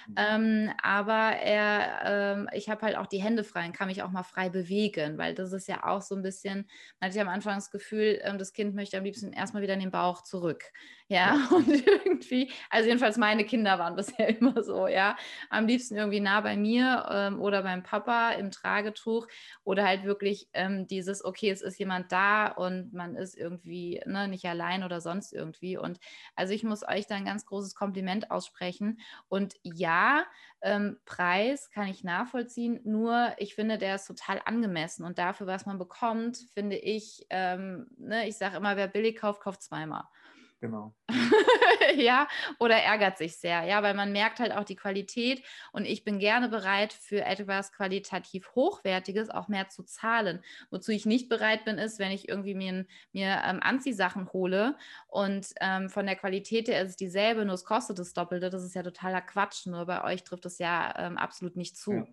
Mhm. 0.07 0.15
Ähm, 0.17 0.71
aber 0.83 1.37
er, 1.37 2.37
ähm, 2.37 2.49
ich 2.53 2.69
habe 2.69 2.83
halt 2.83 2.97
auch 2.97 3.07
die 3.07 3.23
Hände 3.23 3.45
frei 3.45 3.67
und 3.67 3.73
kann 3.77 3.89
mich 3.89 4.03
auch 4.03 4.11
mal 4.11 4.23
frei 4.25 4.51
bewegen, 4.51 5.17
weil 5.17 5.35
das 5.35 5.53
ist 5.53 5.69
ja 5.69 5.85
auch 5.85 6.03
so 6.03 6.15
ein 6.17 6.23
bisschen, 6.23 6.69
man 7.01 7.09
hat 7.09 7.17
ja 7.17 7.23
am 7.23 7.29
Anfang 7.29 7.55
das 7.55 7.71
Gefühl, 7.71 8.21
ähm, 8.23 8.37
das 8.39 8.53
Kind 8.53 8.75
möchte 8.75 8.99
am 8.99 9.05
liebsten 9.05 9.33
erstmal 9.33 9.63
wieder 9.63 9.75
in 9.75 9.81
den 9.81 9.91
Bauch 9.91 10.23
zurück. 10.23 10.65
Ja, 11.11 11.49
und 11.55 11.67
irgendwie, 11.87 12.53
also 12.69 12.87
jedenfalls 12.89 13.17
meine 13.17 13.47
Kinder 13.47 13.79
waren 13.79 13.97
bisher 13.97 14.29
immer 14.39 14.63
so, 14.63 14.87
ja. 14.87 15.17
Am 15.49 15.67
liebsten 15.67 15.97
irgendwie 15.97 16.21
nah 16.21 16.43
bei 16.43 16.55
mir 16.57 17.07
ähm, 17.11 17.41
oder 17.41 17.63
beim 17.63 17.83
Papa 17.83 18.33
im 18.33 18.51
Tragetuch 18.51 19.27
oder 19.65 19.87
halt 19.87 20.05
wirklich 20.05 20.49
ähm, 20.53 20.87
dieses, 20.87 21.25
okay, 21.25 21.49
es 21.51 21.63
ist 21.63 21.79
jemand 21.79 22.13
da 22.13 22.49
und 22.49 22.93
man 22.93 23.17
ist 23.17 23.37
irgendwie 23.39 24.03
ne, 24.05 24.29
nicht 24.29 24.45
allein 24.45 24.85
oder 24.85 25.01
sonst 25.01 25.33
irgendwie. 25.33 25.79
Und 25.79 25.99
also 26.37 26.53
ich 26.53 26.63
muss 26.63 26.87
euch 26.87 27.07
da 27.07 27.15
ein 27.15 27.25
ganz 27.25 27.47
großes 27.47 27.75
Kompliment 27.75 28.31
aussprechen. 28.31 29.01
Und 29.29 29.55
ja, 29.63 30.27
ähm, 30.61 30.99
Preis 31.07 31.71
kann 31.71 31.89
ich 31.89 32.05
nachvollziehen, 32.05 32.81
nur 32.85 33.33
ich 33.39 33.55
finde, 33.55 33.79
der 33.79 33.95
ist 33.95 34.07
total 34.07 34.43
angemessen 34.45 35.05
und 35.05 35.19
dafür, 35.19 35.47
was 35.47 35.65
man 35.67 35.79
bekommt, 35.79 36.37
finde 36.53 36.77
ich, 36.77 37.25
ähm, 37.31 37.87
ne, 37.97 38.29
ich 38.29 38.37
sage 38.37 38.57
immer, 38.57 38.77
wer 38.77 38.89
billig 38.89 39.17
kauft, 39.17 39.41
kauft 39.41 39.63
zweimal. 39.63 40.05
Genau. 40.61 40.93
ja, 41.97 42.27
oder 42.59 42.77
ärgert 42.77 43.17
sich 43.17 43.37
sehr, 43.37 43.63
ja, 43.65 43.83
weil 43.85 43.95
man 43.95 44.11
merkt 44.11 44.41
halt 44.41 44.53
auch 44.53 44.65
die 44.65 44.75
Qualität 44.75 45.45
und 45.73 45.85
ich 45.85 46.03
bin 46.03 46.19
gerne 46.19 46.49
bereit, 46.49 46.93
für 46.93 47.25
etwas 47.25 47.73
qualitativ 47.73 48.55
Hochwertiges 48.57 49.31
auch 49.31 49.47
mehr 49.47 49.69
zu 49.69 49.85
zahlen. 49.85 50.43
Wozu 50.71 50.91
ich 50.91 51.07
nicht 51.07 51.29
bereit 51.29 51.65
bin, 51.65 51.79
ist, 51.79 52.01
wenn 52.01 52.11
ich 52.11 52.29
irgendwie 52.29 52.55
mir, 52.55 52.87
mir 53.13 53.41
ähm, 53.47 53.61
Anziehsachen 53.63 54.33
hole 54.33 54.77
und 55.07 55.53
ähm, 55.61 55.89
von 55.91 56.07
der 56.07 56.17
Qualität 56.17 56.67
her 56.67 56.83
ist 56.83 56.91
es 56.91 56.97
dieselbe, 56.97 57.45
nur 57.45 57.55
es 57.55 57.65
kostet 57.65 58.01
das 58.01 58.13
Doppelte. 58.13 58.51
Das 58.51 58.65
ist 58.65 58.75
ja 58.75 58.83
totaler 58.83 59.21
Quatsch, 59.23 59.67
nur 59.67 59.87
bei 59.87 60.03
euch 60.03 60.25
trifft 60.25 60.47
es 60.47 60.59
ja 60.59 60.93
ähm, 60.99 61.17
absolut 61.19 61.55
nicht 61.55 61.77
zu. 61.77 61.93
Ja. 61.93 62.07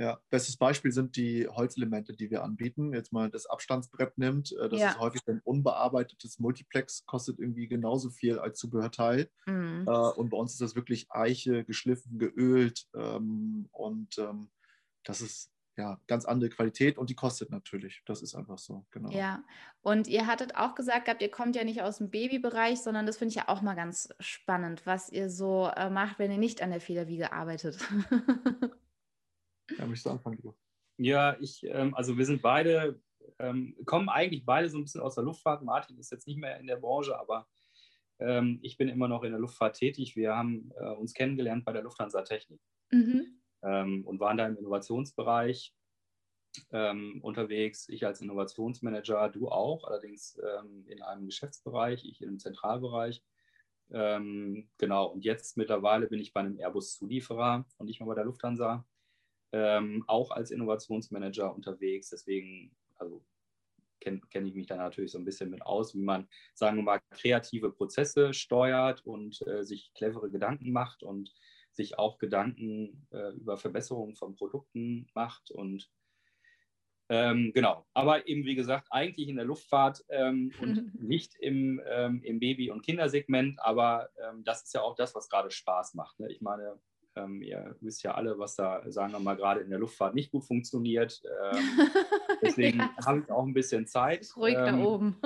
Ja, 0.00 0.18
bestes 0.30 0.56
Beispiel 0.56 0.92
sind 0.92 1.14
die 1.16 1.46
Holzelemente, 1.46 2.14
die 2.14 2.30
wir 2.30 2.42
anbieten. 2.42 2.94
Jetzt 2.94 3.12
mal 3.12 3.28
das 3.28 3.44
Abstandsbrett 3.44 4.16
nimmt, 4.16 4.50
äh, 4.52 4.70
das 4.70 4.80
ja. 4.80 4.88
ist 4.92 4.98
häufig 4.98 5.20
ein 5.28 5.42
unbearbeitetes 5.44 6.38
Multiplex, 6.38 7.04
kostet 7.04 7.38
irgendwie 7.38 7.68
genauso 7.68 8.08
viel 8.08 8.38
als 8.38 8.58
Zubehörteil. 8.58 9.28
Mhm. 9.44 9.84
Äh, 9.86 9.90
und 9.90 10.30
bei 10.30 10.38
uns 10.38 10.52
ist 10.52 10.62
das 10.62 10.74
wirklich 10.74 11.12
Eiche, 11.12 11.64
geschliffen, 11.64 12.18
geölt 12.18 12.86
ähm, 12.94 13.68
und 13.72 14.16
ähm, 14.16 14.48
das 15.04 15.20
ist 15.20 15.52
ja 15.76 16.00
ganz 16.06 16.24
andere 16.24 16.48
Qualität 16.48 16.96
und 16.96 17.10
die 17.10 17.14
kostet 17.14 17.50
natürlich. 17.50 18.00
Das 18.06 18.22
ist 18.22 18.34
einfach 18.34 18.56
so, 18.56 18.86
genau. 18.90 19.10
Ja, 19.10 19.44
und 19.82 20.08
ihr 20.08 20.26
hattet 20.26 20.56
auch 20.56 20.76
gesagt 20.76 21.04
gehabt, 21.04 21.20
ihr 21.20 21.30
kommt 21.30 21.56
ja 21.56 21.64
nicht 21.64 21.82
aus 21.82 21.98
dem 21.98 22.08
Babybereich, 22.08 22.80
sondern 22.80 23.04
das 23.04 23.18
finde 23.18 23.32
ich 23.32 23.36
ja 23.36 23.48
auch 23.48 23.60
mal 23.60 23.76
ganz 23.76 24.08
spannend, 24.18 24.86
was 24.86 25.10
ihr 25.10 25.28
so 25.28 25.70
äh, 25.76 25.90
macht, 25.90 26.18
wenn 26.18 26.32
ihr 26.32 26.38
nicht 26.38 26.62
an 26.62 26.70
der 26.70 26.80
Federwiege 26.80 27.34
arbeitet. 27.34 27.78
Ja, 29.78 29.86
möchtest 29.86 30.06
du 30.06 30.10
anfangen, 30.10 30.36
lieber? 30.36 30.54
Ja, 30.98 31.36
ich, 31.40 31.62
ähm, 31.64 31.94
also 31.94 32.16
wir 32.18 32.26
sind 32.26 32.42
beide, 32.42 33.00
ähm, 33.38 33.76
kommen 33.86 34.08
eigentlich 34.08 34.44
beide 34.44 34.68
so 34.68 34.78
ein 34.78 34.82
bisschen 34.84 35.00
aus 35.00 35.14
der 35.14 35.24
Luftfahrt. 35.24 35.62
Martin 35.62 35.98
ist 35.98 36.12
jetzt 36.12 36.26
nicht 36.26 36.38
mehr 36.38 36.58
in 36.58 36.66
der 36.66 36.76
Branche, 36.76 37.18
aber 37.18 37.48
ähm, 38.18 38.58
ich 38.62 38.76
bin 38.76 38.88
immer 38.88 39.08
noch 39.08 39.22
in 39.22 39.30
der 39.30 39.40
Luftfahrt 39.40 39.76
tätig. 39.76 40.14
Wir 40.16 40.34
haben 40.36 40.70
äh, 40.78 40.90
uns 40.90 41.14
kennengelernt 41.14 41.64
bei 41.64 41.72
der 41.72 41.82
Lufthansa 41.82 42.22
Technik 42.22 42.60
mhm. 42.90 43.40
Ähm, 43.62 44.06
und 44.06 44.20
waren 44.20 44.38
da 44.38 44.46
im 44.46 44.56
Innovationsbereich. 44.56 45.74
ähm, 46.72 47.20
unterwegs. 47.22 47.88
Ich 47.88 48.04
als 48.06 48.20
Innovationsmanager, 48.20 49.28
du 49.28 49.48
auch, 49.48 49.84
allerdings 49.84 50.38
ähm, 50.42 50.84
in 50.86 51.02
einem 51.02 51.26
Geschäftsbereich, 51.26 52.04
ich 52.04 52.20
im 52.22 52.38
Zentralbereich. 52.38 53.22
Ähm, 53.92 54.68
genau, 54.78 55.06
und 55.06 55.24
jetzt 55.24 55.56
mittlerweile 55.56 56.06
bin 56.06 56.20
ich 56.20 56.32
bei 56.32 56.40
einem 56.40 56.58
Airbus-Zulieferer 56.58 57.66
und 57.78 57.86
nicht 57.86 58.00
mehr 58.00 58.06
bei 58.06 58.14
der 58.14 58.24
Lufthansa, 58.24 58.84
ähm, 59.52 60.04
auch 60.06 60.30
als 60.30 60.50
Innovationsmanager 60.50 61.54
unterwegs. 61.54 62.10
Deswegen, 62.10 62.74
also 62.96 63.24
kenne 64.00 64.20
kenn 64.30 64.46
ich 64.46 64.54
mich 64.54 64.66
da 64.66 64.76
natürlich 64.76 65.12
so 65.12 65.18
ein 65.18 65.24
bisschen 65.24 65.50
mit 65.50 65.62
aus, 65.62 65.94
wie 65.94 66.02
man, 66.02 66.28
sagen 66.54 66.76
wir 66.78 66.82
mal, 66.82 67.00
kreative 67.10 67.70
Prozesse 67.70 68.32
steuert 68.32 69.04
und 69.04 69.46
äh, 69.46 69.62
sich 69.62 69.92
clevere 69.94 70.30
Gedanken 70.30 70.72
macht 70.72 71.02
und 71.02 71.32
sich 71.72 71.98
auch 71.98 72.18
Gedanken 72.18 73.06
äh, 73.10 73.32
über 73.34 73.56
Verbesserungen 73.56 74.16
von 74.16 74.34
Produkten 74.34 75.06
macht 75.14 75.50
und 75.50 75.90
ähm, 77.12 77.50
genau, 77.52 77.84
aber 77.92 78.28
eben 78.28 78.44
wie 78.44 78.54
gesagt, 78.54 78.86
eigentlich 78.90 79.28
in 79.28 79.34
der 79.34 79.44
Luftfahrt 79.44 80.04
ähm, 80.10 80.52
und 80.60 80.94
nicht 81.02 81.34
im, 81.40 81.82
ähm, 81.84 82.22
im 82.22 82.38
Baby- 82.38 82.70
und 82.70 82.82
Kindersegment, 82.82 83.58
aber 83.60 84.10
ähm, 84.22 84.44
das 84.44 84.62
ist 84.62 84.74
ja 84.74 84.82
auch 84.82 84.94
das, 84.94 85.12
was 85.16 85.28
gerade 85.28 85.50
Spaß 85.50 85.94
macht. 85.94 86.20
Ne? 86.20 86.30
Ich 86.30 86.40
meine, 86.40 86.78
ähm, 87.16 87.42
ihr 87.42 87.76
wisst 87.80 88.02
ja 88.02 88.14
alle, 88.14 88.38
was 88.38 88.56
da, 88.56 88.82
sagen 88.90 89.12
wir 89.12 89.20
mal, 89.20 89.36
gerade 89.36 89.60
in 89.60 89.70
der 89.70 89.78
Luftfahrt 89.78 90.14
nicht 90.14 90.30
gut 90.30 90.44
funktioniert. 90.44 91.22
Ähm, 91.52 91.58
deswegen 92.42 92.78
ja. 92.78 92.90
habe 93.06 93.20
ich 93.20 93.30
auch 93.30 93.44
ein 93.44 93.54
bisschen 93.54 93.86
Zeit. 93.86 94.28
Ruhig 94.36 94.54
da 94.54 94.78
oben. 94.78 95.16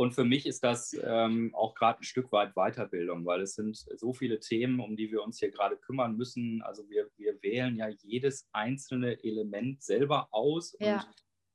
Und 0.00 0.12
für 0.12 0.24
mich 0.24 0.46
ist 0.46 0.64
das 0.64 0.98
ähm, 1.04 1.54
auch 1.54 1.74
gerade 1.74 2.00
ein 2.00 2.04
Stück 2.04 2.32
weit 2.32 2.54
Weiterbildung, 2.54 3.26
weil 3.26 3.42
es 3.42 3.54
sind 3.54 3.76
so 3.76 4.14
viele 4.14 4.40
Themen, 4.40 4.80
um 4.80 4.96
die 4.96 5.12
wir 5.12 5.22
uns 5.22 5.38
hier 5.38 5.50
gerade 5.50 5.76
kümmern 5.76 6.16
müssen. 6.16 6.62
Also 6.62 6.88
wir, 6.88 7.10
wir 7.18 7.42
wählen 7.42 7.76
ja 7.76 7.88
jedes 7.88 8.48
einzelne 8.52 9.22
Element 9.22 9.82
selber 9.82 10.28
aus 10.30 10.74
ja. 10.80 11.04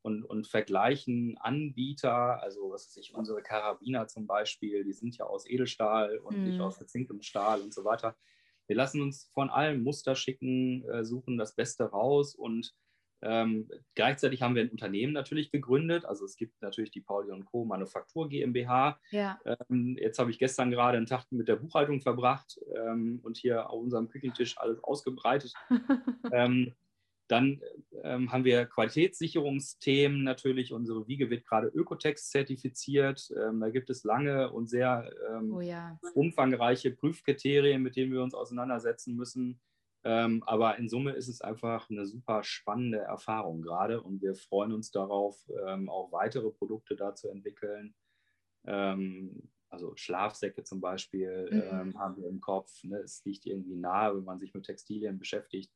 und, 0.03 0.21
und, 0.21 0.25
und, 0.25 0.47
vergleichen 0.47 1.39
Anbieter. 1.39 2.39
Also 2.43 2.69
was 2.69 2.85
weiß 2.85 2.97
ich, 2.97 3.15
unsere 3.15 3.41
Karabiner 3.41 4.05
zum 4.05 4.27
Beispiel, 4.27 4.83
die 4.83 4.93
sind 4.93 5.17
ja 5.17 5.25
aus 5.25 5.49
Edelstahl 5.49 6.19
und 6.19 6.37
mhm. 6.37 6.43
nicht 6.43 6.61
aus 6.61 6.77
verzinktem 6.77 7.23
Stahl 7.23 7.61
und 7.61 7.73
so 7.73 7.83
weiter. 7.83 8.15
Wir 8.67 8.75
lassen 8.75 9.01
uns 9.01 9.29
von 9.33 9.49
allen 9.49 9.83
Muster 9.83 10.15
schicken, 10.15 10.87
äh, 10.89 11.03
suchen 11.03 11.37
das 11.37 11.55
Beste 11.55 11.85
raus 11.85 12.35
und 12.35 12.73
ähm, 13.21 13.67
gleichzeitig 13.95 14.41
haben 14.41 14.55
wir 14.55 14.63
ein 14.63 14.69
Unternehmen 14.69 15.13
natürlich 15.13 15.51
gegründet. 15.51 16.05
Also 16.05 16.25
es 16.25 16.35
gibt 16.35 16.61
natürlich 16.61 16.91
die 16.91 17.01
Pauli 17.01 17.31
Co. 17.45 17.65
Manufaktur 17.65 18.29
GmbH. 18.29 18.99
Ja. 19.09 19.39
Ähm, 19.45 19.97
jetzt 19.99 20.19
habe 20.19 20.29
ich 20.29 20.37
gestern 20.37 20.69
gerade 20.69 20.97
einen 20.97 21.07
Tag 21.07 21.25
mit 21.31 21.47
der 21.47 21.55
Buchhaltung 21.55 22.01
verbracht 22.01 22.59
ähm, 22.75 23.19
und 23.23 23.37
hier 23.37 23.69
auf 23.69 23.81
unserem 23.81 24.09
Küchentisch 24.09 24.57
alles 24.57 24.83
ausgebreitet. 24.83 25.53
Ähm, 27.29 27.61
dann 27.61 27.61
ähm, 28.03 28.31
haben 28.31 28.43
wir 28.43 28.65
Qualitätssicherungsthemen 28.65 30.23
natürlich. 30.23 30.73
Unsere 30.73 31.07
Wiege 31.07 31.29
wird 31.29 31.45
gerade 31.45 31.67
Ökotex 31.67 32.29
zertifiziert. 32.29 33.31
Ähm, 33.35 33.59
da 33.59 33.69
gibt 33.69 33.89
es 33.89 34.03
lange 34.03 34.51
und 34.51 34.67
sehr 34.67 35.11
oh 35.51 35.61
ja. 35.61 35.99
umfangreiche 36.13 36.91
Prüfkriterien, 36.91 37.81
mit 37.81 37.95
denen 37.95 38.11
wir 38.11 38.21
uns 38.21 38.33
auseinandersetzen 38.33 39.15
müssen. 39.15 39.59
Ähm, 40.03 40.43
aber 40.45 40.77
in 40.77 40.87
Summe 40.87 41.13
ist 41.13 41.27
es 41.27 41.41
einfach 41.41 41.89
eine 41.89 42.05
super 42.05 42.43
spannende 42.43 42.99
Erfahrung 42.99 43.63
gerade 43.63 44.01
und 44.03 44.21
wir 44.21 44.35
freuen 44.35 44.71
uns 44.71 44.91
darauf, 44.91 45.35
ähm, 45.67 45.89
auch 45.89 46.11
weitere 46.11 46.51
Produkte 46.51 46.95
da 46.95 47.15
zu 47.15 47.27
entwickeln. 47.27 47.95
Ähm, 48.67 49.49
also 49.69 49.95
Schlafsäcke 49.95 50.63
zum 50.63 50.79
Beispiel 50.79 51.49
mhm. 51.51 51.61
Ähm, 51.71 51.99
haben 51.99 52.17
wir 52.17 52.29
im 52.29 52.39
Kopf. 52.39 52.83
Ne? 52.83 52.97
Es 52.97 53.25
liegt 53.25 53.47
irgendwie 53.47 53.75
nahe, 53.75 54.15
wenn 54.15 54.23
man 54.23 54.37
sich 54.39 54.53
mit 54.53 54.65
Textilien 54.65 55.17
beschäftigt 55.17 55.71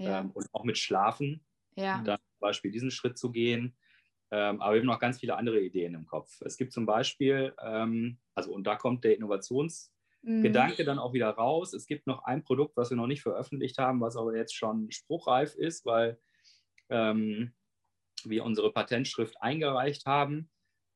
ja. 0.00 0.20
Ähm, 0.20 0.30
und 0.32 0.48
auch 0.52 0.64
mit 0.64 0.78
Schlafen. 0.78 1.44
Ja. 1.76 2.02
Dann 2.02 2.18
zum 2.18 2.40
Beispiel 2.40 2.70
diesen 2.70 2.90
Schritt 2.90 3.18
zu 3.18 3.30
gehen. 3.30 3.76
Ähm, 4.32 4.60
aber 4.60 4.74
wir 4.74 4.80
haben 4.80 4.86
noch 4.86 5.00
ganz 5.00 5.18
viele 5.18 5.36
andere 5.36 5.60
Ideen 5.60 5.94
im 5.94 6.06
Kopf. 6.06 6.40
Es 6.42 6.56
gibt 6.56 6.72
zum 6.72 6.86
Beispiel, 6.86 7.52
also 8.34 8.52
und 8.52 8.64
da 8.64 8.76
kommt 8.76 9.04
der 9.04 9.14
mhm. 10.22 10.42
Gedanke 10.42 10.84
dann 10.84 10.98
auch 10.98 11.12
wieder 11.12 11.30
raus. 11.30 11.72
Es 11.72 11.86
gibt 11.86 12.06
noch 12.06 12.24
ein 12.24 12.44
Produkt, 12.44 12.76
was 12.76 12.90
wir 12.90 12.96
noch 12.96 13.06
nicht 13.06 13.22
veröffentlicht 13.22 13.78
haben, 13.78 14.00
was 14.00 14.16
aber 14.16 14.36
jetzt 14.36 14.54
schon 14.54 14.90
spruchreif 14.90 15.54
ist, 15.54 15.84
weil 15.86 16.18
ähm, 16.90 17.52
wir 18.24 18.44
unsere 18.44 18.72
Patentschrift 18.72 19.40
eingereicht 19.40 20.06
haben. 20.06 20.50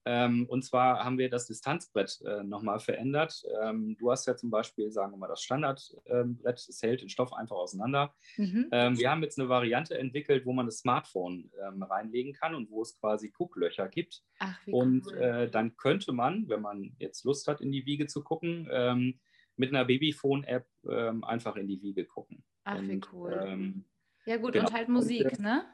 Ähm, 0.06 0.46
und 0.48 0.64
zwar 0.64 1.04
haben 1.04 1.18
wir 1.18 1.30
das 1.30 1.46
Distanzbrett 1.46 2.20
äh, 2.26 2.42
nochmal 2.42 2.78
verändert. 2.78 3.42
Ähm, 3.62 3.96
du 3.98 4.10
hast 4.10 4.26
ja 4.26 4.36
zum 4.36 4.50
Beispiel, 4.50 4.90
sagen 4.90 5.12
wir 5.12 5.16
mal, 5.16 5.28
das 5.28 5.42
Standardbrett, 5.42 6.68
es 6.68 6.82
hält 6.82 7.00
den 7.00 7.08
Stoff 7.08 7.32
einfach 7.32 7.56
auseinander. 7.56 8.14
Mhm. 8.36 8.68
Ähm, 8.70 8.98
wir 8.98 9.10
haben 9.10 9.22
jetzt 9.22 9.38
eine 9.38 9.48
Variante 9.48 9.98
entwickelt, 9.98 10.44
wo 10.44 10.52
man 10.52 10.66
das 10.66 10.78
Smartphone 10.78 11.50
ähm, 11.66 11.82
reinlegen 11.82 12.34
kann 12.34 12.54
und 12.54 12.70
wo 12.70 12.82
es 12.82 12.98
quasi 12.98 13.30
Gucklöcher 13.30 13.88
gibt. 13.88 14.22
Ach, 14.38 14.58
und 14.66 15.06
cool. 15.06 15.18
äh, 15.18 15.50
dann 15.50 15.76
könnte 15.76 16.12
man, 16.12 16.48
wenn 16.48 16.60
man 16.60 16.94
jetzt 16.98 17.24
Lust 17.24 17.48
hat, 17.48 17.60
in 17.60 17.72
die 17.72 17.86
Wiege 17.86 18.06
zu 18.06 18.22
gucken, 18.22 18.68
ähm, 18.70 19.20
mit 19.56 19.70
einer 19.70 19.84
Babyphone-App 19.84 20.66
ähm, 20.90 21.24
einfach 21.24 21.56
in 21.56 21.66
die 21.66 21.80
Wiege 21.80 22.04
gucken. 22.04 22.44
Ach, 22.64 22.78
und, 22.78 22.88
wie 22.88 23.00
cool. 23.12 23.84
ja 24.26 24.36
gut, 24.36 24.52
genau. 24.52 24.66
und 24.66 24.74
halt 24.74 24.88
Musik, 24.88 25.24
und, 25.24 25.38
äh, 25.38 25.42
ne? 25.42 25.64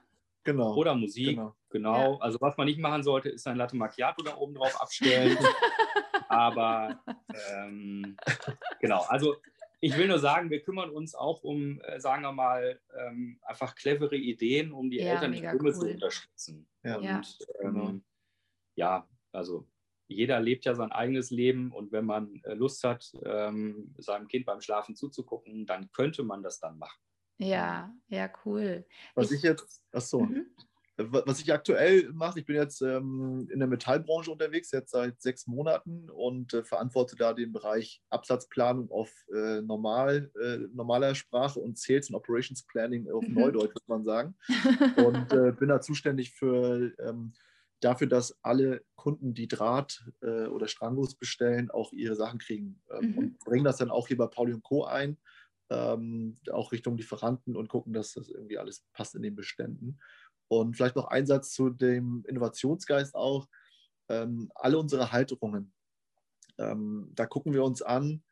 Genau. 0.45 0.75
Oder 0.75 0.95
Musik, 0.95 1.37
genau. 1.37 1.55
genau. 1.69 2.15
Ja. 2.15 2.21
Also 2.21 2.39
was 2.41 2.57
man 2.57 2.67
nicht 2.67 2.79
machen 2.79 3.03
sollte, 3.03 3.29
ist 3.29 3.47
ein 3.47 3.57
Latte 3.57 3.77
Macchiato 3.77 4.23
da 4.23 4.37
oben 4.37 4.55
drauf 4.55 4.81
abstellen. 4.81 5.37
Aber 6.29 7.01
ähm, 7.53 8.17
genau, 8.81 9.03
also 9.09 9.37
ich 9.81 9.97
will 9.97 10.09
nur 10.09 10.19
sagen, 10.19 10.51
wir 10.51 10.63
kümmern 10.63 10.91
uns 10.91 11.15
auch 11.15 11.43
um, 11.43 11.81
äh, 11.81 12.01
sagen 12.01 12.23
wir 12.23 12.33
mal, 12.33 12.81
ähm, 12.97 13.39
einfach 13.43 13.75
clevere 13.75 14.17
Ideen, 14.17 14.73
um 14.73 14.91
die 14.91 14.99
ja, 14.99 15.15
Eltern 15.15 15.33
in 15.33 15.39
Stimme 15.39 15.63
cool. 15.63 15.75
zu 15.75 15.89
unterstützen. 15.89 16.69
Ja. 16.83 16.97
Und 16.97 17.05
ja. 17.05 17.21
Ähm, 17.63 17.75
genau. 17.75 18.01
ja, 18.77 19.09
also 19.33 19.67
jeder 20.07 20.41
lebt 20.41 20.65
ja 20.65 20.75
sein 20.75 20.93
eigenes 20.93 21.31
Leben 21.31 21.73
und 21.73 21.93
wenn 21.93 22.05
man 22.05 22.41
äh, 22.45 22.55
Lust 22.55 22.85
hat, 22.85 23.11
ähm, 23.25 23.95
seinem 23.99 24.29
Kind 24.29 24.45
beim 24.45 24.61
Schlafen 24.61 24.97
zuzugucken, 24.97 25.67
dann 25.67 25.91
könnte 25.93 26.25
man 26.25 26.43
das 26.43 26.59
dann 26.59 26.79
machen. 26.79 27.01
Ja, 27.41 27.91
ja, 28.09 28.31
cool. 28.45 28.85
Was 29.15 29.31
ich, 29.31 29.39
ich 29.39 29.45
jetzt, 29.45 29.83
achso, 29.93 30.21
mhm. 30.21 30.47
was 30.99 31.41
ich 31.41 31.51
aktuell 31.51 32.11
mache, 32.13 32.41
ich 32.41 32.45
bin 32.45 32.57
jetzt 32.57 32.83
ähm, 32.83 33.49
in 33.51 33.61
der 33.61 33.69
Metallbranche 33.69 34.31
unterwegs, 34.31 34.71
jetzt 34.73 34.91
seit 34.91 35.23
sechs 35.23 35.47
Monaten 35.47 36.11
und 36.11 36.53
äh, 36.53 36.63
verantworte 36.63 37.17
da 37.17 37.33
den 37.33 37.51
Bereich 37.53 38.03
Absatzplanung 38.11 38.91
auf 38.91 39.11
äh, 39.35 39.63
normal, 39.63 40.31
äh, 40.39 40.59
normaler 40.75 41.15
Sprache 41.15 41.61
und 41.61 41.79
Sales 41.79 42.11
und 42.11 42.17
Operations 42.17 42.67
Planning 42.67 43.11
auf 43.11 43.27
mhm. 43.27 43.35
Neudeutsch, 43.35 43.75
würde 43.75 43.85
man 43.87 44.05
sagen. 44.05 44.37
und 45.07 45.33
äh, 45.33 45.53
bin 45.53 45.71
da 45.71 45.81
zuständig 45.81 46.33
für 46.33 46.93
ähm, 46.99 47.33
dafür, 47.81 48.07
dass 48.07 48.39
alle 48.43 48.85
Kunden, 48.97 49.33
die 49.33 49.49
Draht 49.49 50.05
äh, 50.21 50.45
oder 50.45 50.69
Strangos 50.69 51.15
bestellen, 51.15 51.71
auch 51.71 51.95
ihre 51.95 52.17
Sachen 52.17 52.39
kriegen 52.39 52.83
ähm, 52.91 53.13
mhm. 53.13 53.19
und 53.19 53.39
bringen 53.39 53.65
das 53.65 53.79
dann 53.79 53.91
auch 53.91 54.09
hier 54.09 54.19
bei 54.19 54.27
Pauli 54.27 54.61
Co. 54.61 54.85
ein 54.85 55.17
ähm, 55.71 56.39
auch 56.51 56.73
Richtung 56.73 56.97
Lieferanten 56.97 57.57
und 57.57 57.69
gucken, 57.69 57.93
dass 57.93 58.15
das 58.15 58.29
irgendwie 58.29 58.59
alles 58.59 58.85
passt 58.93 59.15
in 59.15 59.23
den 59.23 59.37
Beständen. 59.37 59.99
Und 60.49 60.77
vielleicht 60.77 60.97
noch 60.97 61.07
ein 61.07 61.27
Satz 61.27 61.53
zu 61.53 61.71
dem 61.71 62.25
Innovationsgeist 62.27 63.15
auch. 63.15 63.49
Ähm, 64.09 64.51
alle 64.57 64.79
unsere 64.79 65.13
Halterungen, 65.13 65.73
ähm, 66.59 67.13
da 67.15 67.27
gucken 67.27 67.53
wir 67.53 67.63
uns 67.63 67.83
an, 67.83 68.25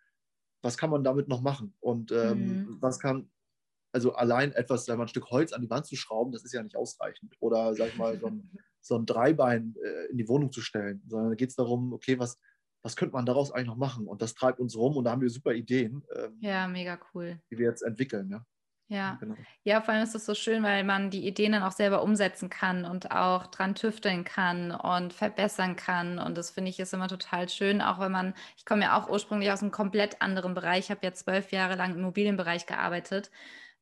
was 0.62 0.77
kann 0.77 0.90
man 0.90 1.05
damit 1.05 1.29
noch 1.29 1.40
machen 1.40 1.74
und 1.79 2.11
ähm, 2.11 2.40
mhm. 2.40 2.77
was 2.81 2.98
kann, 2.98 3.31
also 3.92 4.12
allein 4.14 4.51
etwas, 4.53 4.85
sagen 4.85 4.98
wir, 4.98 5.05
ein 5.05 5.09
Stück 5.09 5.31
Holz 5.31 5.53
an 5.53 5.62
die 5.62 5.70
Wand 5.70 5.87
zu 5.87 5.94
schrauben, 5.94 6.33
das 6.33 6.44
ist 6.44 6.53
ja 6.53 6.62
nicht 6.62 6.77
ausreichend. 6.77 7.37
Oder 7.38 7.74
sag 7.77 7.88
ich 7.88 7.96
mal, 7.96 8.18
so 8.18 8.27
ein, 8.27 8.51
so 8.81 8.96
ein 8.96 9.07
Dreibein 9.07 9.77
äh, 9.83 10.11
in 10.11 10.18
die 10.18 10.29
Wohnung 10.29 10.51
zu 10.51 10.61
stellen, 10.61 11.03
sondern 11.07 11.31
da 11.31 11.35
geht 11.37 11.51
es 11.51 11.57
darum, 11.57 11.92
okay, 11.92 12.18
was, 12.18 12.40
was 12.83 12.97
könnte 12.97 13.14
man 13.14 13.27
daraus 13.27 13.53
eigentlich 13.53 13.67
noch 13.67 13.77
machen? 13.77 14.07
Und 14.07 14.23
das 14.23 14.35
treibt 14.35 14.61
uns 14.61 14.77
rum 14.77 14.97
und 14.97 15.05
da 15.05 15.11
haben 15.11 15.21
wir 15.21 15.31
super 15.31 15.53
Ideen. 15.53 16.03
Ähm, 16.17 16.38
ja, 16.41 16.69
mega 16.69 16.99
cool. 17.14 17.41
Die 17.51 17.59
wir 17.59 17.67
jetzt 17.67 17.83
entwickeln. 17.83 18.31
Ja. 18.31 18.45
Ja. 18.91 19.19
Genau. 19.21 19.35
ja, 19.64 19.83
vor 19.83 19.93
allem 19.93 20.03
ist 20.03 20.14
es 20.14 20.25
so 20.25 20.35
schön, 20.35 20.62
weil 20.62 20.83
man 20.83 21.11
die 21.11 21.27
Ideen 21.27 21.53
dann 21.53 21.62
auch 21.62 21.73
selber 21.73 22.03
umsetzen 22.03 22.49
kann 22.49 22.87
und 22.87 23.11
auch 23.11 23.47
dran 23.49 23.75
tüfteln 23.75 24.25
kann 24.25 24.71
und 24.71 25.12
verbessern 25.12 25.77
kann. 25.77 26.19
Und 26.19 26.38
das 26.38 26.51
finde 26.51 26.71
ich 26.71 26.81
ist 26.81 26.95
immer 26.95 27.09
total 27.09 27.51
schön, 27.51 27.83
auch 27.83 28.01
wenn 28.01 28.12
man, 28.12 28.35
ich 28.57 28.64
komme 28.64 28.85
ja 28.85 28.99
auch 28.99 29.11
ursprünglich 29.11 29.53
aus 29.53 29.61
einem 29.61 29.73
komplett 29.73 30.23
anderen 30.23 30.55
Bereich, 30.55 30.87
ich 30.87 30.91
habe 30.91 31.05
ja 31.05 31.12
zwölf 31.12 31.53
Jahre 31.53 31.77
lang 31.77 31.93
im 31.93 31.99
Immobilienbereich 31.99 32.64
gearbeitet. 32.64 33.31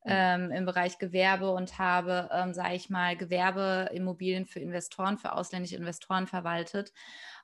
Mhm. 0.03 0.11
Ähm, 0.13 0.51
im 0.51 0.65
Bereich 0.65 0.99
Gewerbe 0.99 1.51
und 1.51 1.79
habe, 1.79 2.29
ähm, 2.31 2.53
sage 2.53 2.75
ich 2.75 2.89
mal, 2.89 3.17
Gewerbeimmobilien 3.17 4.45
für 4.45 4.59
Investoren, 4.59 5.17
für 5.17 5.33
ausländische 5.33 5.75
Investoren 5.75 6.27
verwaltet 6.27 6.93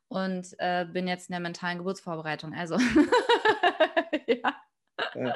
und 0.08 0.48
äh, 0.60 0.86
bin 0.86 1.08
jetzt 1.08 1.30
in 1.30 1.34
der 1.34 1.40
mentalen 1.40 1.80
Geburtsvorbereitung. 1.80 2.54
Also, 2.54 2.78
ja. 4.28 4.56
ja. 5.16 5.36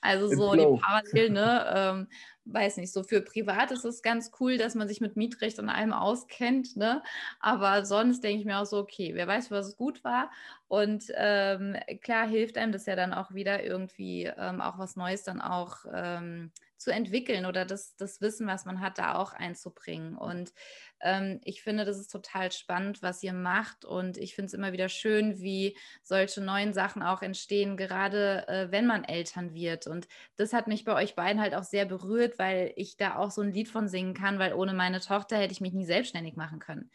Also 0.00 0.28
so 0.28 0.54
die 0.54 0.80
Parallel, 0.80 1.30
ne? 1.30 1.64
Ähm, 1.74 2.08
weiß 2.46 2.76
nicht, 2.76 2.92
so 2.92 3.02
für 3.02 3.22
privat 3.22 3.70
ist 3.70 3.84
es 3.84 4.02
ganz 4.02 4.30
cool, 4.38 4.58
dass 4.58 4.74
man 4.74 4.86
sich 4.86 5.00
mit 5.00 5.16
Mietrecht 5.16 5.58
und 5.58 5.68
allem 5.68 5.92
auskennt, 5.92 6.76
ne? 6.76 7.02
Aber 7.40 7.84
sonst 7.84 8.22
denke 8.22 8.40
ich 8.40 8.44
mir 8.44 8.58
auch 8.58 8.66
so, 8.66 8.78
okay, 8.78 9.12
wer 9.14 9.26
weiß, 9.26 9.50
was 9.50 9.76
gut 9.76 10.04
war. 10.04 10.30
Und 10.68 11.04
ähm, 11.14 11.76
klar 12.02 12.26
hilft 12.26 12.58
einem 12.58 12.72
das 12.72 12.86
ja 12.86 12.96
dann 12.96 13.14
auch 13.14 13.32
wieder 13.34 13.64
irgendwie 13.64 14.24
ähm, 14.24 14.60
auch 14.60 14.78
was 14.78 14.96
Neues 14.96 15.24
dann 15.24 15.40
auch 15.40 15.78
ähm, 15.92 16.52
zu 16.76 16.90
entwickeln 16.90 17.46
oder 17.46 17.64
das, 17.64 17.96
das 17.96 18.20
Wissen, 18.20 18.46
was 18.46 18.64
man 18.64 18.80
hat, 18.80 18.98
da 18.98 19.14
auch 19.14 19.32
einzubringen. 19.32 20.16
Und 20.16 20.52
ähm, 21.00 21.40
ich 21.44 21.62
finde, 21.62 21.84
das 21.84 21.98
ist 21.98 22.10
total 22.10 22.50
spannend, 22.52 23.02
was 23.02 23.22
ihr 23.22 23.32
macht. 23.32 23.84
Und 23.84 24.16
ich 24.16 24.34
finde 24.34 24.46
es 24.46 24.54
immer 24.54 24.72
wieder 24.72 24.88
schön, 24.88 25.40
wie 25.40 25.76
solche 26.02 26.40
neuen 26.40 26.72
Sachen 26.72 27.02
auch 27.02 27.22
entstehen, 27.22 27.76
gerade 27.76 28.46
äh, 28.48 28.70
wenn 28.70 28.86
man 28.86 29.04
Eltern 29.04 29.54
wird. 29.54 29.86
Und 29.86 30.08
das 30.36 30.52
hat 30.52 30.66
mich 30.66 30.84
bei 30.84 30.94
euch 30.94 31.14
beiden 31.14 31.40
halt 31.40 31.54
auch 31.54 31.64
sehr 31.64 31.84
berührt, 31.84 32.38
weil 32.38 32.72
ich 32.76 32.96
da 32.96 33.16
auch 33.16 33.30
so 33.30 33.42
ein 33.42 33.52
Lied 33.52 33.68
von 33.68 33.88
singen 33.88 34.14
kann, 34.14 34.38
weil 34.38 34.54
ohne 34.54 34.74
meine 34.74 35.00
Tochter 35.00 35.36
hätte 35.36 35.52
ich 35.52 35.60
mich 35.60 35.72
nie 35.72 35.86
selbstständig 35.86 36.36
machen 36.36 36.58
können. 36.58 36.90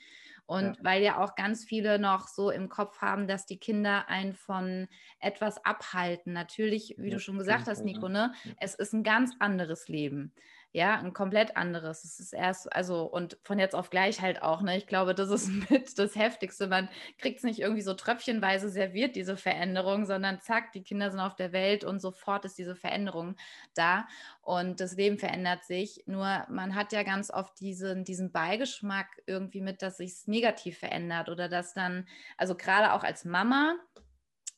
Und 0.50 0.78
ja. 0.78 0.84
weil 0.84 1.04
ja 1.04 1.24
auch 1.24 1.36
ganz 1.36 1.64
viele 1.64 2.00
noch 2.00 2.28
so 2.28 2.50
im 2.50 2.70
Kopf 2.70 3.02
haben, 3.02 3.28
dass 3.28 3.46
die 3.46 3.60
Kinder 3.60 4.10
einen 4.10 4.34
von 4.34 4.88
etwas 5.20 5.64
abhalten. 5.64 6.34
Natürlich, 6.34 6.96
wie 6.98 7.10
ja, 7.10 7.14
du 7.14 7.20
schon 7.20 7.38
gesagt 7.38 7.68
hast, 7.68 7.86
Nico, 7.86 8.10
ne? 8.10 8.34
Es 8.60 8.74
ist 8.74 8.94
ein 8.94 9.04
ganz 9.04 9.36
anderes 9.38 9.90
Leben 9.90 10.34
ja, 10.72 11.00
ein 11.00 11.14
komplett 11.14 11.58
anderes. 11.58 12.04
Es 12.04 12.20
ist 12.20 12.34
erst, 12.34 12.72
also, 12.74 13.04
und 13.06 13.40
von 13.42 13.58
jetzt 13.58 13.74
auf 13.74 13.90
gleich 13.90 14.22
halt 14.22 14.44
auch, 14.44 14.62
ne? 14.62 14.78
Ich 14.78 14.86
glaube, 14.86 15.16
das 15.16 15.30
ist 15.30 15.48
mit 15.72 15.98
das 15.98 16.16
Heftigste. 16.16 16.68
Man 16.68 16.90
kriegt 17.18 17.40
es 17.40 17.44
nicht 17.44 17.60
irgendwie 17.60 17.82
so 17.82 17.96
tröpfchenweise 17.96 18.70
serviert, 18.70 19.16
diese 19.16 19.36
Veränderung, 19.36 20.06
sondern 20.06 20.42
zack, 20.42 20.72
die 20.74 20.84
Kinder 20.84 21.10
sind 21.10 21.22
auf 21.22 21.36
der 21.36 21.54
Welt 21.54 21.84
und 21.84 22.00
sofort 22.00 22.46
ist 22.46 22.58
diese 22.60 22.76
Veränderung 22.76 23.36
da 23.74 24.08
und 24.42 24.80
das 24.80 24.96
Leben 24.96 25.18
verändert 25.18 25.64
sich. 25.64 26.04
Nur 26.06 26.46
man 26.50 26.76
hat 26.76 26.92
ja 26.94 27.02
ganz 27.02 27.32
oft 27.32 27.60
diesen, 27.60 28.04
diesen 28.04 28.32
Beigeschmack 28.32 29.22
irgendwie 29.26 29.62
mit, 29.62 29.82
dass 29.82 29.98
sich 29.98 30.12
es 30.12 30.28
negativ 30.28 30.78
verändert 30.78 31.30
oder 31.30 31.50
dass 31.50 31.74
dann, 31.74 32.08
also 32.38 32.56
gerade 32.56 32.94
auch 32.94 33.04
als 33.04 33.26
Mama, 33.26 33.76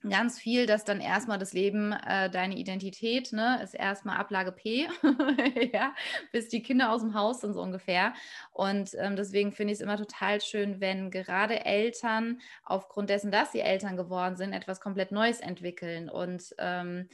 ganz 0.08 0.40
viel, 0.40 0.66
dass 0.66 0.84
dann 0.84 1.00
erstmal 1.00 1.38
das 1.38 1.54
Leben, 1.54 1.92
äh, 1.92 2.30
deine 2.30 2.58
Identität, 2.58 3.32
ne, 3.34 3.62
ist 3.64 3.74
erstmal 3.74 4.18
Ablage 4.18 4.52
P, 4.52 4.88
ja, 5.74 5.94
bis 6.32 6.50
die 6.50 6.64
Kinder 6.64 6.92
aus 6.92 7.02
dem 7.02 7.14
Haus 7.14 7.42
sind 7.42 7.54
so 7.54 7.62
ungefähr. 7.62 8.14
Und 8.52 8.96
ähm, 8.98 9.16
deswegen 9.16 9.52
finde 9.52 9.74
ich 9.74 9.80
es 9.80 9.84
immer 9.84 9.98
total 9.98 10.42
schön, 10.42 10.82
wenn 10.82 11.12
gerade 11.12 11.66
Eltern 11.66 12.42
aufgrund 12.64 13.10
dessen, 13.10 13.32
dass 13.32 13.52
sie 13.52 13.62
Eltern 13.62 13.98
geworden 13.98 14.36
sind, 14.36 14.54
etwas 14.54 14.82
komplett 14.82 15.12
Neues 15.12 15.40
entwickeln 15.40 16.10
und 16.10 16.56
ähm, 16.58 17.08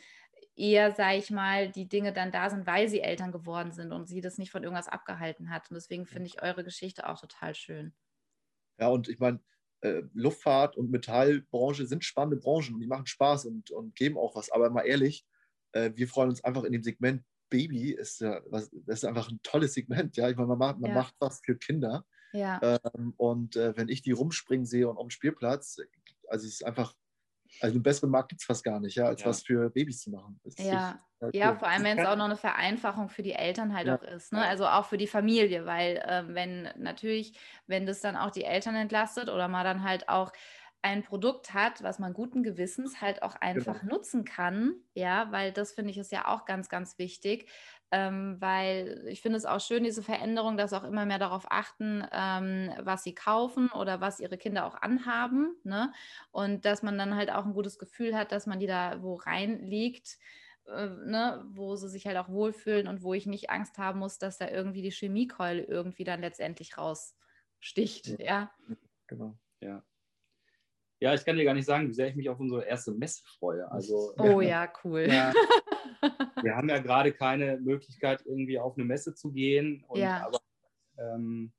eher, 0.56 0.92
sage 0.92 1.18
ich 1.18 1.30
mal, 1.30 1.70
die 1.70 1.88
Dinge 1.88 2.14
dann 2.14 2.32
da 2.32 2.50
sind, 2.50 2.66
weil 2.66 2.90
sie 2.90 3.02
Eltern 3.02 3.32
geworden 3.32 3.72
sind 3.72 3.92
und 3.92 4.08
sie 4.08 4.22
das 4.22 4.38
nicht 4.38 4.52
von 4.52 4.64
irgendwas 4.64 4.88
abgehalten 4.88 5.50
hat. 5.50 5.70
Und 5.70 5.76
deswegen 5.76 6.06
finde 6.06 6.28
ich 6.28 6.42
eure 6.42 6.64
Geschichte 6.64 7.08
auch 7.08 7.20
total 7.20 7.54
schön. 7.54 7.94
Ja, 8.80 8.88
und 8.90 9.08
ich 9.08 9.20
meine, 9.20 9.40
äh, 9.82 10.02
Luftfahrt 10.14 10.76
und 10.78 10.92
Metallbranche 10.92 11.86
sind 11.86 12.04
spannende 12.04 12.38
Branchen 12.38 12.76
und 12.76 12.80
die 12.80 12.88
machen 12.88 13.06
Spaß 13.06 13.46
und, 13.46 13.72
und 13.72 13.96
geben 13.96 14.18
auch 14.18 14.36
was. 14.36 14.52
Aber 14.52 14.70
mal 14.70 14.84
ehrlich, 14.84 15.26
äh, 15.74 15.92
wir 15.96 16.08
freuen 16.08 16.30
uns 16.30 16.44
einfach 16.44 16.64
in 16.64 16.72
dem 16.72 16.84
Segment 16.84 17.24
Baby, 17.50 17.92
ist 17.92 18.20
ja 18.20 18.42
was, 18.50 18.70
das 18.86 19.00
ist 19.00 19.06
einfach 19.06 19.30
ein 19.30 19.40
tolles 19.42 19.74
Segment. 19.74 20.18
Ja, 20.18 20.30
ich 20.30 20.36
meine, 20.36 20.50
man 20.50 20.58
macht, 20.58 20.80
man 20.80 20.92
ja. 20.92 20.96
macht 20.96 21.16
was 21.20 21.42
für 21.44 21.58
Kinder. 21.58 22.06
Ja. 22.34 22.60
Ähm, 22.62 23.14
und 23.18 23.56
äh, 23.56 23.76
wenn 23.78 23.88
ich 23.88 24.02
die 24.02 24.12
rumspringen 24.12 24.66
sehe 24.66 24.90
und 24.90 24.98
auf 24.98 25.08
dem 25.08 25.12
Spielplatz, 25.12 25.78
also 26.28 26.46
es 26.46 26.56
ist 26.56 26.66
einfach 26.66 26.94
also 27.62 27.76
einen 27.76 27.84
besseren 27.84 28.10
Markt 28.12 28.30
gibt 28.30 28.42
es 28.42 28.46
fast 28.46 28.64
gar 28.64 28.80
nicht, 28.80 28.96
ja, 28.96 29.06
als 29.06 29.22
ja. 29.22 29.28
was 29.28 29.44
für 29.44 29.70
Babys 29.70 30.02
zu 30.02 30.12
machen. 30.12 30.40
ja. 30.58 31.00
Halt 31.20 31.34
ja, 31.34 31.52
cool. 31.52 31.58
vor 31.58 31.68
allem, 31.68 31.84
wenn 31.84 31.98
es 31.98 32.06
auch 32.06 32.16
noch 32.16 32.26
eine 32.26 32.38
Vereinfachung 32.38 33.10
für 33.10 33.24
die 33.24 33.34
Eltern 33.34 33.76
halt 33.76 33.88
ja. 33.88 33.96
auch 33.96 34.04
ist, 34.04 34.34
ne? 34.34 34.46
also 34.46 34.68
auch 34.68 34.86
für 34.86 34.98
die 34.98 35.08
Familie, 35.08 35.66
weil 35.66 36.04
ähm, 36.08 36.36
wenn 36.36 36.70
natürlich, 36.78 37.34
wenn 37.66 37.88
das 37.88 38.02
dann 38.02 38.16
auch 38.16 38.30
die 38.30 38.44
Eltern 38.44 38.76
entlastet 38.76 39.28
oder 39.30 39.48
man 39.48 39.64
dann 39.64 39.84
halt 39.84 40.10
auch 40.10 40.32
ein 40.84 41.04
Produkt 41.04 41.54
hat, 41.54 41.82
was 41.82 41.98
man 41.98 42.14
guten 42.14 42.44
Gewissens 42.44 43.02
halt 43.02 43.24
auch 43.24 43.36
einfach 43.36 43.82
genau. 43.82 43.96
nutzen 43.96 44.26
kann, 44.26 44.76
ja, 44.94 45.32
weil 45.32 45.52
das 45.52 45.74
finde 45.74 45.92
ich 45.92 45.98
ist 45.98 46.12
ja 46.12 46.28
auch 46.28 46.46
ganz, 46.46 46.70
ganz 46.70 46.98
wichtig, 47.00 47.50
ähm, 47.92 48.36
weil 48.40 49.04
ich 49.08 49.22
finde 49.22 49.38
es 49.38 49.46
auch 49.46 49.62
schön, 49.62 49.84
diese 49.84 50.04
Veränderung, 50.04 50.58
dass 50.58 50.74
auch 50.74 50.84
immer 50.84 51.06
mehr 51.06 51.20
darauf 51.20 51.46
achten, 51.50 52.06
ähm, 52.12 52.72
was 52.80 53.04
sie 53.04 53.16
kaufen 53.16 53.70
oder 53.72 54.02
was 54.02 54.20
ihre 54.20 54.38
Kinder 54.38 54.66
auch 54.66 54.76
anhaben. 54.76 55.56
Ne? 55.64 55.94
Und 56.32 56.66
dass 56.66 56.84
man 56.84 56.98
dann 56.98 57.16
halt 57.16 57.32
auch 57.32 57.46
ein 57.46 57.54
gutes 57.54 57.80
Gefühl 57.80 58.16
hat, 58.16 58.32
dass 58.32 58.46
man 58.46 58.60
die 58.60 58.68
da 58.68 59.02
wo 59.02 59.16
reinlegt, 59.16 60.18
äh, 60.66 60.88
ne? 61.06 61.46
wo 61.50 61.76
sie 61.78 61.88
sich 61.88 62.06
halt 62.06 62.18
auch 62.18 62.30
wohlfühlen 62.30 62.88
und 62.88 63.04
wo 63.04 63.14
ich 63.14 63.26
nicht 63.26 63.50
Angst 63.50 63.78
haben 63.78 64.00
muss, 64.00 64.18
dass 64.18 64.38
da 64.38 64.50
irgendwie 64.50 64.82
die 64.82 64.92
Chemiekeule 64.92 65.64
irgendwie 65.64 66.04
dann 66.04 66.20
letztendlich 66.20 66.78
raussticht. 66.78 68.20
Ja, 68.20 68.26
ja. 68.26 68.52
genau. 69.08 69.38
Ja. 69.62 69.84
Ja, 71.00 71.14
ich 71.14 71.24
kann 71.24 71.38
dir 71.38 71.46
gar 71.46 71.54
nicht 71.54 71.66
sagen, 71.66 71.88
wie 71.88 71.94
sehr 71.94 72.08
ich 72.08 72.16
mich 72.16 72.28
auf 72.28 72.40
unsere 72.40 72.66
erste 72.66 72.92
Messe 72.92 73.22
freue. 73.24 73.72
Also, 73.72 74.16
oh 74.18 74.42
ja, 74.42 74.68
cool. 74.84 75.06
Ja, 75.08 75.32
wir 76.42 76.56
haben 76.56 76.70
ja 76.70 76.80
gerade 76.80 77.12
keine 77.14 77.58
Möglichkeit, 77.58 78.24
irgendwie 78.26 78.60
auf 78.60 78.78
eine 78.78 78.86
Messe 78.86 79.14
zu 79.14 79.32
gehen. 79.32 79.84
Und, 79.88 80.00
ja. 80.00 80.26
Aber 80.26 80.40
ähm, 80.98 81.54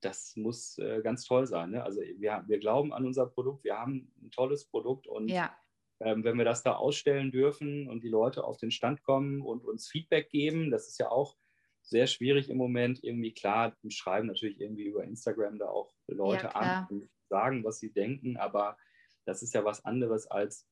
das 0.00 0.36
muss 0.36 0.78
äh, 0.78 1.00
ganz 1.02 1.24
toll 1.24 1.46
sein. 1.46 1.70
Ne? 1.70 1.82
Also 1.82 2.00
wir, 2.00 2.44
wir 2.46 2.58
glauben 2.58 2.92
an 2.92 3.04
unser 3.04 3.26
Produkt, 3.26 3.64
wir 3.64 3.78
haben 3.78 4.12
ein 4.22 4.30
tolles 4.30 4.66
Produkt 4.66 5.06
und 5.06 5.28
ja. 5.28 5.56
ähm, 6.00 6.22
wenn 6.24 6.38
wir 6.38 6.44
das 6.44 6.62
da 6.62 6.74
ausstellen 6.74 7.30
dürfen 7.30 7.88
und 7.88 8.02
die 8.02 8.08
Leute 8.08 8.44
auf 8.44 8.58
den 8.58 8.70
Stand 8.70 9.02
kommen 9.02 9.40
und 9.40 9.64
uns 9.64 9.88
Feedback 9.88 10.30
geben, 10.30 10.70
das 10.70 10.88
ist 10.88 10.98
ja 10.98 11.10
auch 11.10 11.36
sehr 11.82 12.06
schwierig 12.06 12.50
im 12.50 12.56
Moment. 12.56 13.02
Irgendwie 13.02 13.32
klar, 13.32 13.76
wir 13.82 13.90
schreiben 13.90 14.26
natürlich 14.26 14.60
irgendwie 14.60 14.84
über 14.84 15.04
Instagram 15.04 15.58
da 15.58 15.68
auch 15.68 15.92
Leute 16.08 16.46
ja, 16.46 16.50
an 16.50 16.86
und 16.90 17.08
sagen, 17.28 17.64
was 17.64 17.78
sie 17.78 17.92
denken, 17.92 18.36
aber 18.36 18.76
das 19.24 19.42
ist 19.42 19.54
ja 19.54 19.64
was 19.64 19.84
anderes 19.84 20.26
als 20.26 20.68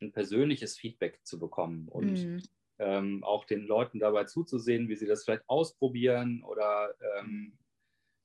ein 0.00 0.12
persönliches 0.12 0.76
Feedback 0.76 1.20
zu 1.24 1.38
bekommen 1.38 1.88
und 1.88 2.12
mhm. 2.12 2.42
ähm, 2.78 3.24
auch 3.24 3.44
den 3.44 3.66
Leuten 3.66 3.98
dabei 3.98 4.24
zuzusehen, 4.24 4.88
wie 4.88 4.96
sie 4.96 5.06
das 5.06 5.24
vielleicht 5.24 5.48
ausprobieren 5.48 6.42
oder 6.44 6.94
ähm, 7.18 7.58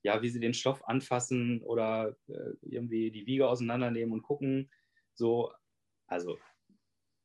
ja, 0.02 0.22
wie 0.22 0.28
sie 0.28 0.40
den 0.40 0.54
Stoff 0.54 0.86
anfassen 0.86 1.62
oder 1.62 2.16
äh, 2.28 2.52
irgendwie 2.62 3.10
die 3.10 3.26
Wiege 3.26 3.48
auseinandernehmen 3.48 4.12
und 4.12 4.22
gucken. 4.22 4.70
So, 5.14 5.52
also 6.06 6.38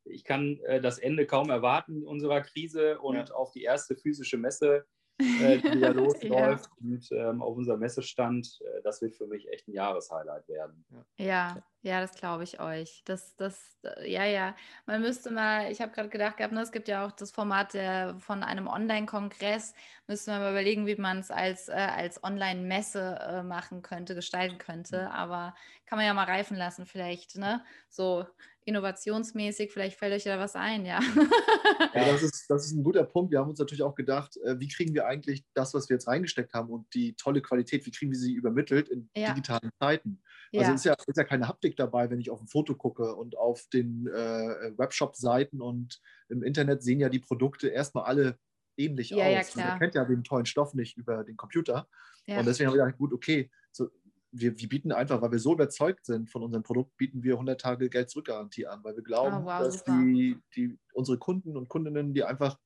ich 0.06 0.24
kann 0.24 0.60
äh, 0.66 0.82
das 0.82 0.97
Ende 0.97 1.28
kaum 1.28 1.49
erwarten 1.49 2.04
unserer 2.04 2.41
Krise 2.41 2.99
und 2.99 3.16
ja. 3.16 3.36
auf 3.36 3.52
die 3.52 3.64
erste 3.64 3.95
physische 3.95 4.38
Messe 4.38 4.86
äh, 5.41 5.60
die 5.60 5.80
da 5.80 5.89
losläuft. 5.89 6.66
ja. 6.66 6.89
Und 6.89 7.12
ähm, 7.12 7.41
auf 7.41 7.56
unserem 7.56 7.80
Messestand, 7.80 8.60
äh, 8.62 8.82
das 8.84 9.02
wird 9.02 9.16
für 9.16 9.28
mich 9.28 9.47
echt 9.49 9.68
ein 9.68 9.74
Jahreshighlight 9.74 10.47
werden. 10.47 10.86
Ja, 10.89 11.26
ja, 11.26 11.64
das 11.84 12.14
glaube 12.14 12.44
ich 12.44 12.60
euch. 12.60 13.02
Das, 13.06 13.36
das, 13.36 13.80
äh, 13.84 14.12
ja, 14.12 14.26
ja. 14.26 14.56
Man 14.86 15.02
müsste 15.02 15.32
mal, 15.32 15.72
ich 15.72 15.82
habe 15.82 15.92
gerade 15.92 16.10
gedacht 16.10 16.38
gehabt, 16.38 16.54
ne, 16.54 16.62
es 16.62 16.72
gibt 16.72 16.88
ja 16.88 17.06
auch 17.06 17.12
das 17.12 17.32
Format 17.32 17.74
der, 17.74 18.16
von 18.20 18.44
einem 18.44 18.68
Online-Kongress, 18.68 19.74
müsste 20.08 20.32
man 20.32 20.42
mal 20.42 20.52
überlegen, 20.52 20.86
wie 20.86 20.96
man 20.96 21.20
es 21.20 21.32
als, 21.32 21.70
äh, 21.70 21.74
als 21.74 22.24
Online-Messe 22.24 23.20
äh, 23.20 23.44
machen 23.44 23.82
könnte, 23.82 24.14
gestalten 24.14 24.60
könnte. 24.60 25.04
Mhm. 25.04 25.08
Aber 25.08 25.56
kann 25.88 25.98
man 25.98 26.06
ja 26.06 26.14
mal 26.14 26.26
reifen 26.26 26.56
lassen, 26.56 26.86
vielleicht, 26.86 27.38
ne? 27.38 27.64
So 27.90 28.26
innovationsmäßig, 28.66 29.72
vielleicht 29.72 29.98
fällt 29.98 30.14
euch 30.14 30.24
da 30.24 30.38
was 30.38 30.56
ein, 30.56 30.86
ja. 30.86 31.00
ja, 31.00 32.06
das 32.12 32.22
ist, 32.22 32.46
das 32.48 32.66
ist 32.66 32.74
ein 32.74 32.84
guter 32.84 33.04
Punkt. 33.04 33.32
Wir 33.32 33.40
haben 33.40 33.50
uns 33.50 33.60
natürlich 33.60 33.82
auch 33.82 33.96
gedacht, 33.96 34.38
äh, 34.38 34.60
wie 34.60 34.68
kriegen 34.68 34.94
wir 34.94 35.08
eigentlich 35.08 35.44
das, 35.54 35.74
was 35.74 35.90
wir 35.90 35.96
jetzt 35.96 36.08
reingesteckt 36.08 36.54
haben 36.54 36.70
und 36.70 36.94
die 36.94 37.14
tolle 37.16 37.42
Qualität, 37.42 37.86
wie 37.86 37.92
kriegen 37.92 38.12
wir 38.12 38.20
sie 38.20 38.34
übermittelt 38.34 38.90
in 38.90 39.10
ja. 39.16 39.34
digitalen 39.34 39.72
Zeiten? 39.80 40.22
Also 40.54 40.70
ja. 40.70 40.76
Ist, 40.76 40.86
ja, 40.86 40.96
ist 41.08 41.18
ja 41.18 41.24
keine 41.24 41.48
Haptik 41.48 41.71
dabei, 41.76 42.10
wenn 42.10 42.20
ich 42.20 42.30
auf 42.30 42.42
ein 42.42 42.48
Foto 42.48 42.76
gucke 42.76 43.16
und 43.16 43.38
auf 43.38 43.68
den 43.74 44.08
äh, 44.08 44.78
Webshop-Seiten 44.78 45.62
und 45.62 46.02
im 46.30 46.44
Internet 46.44 46.84
sehen 46.84 47.00
ja 47.00 47.10
die 47.10 47.20
Produkte 47.20 47.70
erstmal 47.70 48.06
alle 48.06 48.38
ähnlich 48.78 49.10
ja, 49.12 49.40
aus. 49.40 49.56
Ja. 49.56 49.70
Man 49.70 49.80
kennt 49.80 49.96
ja 49.96 50.06
den 50.06 50.24
tollen 50.24 50.46
Stoff 50.46 50.74
nicht 50.74 50.98
über 50.98 51.24
den 51.24 51.38
Computer. 51.38 51.88
Ja. 52.26 52.40
Und 52.40 52.46
deswegen 52.46 52.70
haben 52.70 52.78
wir 52.78 52.86
gedacht, 52.86 52.98
gut, 52.98 53.14
okay, 53.14 53.50
so, 53.72 53.90
wir, 54.32 54.58
wir, 54.58 54.70
bieten 54.70 54.92
einfach, 54.92 55.22
weil 55.22 55.32
wir 55.32 55.40
so 55.40 55.54
überzeugt 55.54 56.06
sind 56.06 56.30
von 56.30 56.44
unserem 56.44 56.64
Produkt, 56.64 56.96
bieten 56.98 57.24
wir 57.24 57.34
100 57.34 57.60
Tage 57.60 57.90
Geld-Zurück-Garantie 57.90 58.66
an, 58.66 58.84
weil 58.84 58.96
wir 58.96 59.04
glauben, 59.04 59.44
oh, 59.44 59.46
wow, 59.46 59.60
dass 59.60 59.84
die, 59.84 60.38
die, 60.56 60.78
unsere 60.94 61.18
Kunden 61.18 61.58
und 61.58 61.68
Kundinnen, 61.68 62.14
die 62.14 62.24
einfach, 62.24 62.58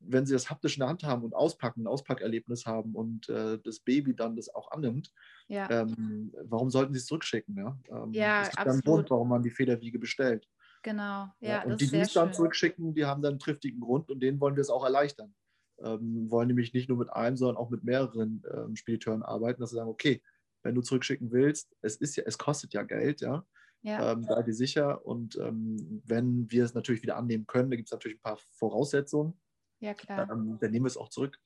wenn 0.00 0.26
sie 0.26 0.32
das 0.32 0.50
haptisch 0.50 0.76
in 0.76 0.80
der 0.80 0.88
Hand 0.88 1.04
haben 1.04 1.24
und 1.24 1.34
auspacken, 1.34 1.82
ein 1.82 1.86
Auspackerlebnis 1.86 2.66
haben 2.66 2.94
und 2.94 3.28
äh, 3.28 3.58
das 3.62 3.80
Baby 3.80 4.14
dann 4.14 4.36
das 4.36 4.54
auch 4.54 4.70
annimmt, 4.70 5.12
ja. 5.48 5.68
ähm, 5.70 6.32
warum 6.44 6.70
sollten 6.70 6.92
sie 6.92 6.98
es 6.98 7.06
zurückschicken? 7.06 7.56
Ja, 7.56 7.78
ähm, 7.90 8.12
ja 8.12 8.40
das 8.40 8.48
ist 8.50 8.58
absolut. 8.58 8.76
ein 8.76 8.84
Grund, 8.84 9.10
warum 9.10 9.28
man 9.28 9.42
die 9.42 9.50
Federwiege 9.50 9.98
bestellt. 9.98 10.48
Genau, 10.82 11.28
ja. 11.40 11.48
ja 11.48 11.64
und 11.64 11.80
die, 11.80 11.88
die 11.88 11.96
es 11.96 12.12
dann 12.12 12.32
zurückschicken, 12.32 12.94
die 12.94 13.04
haben 13.04 13.22
dann 13.22 13.32
einen 13.32 13.38
triftigen 13.38 13.80
Grund 13.80 14.10
und 14.10 14.20
denen 14.20 14.40
wollen 14.40 14.56
wir 14.56 14.60
es 14.60 14.70
auch 14.70 14.84
erleichtern. 14.84 15.34
Ähm, 15.82 16.30
wollen 16.30 16.48
nämlich 16.48 16.72
nicht 16.72 16.88
nur 16.88 16.98
mit 16.98 17.12
einem, 17.12 17.36
sondern 17.36 17.56
auch 17.56 17.70
mit 17.70 17.84
mehreren 17.84 18.42
ähm, 18.54 18.76
Spediteuren 18.76 19.22
arbeiten, 19.22 19.60
dass 19.60 19.70
sie 19.70 19.76
sagen, 19.76 19.90
okay, 19.90 20.22
wenn 20.62 20.74
du 20.74 20.80
zurückschicken 20.80 21.32
willst, 21.32 21.74
es 21.82 21.96
ist 21.96 22.16
ja, 22.16 22.24
es 22.26 22.38
kostet 22.38 22.72
ja 22.72 22.82
Geld, 22.82 23.20
ja. 23.20 23.44
Ja. 23.82 24.12
Ähm, 24.12 24.26
da 24.26 24.42
die 24.42 24.52
sicher. 24.52 25.06
Und 25.06 25.36
ähm, 25.36 26.02
wenn 26.04 26.50
wir 26.50 26.64
es 26.64 26.74
natürlich 26.74 27.02
wieder 27.02 27.16
annehmen 27.16 27.46
können, 27.46 27.70
da 27.70 27.76
gibt 27.76 27.88
es 27.88 27.92
natürlich 27.92 28.18
ein 28.18 28.22
paar 28.22 28.38
Voraussetzungen. 28.54 29.38
Ja, 29.80 29.94
klar. 29.94 30.30
Ähm, 30.30 30.58
dann 30.60 30.70
nehmen 30.70 30.84
wir 30.84 30.88
es 30.88 30.96
auch 30.96 31.08
zurück. 31.08 31.38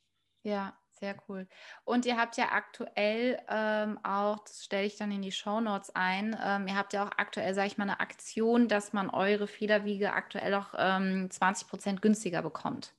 Ja, 0.43 0.79
sehr 1.01 1.17
cool. 1.29 1.49
Und 1.85 2.07
ihr 2.07 2.17
habt 2.17 2.37
ja 2.37 2.53
aktuell 2.53 3.39
ähm, 3.49 3.99
auch, 4.03 4.39
das 4.41 4.65
stelle 4.65 4.87
ich 4.87 4.97
dann 4.97 5.11
in 5.11 5.23
die 5.23 5.33
Show 5.33 5.61
Notes 5.61 5.91
ein, 5.95 6.37
ähm, 6.43 6.69
ihr 6.69 6.77
habt 6.77 6.93
ja 6.93 7.07
auch 7.07 7.11
aktuell, 7.17 7.55
sage 7.55 7.69
ich 7.69 7.79
mal, 7.79 7.85
eine 7.85 8.01
Aktion, 8.01 8.69
dass 8.69 8.93
man 8.93 9.11
eure 9.11 9.47
Federwiege 9.47 10.13
aktuell 10.13 10.55
auch 10.55 10.75
ähm, 10.77 11.31
20 11.31 11.69
Prozent 11.69 12.03
günstiger 12.03 12.43
bekommt. 12.43 12.95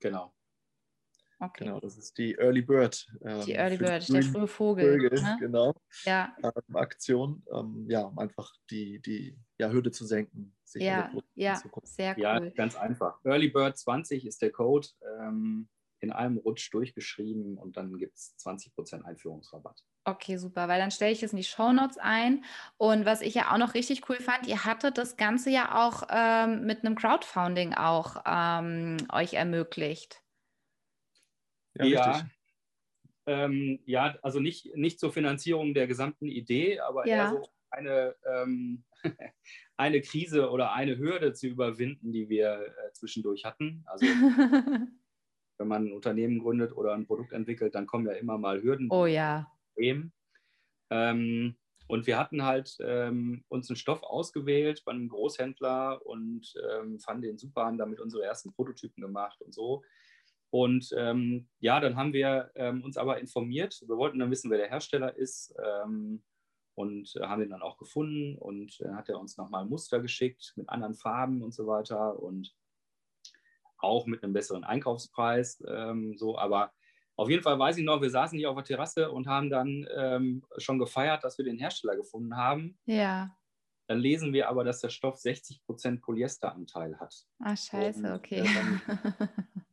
Genau. 0.00 0.32
Okay. 1.40 1.64
Genau, 1.64 1.80
das 1.80 1.98
ist 1.98 2.16
die 2.16 2.36
Early 2.38 2.62
Bird. 2.62 3.06
Ähm, 3.22 3.40
die 3.42 3.54
Early 3.54 3.76
Bird, 3.76 4.08
der 4.08 4.22
frühe 4.22 4.46
Vogel. 4.46 4.84
Vögel, 4.84 5.20
ne? 5.20 5.36
Genau. 5.40 5.74
Ja. 6.04 6.34
Ähm, 6.42 6.76
Aktion, 6.76 7.44
ähm, 7.52 7.86
ja, 7.88 8.02
um 8.02 8.18
einfach 8.18 8.52
die, 8.70 9.00
die 9.00 9.36
ja, 9.58 9.70
Hürde 9.70 9.90
zu 9.90 10.04
senken. 10.04 10.54
ja, 10.74 11.10
ja, 11.34 11.56
sehr 11.84 12.16
cool. 12.16 12.22
Ja, 12.22 12.40
ganz 12.40 12.76
einfach. 12.76 13.24
Early 13.24 13.48
Bird 13.48 13.76
20 13.76 14.26
ist 14.26 14.42
der 14.42 14.50
Code. 14.50 14.88
Ähm, 15.18 15.68
in 16.04 16.12
einem 16.12 16.36
Rutsch 16.36 16.72
durchgeschrieben 16.72 17.56
und 17.58 17.76
dann 17.76 17.96
gibt 17.98 18.16
es 18.16 18.36
20% 18.38 19.02
Einführungsrabatt. 19.02 19.82
Okay, 20.04 20.36
super, 20.36 20.68
weil 20.68 20.78
dann 20.78 20.90
stelle 20.90 21.12
ich 21.12 21.22
es 21.22 21.32
in 21.32 21.38
die 21.38 21.44
Shownotes 21.44 21.96
ein. 21.96 22.44
Und 22.76 23.06
was 23.06 23.22
ich 23.22 23.34
ja 23.34 23.52
auch 23.52 23.58
noch 23.58 23.72
richtig 23.72 24.08
cool 24.08 24.16
fand, 24.16 24.46
ihr 24.46 24.64
hattet 24.64 24.98
das 24.98 25.16
Ganze 25.16 25.50
ja 25.50 25.86
auch 25.86 26.02
ähm, 26.10 26.66
mit 26.66 26.84
einem 26.84 26.94
Crowdfunding 26.94 27.72
auch 27.72 28.22
ähm, 28.26 28.98
euch 29.10 29.32
ermöglicht. 29.32 30.22
Ja, 31.76 31.84
ja, 31.86 32.26
ähm, 33.26 33.80
ja, 33.86 34.14
also 34.22 34.38
nicht, 34.40 34.76
nicht 34.76 35.00
zur 35.00 35.10
Finanzierung 35.10 35.72
der 35.72 35.86
gesamten 35.86 36.26
Idee, 36.26 36.80
aber 36.80 37.06
ja. 37.08 37.16
eher 37.16 37.30
so 37.30 37.48
eine, 37.74 38.14
ähm, 38.24 38.84
eine 39.76 40.00
Krise 40.00 40.50
oder 40.50 40.72
eine 40.72 40.98
Hürde 40.98 41.32
zu 41.32 41.46
überwinden, 41.46 42.12
die 42.12 42.28
wir 42.28 42.66
äh, 42.66 42.92
zwischendurch 42.92 43.44
hatten. 43.44 43.84
Also 43.86 44.06
wenn 45.58 45.68
man 45.68 45.86
ein 45.86 45.92
Unternehmen 45.92 46.38
gründet 46.38 46.72
oder 46.72 46.94
ein 46.94 47.06
Produkt 47.06 47.32
entwickelt, 47.32 47.74
dann 47.74 47.86
kommen 47.86 48.06
ja 48.06 48.12
immer 48.12 48.38
mal 48.38 48.62
Hürden. 48.62 48.88
Oh 48.90 49.06
ja. 49.06 49.50
Ähm, 50.90 51.56
und 51.86 52.06
wir 52.06 52.18
hatten 52.18 52.44
halt 52.44 52.76
ähm, 52.80 53.44
uns 53.48 53.68
einen 53.68 53.76
Stoff 53.76 54.02
ausgewählt 54.02 54.82
bei 54.84 54.92
einem 54.92 55.08
Großhändler 55.08 56.04
und 56.06 56.54
ähm, 56.70 56.98
fanden 56.98 57.22
den 57.22 57.38
super, 57.38 57.66
haben 57.66 57.78
damit 57.78 58.00
unsere 58.00 58.24
ersten 58.24 58.52
Prototypen 58.52 59.02
gemacht 59.02 59.40
und 59.42 59.52
so. 59.54 59.82
Und 60.50 60.94
ähm, 60.96 61.48
ja, 61.58 61.80
dann 61.80 61.96
haben 61.96 62.12
wir 62.12 62.50
ähm, 62.54 62.82
uns 62.84 62.96
aber 62.96 63.18
informiert. 63.18 63.82
Wir 63.86 63.96
wollten 63.96 64.20
dann 64.20 64.30
wissen, 64.30 64.50
wer 64.50 64.58
der 64.58 64.70
Hersteller 64.70 65.14
ist 65.16 65.54
ähm, 65.62 66.22
und 66.74 67.14
äh, 67.16 67.26
haben 67.26 67.40
den 67.40 67.50
dann 67.50 67.62
auch 67.62 67.76
gefunden. 67.76 68.36
Und 68.38 68.80
dann 68.80 68.92
äh, 68.92 68.96
hat 68.96 69.08
er 69.08 69.18
uns 69.18 69.36
nochmal 69.36 69.64
Muster 69.64 70.00
geschickt 70.00 70.52
mit 70.56 70.68
anderen 70.68 70.94
Farben 70.94 71.42
und 71.42 71.52
so 71.52 71.66
weiter 71.66 72.20
und 72.20 72.54
auch 73.78 74.06
mit 74.06 74.22
einem 74.22 74.32
besseren 74.32 74.64
Einkaufspreis. 74.64 75.62
Ähm, 75.68 76.16
so, 76.16 76.38
aber 76.38 76.72
auf 77.16 77.28
jeden 77.28 77.42
Fall 77.42 77.58
weiß 77.58 77.76
ich 77.76 77.84
noch, 77.84 78.00
wir 78.00 78.10
saßen 78.10 78.38
hier 78.38 78.50
auf 78.50 78.56
der 78.56 78.64
Terrasse 78.64 79.10
und 79.10 79.26
haben 79.26 79.50
dann 79.50 79.86
ähm, 79.94 80.44
schon 80.58 80.78
gefeiert, 80.78 81.22
dass 81.22 81.38
wir 81.38 81.44
den 81.44 81.58
Hersteller 81.58 81.96
gefunden 81.96 82.36
haben. 82.36 82.78
Ja. 82.86 83.36
Dann 83.86 83.98
lesen 83.98 84.32
wir 84.32 84.48
aber, 84.48 84.64
dass 84.64 84.80
der 84.80 84.88
Stoff 84.88 85.16
60% 85.16 86.00
Polyesteranteil 86.00 86.98
hat. 86.98 87.14
Ah, 87.38 87.54
scheiße, 87.54 87.98
und, 87.98 88.12
okay. 88.12 88.40
Äh, 88.40 89.26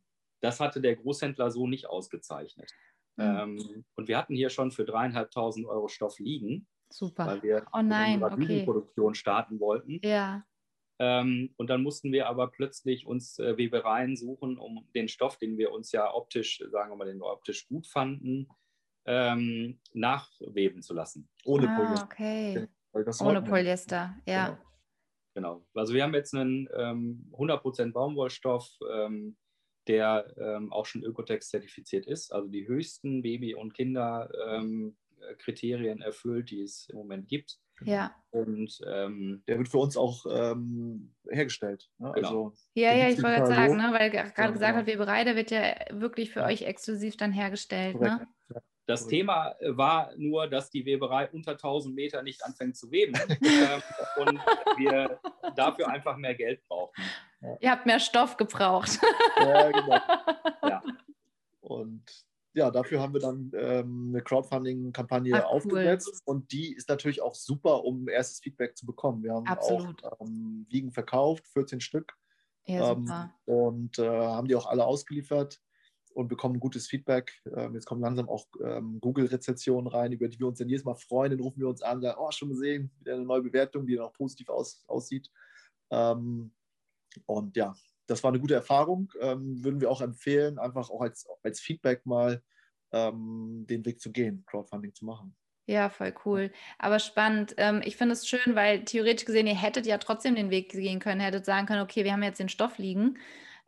Das 0.42 0.58
hatte 0.58 0.80
der 0.80 0.96
Großhändler 0.96 1.50
so 1.50 1.66
nicht 1.66 1.86
ausgezeichnet. 1.86 2.70
Mhm. 3.16 3.24
Ähm, 3.24 3.84
und 3.94 4.08
wir 4.08 4.18
hatten 4.18 4.34
hier 4.34 4.50
schon 4.50 4.72
für 4.72 4.84
dreieinhalbtausend 4.84 5.66
Euro 5.66 5.88
Stoff 5.88 6.18
liegen. 6.18 6.66
Super. 6.92 7.26
Weil 7.26 7.42
wir 7.42 7.66
oh 7.72 7.82
nein, 7.82 8.22
okay. 8.22 8.64
Produktion 8.64 9.14
starten 9.14 9.58
wollten. 9.60 9.98
Ja. 10.02 10.44
Ähm, 10.98 11.54
und 11.56 11.70
dann 11.70 11.82
mussten 11.82 12.12
wir 12.12 12.28
aber 12.28 12.48
plötzlich 12.48 13.06
uns 13.06 13.38
äh, 13.38 13.56
Webereien 13.56 14.16
suchen, 14.16 14.58
um 14.58 14.86
den 14.94 15.08
Stoff, 15.08 15.38
den 15.38 15.58
wir 15.58 15.72
uns 15.72 15.90
ja 15.92 16.12
optisch, 16.12 16.62
sagen 16.70 16.90
wir 16.90 16.96
mal, 16.96 17.06
den 17.06 17.18
wir 17.18 17.26
optisch 17.26 17.66
gut 17.66 17.86
fanden, 17.86 18.48
ähm, 19.06 19.80
nachweben 19.94 20.82
zu 20.82 20.94
lassen. 20.94 21.28
Ohne 21.44 21.68
ah, 21.68 21.76
Polyester. 21.76 22.04
Okay. 22.04 22.68
Ohne 23.24 23.42
Polyester, 23.42 24.14
ja. 24.26 24.50
Genau. 24.50 25.58
genau. 25.58 25.66
Also 25.74 25.94
wir 25.94 26.02
haben 26.02 26.14
jetzt 26.14 26.34
einen 26.34 26.68
ähm, 26.76 27.32
100% 27.32 27.92
Baumwollstoff, 27.92 28.68
ähm, 28.92 29.36
der 29.88 30.32
ähm, 30.36 30.72
auch 30.72 30.86
schon 30.86 31.02
Ökotex 31.02 31.48
zertifiziert 31.48 32.06
ist, 32.06 32.32
also 32.32 32.48
die 32.48 32.68
höchsten 32.68 33.22
Baby- 33.22 33.54
und 33.54 33.74
Kinderkriterien 33.74 34.84
ähm, 34.84 34.96
erfüllt, 36.00 36.50
die 36.50 36.62
es 36.62 36.88
im 36.88 36.96
Moment 36.96 37.28
gibt. 37.28 37.58
Ja. 37.84 38.14
Und 38.30 38.80
ähm, 38.86 39.42
der 39.46 39.58
wird 39.58 39.68
für 39.68 39.78
uns 39.78 39.96
auch 39.96 40.24
ähm, 40.30 41.14
hergestellt. 41.28 41.90
Ne? 41.98 42.12
Genau. 42.14 42.28
Also, 42.28 42.52
ja, 42.74 42.94
ja, 42.94 43.08
ich 43.08 43.22
wollte 43.22 43.40
gerade 43.40 43.46
sagen, 43.46 43.76
ne? 43.76 43.90
weil 43.92 44.10
gerade 44.10 44.32
ja, 44.36 44.50
gesagt 44.50 44.76
hat, 44.76 44.86
Weberei, 44.86 45.24
der 45.24 45.36
wird 45.36 45.50
ja 45.50 45.74
wirklich 45.90 46.30
für 46.30 46.40
ja. 46.40 46.46
euch 46.46 46.62
exklusiv 46.62 47.16
dann 47.16 47.32
hergestellt. 47.32 48.00
Ne? 48.00 48.26
Das 48.86 49.06
Thema 49.06 49.54
war 49.64 50.12
nur, 50.16 50.48
dass 50.48 50.70
die 50.70 50.84
Weberei 50.84 51.28
unter 51.30 51.52
1000 51.52 51.94
Meter 51.94 52.22
nicht 52.22 52.44
anfängt 52.44 52.76
zu 52.76 52.90
weben 52.90 53.14
ähm, 53.28 53.82
und 54.16 54.40
wir 54.76 55.20
dafür 55.54 55.88
einfach 55.88 56.16
mehr 56.16 56.34
Geld 56.34 56.62
brauchen. 56.66 56.92
Ja. 57.40 57.56
Ihr 57.60 57.70
habt 57.70 57.86
mehr 57.86 58.00
Stoff 58.00 58.36
gebraucht. 58.36 58.98
ja, 59.36 59.70
genau. 59.70 60.00
Ja. 60.68 60.82
Und 61.60 62.02
ja, 62.54 62.70
dafür 62.70 63.00
haben 63.00 63.14
wir 63.14 63.20
dann 63.20 63.50
ähm, 63.54 64.10
eine 64.10 64.22
Crowdfunding-Kampagne 64.22 65.46
aufgesetzt 65.46 66.22
cool. 66.26 66.34
und 66.34 66.52
die 66.52 66.74
ist 66.74 66.88
natürlich 66.88 67.22
auch 67.22 67.34
super, 67.34 67.84
um 67.84 68.08
erstes 68.08 68.40
Feedback 68.40 68.76
zu 68.76 68.84
bekommen. 68.84 69.22
Wir 69.22 69.34
haben 69.34 69.46
Absolut. 69.46 70.04
auch 70.04 70.20
ähm, 70.20 70.66
Wiegen 70.68 70.92
verkauft, 70.92 71.46
14 71.48 71.80
Stück. 71.80 72.14
Ja, 72.66 72.92
ähm, 72.92 73.06
super. 73.06 73.34
Und 73.46 73.98
äh, 73.98 74.08
haben 74.08 74.48
die 74.48 74.54
auch 74.54 74.66
alle 74.66 74.84
ausgeliefert 74.84 75.60
und 76.14 76.28
bekommen 76.28 76.60
gutes 76.60 76.86
Feedback. 76.86 77.32
Ähm, 77.56 77.74
jetzt 77.74 77.86
kommen 77.86 78.02
langsam 78.02 78.28
auch 78.28 78.46
ähm, 78.62 79.00
Google-Rezessionen 79.00 79.86
rein, 79.86 80.12
über 80.12 80.28
die 80.28 80.38
wir 80.38 80.46
uns 80.46 80.58
dann 80.58 80.68
jedes 80.68 80.84
Mal 80.84 80.94
freuen. 80.94 81.30
Dann 81.30 81.40
rufen 81.40 81.60
wir 81.60 81.68
uns 81.68 81.82
an, 81.82 82.02
sagen, 82.02 82.18
oh, 82.20 82.30
schon 82.30 82.50
gesehen, 82.50 82.90
wieder 82.98 83.14
eine 83.14 83.24
neue 83.24 83.42
Bewertung, 83.42 83.86
die 83.86 83.96
dann 83.96 84.04
auch 84.04 84.12
positiv 84.12 84.50
aus, 84.50 84.84
aussieht. 84.86 85.30
Ähm, 85.90 86.52
und 87.26 87.56
ja, 87.56 87.74
das 88.06 88.22
war 88.22 88.30
eine 88.30 88.40
gute 88.40 88.54
Erfahrung. 88.54 89.12
Ähm, 89.20 89.62
würden 89.64 89.80
wir 89.80 89.90
auch 89.90 90.00
empfehlen, 90.00 90.58
einfach 90.58 90.90
auch 90.90 91.00
als, 91.00 91.26
als 91.42 91.60
Feedback 91.60 92.04
mal 92.06 92.42
ähm, 92.92 93.66
den 93.68 93.84
Weg 93.84 94.00
zu 94.00 94.12
gehen, 94.12 94.44
Crowdfunding 94.46 94.94
zu 94.94 95.04
machen. 95.04 95.34
Ja, 95.66 95.90
voll 95.90 96.12
cool. 96.24 96.50
Aber 96.78 96.98
spannend. 96.98 97.54
Ähm, 97.56 97.82
ich 97.84 97.96
finde 97.96 98.14
es 98.14 98.26
schön, 98.26 98.54
weil 98.54 98.84
theoretisch 98.84 99.24
gesehen, 99.24 99.46
ihr 99.46 99.60
hättet 99.60 99.86
ja 99.86 99.98
trotzdem 99.98 100.34
den 100.34 100.50
Weg 100.50 100.70
gehen 100.70 100.98
können, 100.98 101.20
hättet 101.20 101.44
sagen 101.44 101.66
können, 101.66 101.82
okay, 101.82 102.04
wir 102.04 102.12
haben 102.12 102.22
jetzt 102.22 102.40
den 102.40 102.48
Stoff 102.48 102.78
liegen. 102.78 103.18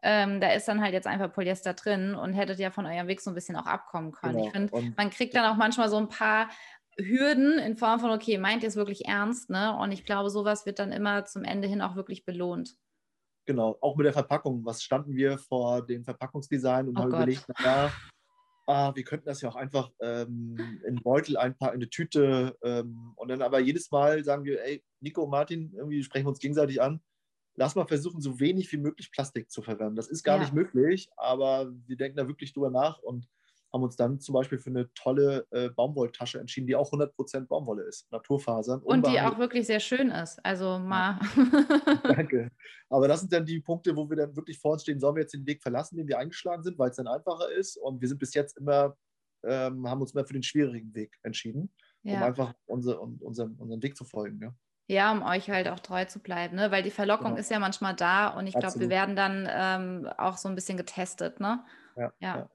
Ähm, 0.03 0.41
da 0.41 0.53
ist 0.53 0.69
dann 0.69 0.83
halt 0.83 0.93
jetzt 0.93 1.07
einfach 1.07 1.33
Polyester 1.33 1.73
drin 1.73 2.15
und 2.15 2.35
hättet 2.35 2.59
ja 2.59 2.71
von 2.71 2.85
eurem 2.85 3.07
Weg 3.07 3.23
so 3.23 3.31
ein 3.31 3.35
bisschen 3.35 3.57
auch 3.57 3.67
abkommen 3.67 4.13
können. 4.13 4.35
Genau. 4.35 4.47
Ich 4.47 4.53
finde, 4.53 4.93
man 4.97 5.11
kriegt 5.11 5.35
dann 5.35 5.47
auch 5.47 5.57
manchmal 5.57 5.89
so 5.89 5.97
ein 5.97 6.09
paar 6.09 6.51
Hürden 6.99 7.59
in 7.59 7.77
Form 7.77 8.01
von, 8.01 8.11
okay, 8.11 8.39
meint 8.39 8.63
ihr 8.63 8.69
es 8.69 8.77
wirklich 8.77 9.07
ernst? 9.07 9.49
Ne? 9.49 9.77
Und 9.77 9.93
ich 9.93 10.05
glaube, 10.05 10.31
sowas 10.31 10.67
wird 10.67 10.79
dann 10.79 10.93
immer 10.93 11.25
zum 11.25 11.45
Ende 11.45 11.69
hin 11.69 11.81
auch 11.81 11.97
wirklich 11.97 12.25
belohnt. 12.25 12.77
Genau, 13.47 13.77
auch 13.81 13.97
mit 13.97 14.07
der 14.07 14.13
Verpackung. 14.13 14.65
Was 14.65 14.83
standen 14.83 15.15
wir 15.15 15.39
vor 15.39 15.85
dem 15.85 16.05
Verpackungsdesign 16.05 16.89
und 16.89 16.97
oh 16.97 17.01
haben 17.01 17.11
Gott. 17.11 17.21
überlegt, 17.21 17.47
naja, 17.63 17.93
ah, 18.67 18.95
wir 18.95 19.05
könnten 19.05 19.27
das 19.27 19.41
ja 19.43 19.49
auch 19.51 19.57
einfach 19.57 19.91
ähm, 20.01 20.57
in 20.83 20.89
einen 20.89 21.03
Beutel 21.03 21.37
einpacken, 21.37 21.75
in 21.75 21.83
eine 21.83 21.91
Tüte. 21.91 22.57
Ähm, 22.63 23.13
und 23.17 23.29
dann 23.29 23.43
aber 23.43 23.61
jedes 23.61 23.91
Mal 23.91 24.25
sagen 24.25 24.45
wir, 24.45 24.63
ey, 24.65 24.83
Nico 25.01 25.23
und 25.25 25.31
Martin, 25.31 25.73
irgendwie 25.75 26.03
sprechen 26.03 26.25
wir 26.25 26.31
uns 26.31 26.39
gegenseitig 26.39 26.81
an. 26.81 27.01
Lass 27.57 27.75
mal 27.75 27.87
versuchen, 27.87 28.21
so 28.21 28.41
wenig 28.41 28.73
wie 28.73 28.79
möglich 28.79 29.13
Plastik 29.13 29.51
zu 29.51 29.63
verwenden. 29.63 29.95
Das 29.95 30.09
ist 30.09 30.25
gar 30.25 30.37
ja. 30.37 30.43
nicht 30.43 30.55
möglich, 30.55 31.09
aber 31.17 31.73
wir 31.87 31.97
denken 31.97 32.17
da 32.17 32.27
wirklich 32.27 32.53
drüber 32.53 32.71
nach 32.71 32.99
und 32.99 33.29
haben 33.75 33.83
uns 33.83 33.97
dann 33.97 34.21
zum 34.21 34.33
Beispiel 34.35 34.59
für 34.59 34.71
eine 34.71 34.93
tolle 34.95 35.47
äh, 35.51 35.69
Baumwolltasche 35.69 36.39
entschieden, 36.39 36.69
die 36.69 36.77
auch 36.77 36.93
100% 36.93 37.47
Baumwolle 37.47 37.83
ist, 37.83 38.11
Naturfasern. 38.13 38.81
Und 38.81 39.07
die 39.07 39.21
auch 39.21 39.37
wirklich 39.37 39.67
sehr 39.67 39.81
schön 39.81 40.11
ist. 40.11 40.39
Also 40.45 40.79
mal. 40.79 41.19
Danke. 42.05 42.51
Aber 42.89 43.09
das 43.09 43.21
sind 43.21 43.33
dann 43.33 43.45
die 43.45 43.61
Punkte, 43.61 43.97
wo 43.97 44.09
wir 44.09 44.17
dann 44.17 44.37
wirklich 44.37 44.61
vor 44.61 44.73
uns 44.73 44.83
stehen, 44.83 45.01
sollen 45.01 45.17
wir 45.17 45.23
jetzt 45.23 45.35
den 45.35 45.45
Weg 45.45 45.61
verlassen, 45.61 45.97
den 45.97 46.07
wir 46.07 46.19
eingeschlagen 46.19 46.63
sind, 46.63 46.79
weil 46.79 46.91
es 46.91 46.97
dann 46.97 47.09
einfacher 47.09 47.51
ist. 47.51 47.77
Und 47.77 48.01
wir 48.01 48.07
sind 48.07 48.19
bis 48.19 48.33
jetzt 48.35 48.57
immer, 48.57 48.97
ähm, 49.45 49.89
haben 49.89 50.01
uns 50.01 50.15
mehr 50.15 50.25
für 50.25 50.35
den 50.35 50.45
schwierigen 50.45 50.95
Weg 50.95 51.19
entschieden, 51.25 51.75
ja. 52.05 52.19
um 52.19 52.23
einfach 52.23 52.55
unser, 52.67 53.03
um, 53.03 53.19
unseren, 53.21 53.57
unseren 53.57 53.83
Weg 53.83 53.97
zu 53.97 54.05
folgen. 54.05 54.41
Ja. 54.41 54.55
Ja, 54.87 55.13
um 55.13 55.23
euch 55.23 55.49
halt 55.49 55.67
auch 55.69 55.81
treu 55.81 56.05
zu 56.05 56.21
bleiben, 56.21 56.57
ne? 56.57 56.71
weil 56.71 56.83
die 56.83 56.91
Verlockung 56.91 57.29
genau. 57.29 57.41
ist 57.41 57.51
ja 57.51 57.59
manchmal 57.59 57.97
da 57.97 58.29
und 58.29 58.47
ich 58.47 58.55
glaube, 58.55 58.79
wir 58.81 58.91
werden 58.91 59.17
dann 59.17 59.49
ähm, 59.51 60.07
auch 60.19 60.37
so 60.37 60.47
ein 60.47 60.55
bisschen 60.55 60.77
getestet. 60.77 61.41
Ne? 61.41 61.65
Ja, 61.97 62.13
ja. 62.21 62.37
ja. 62.37 62.51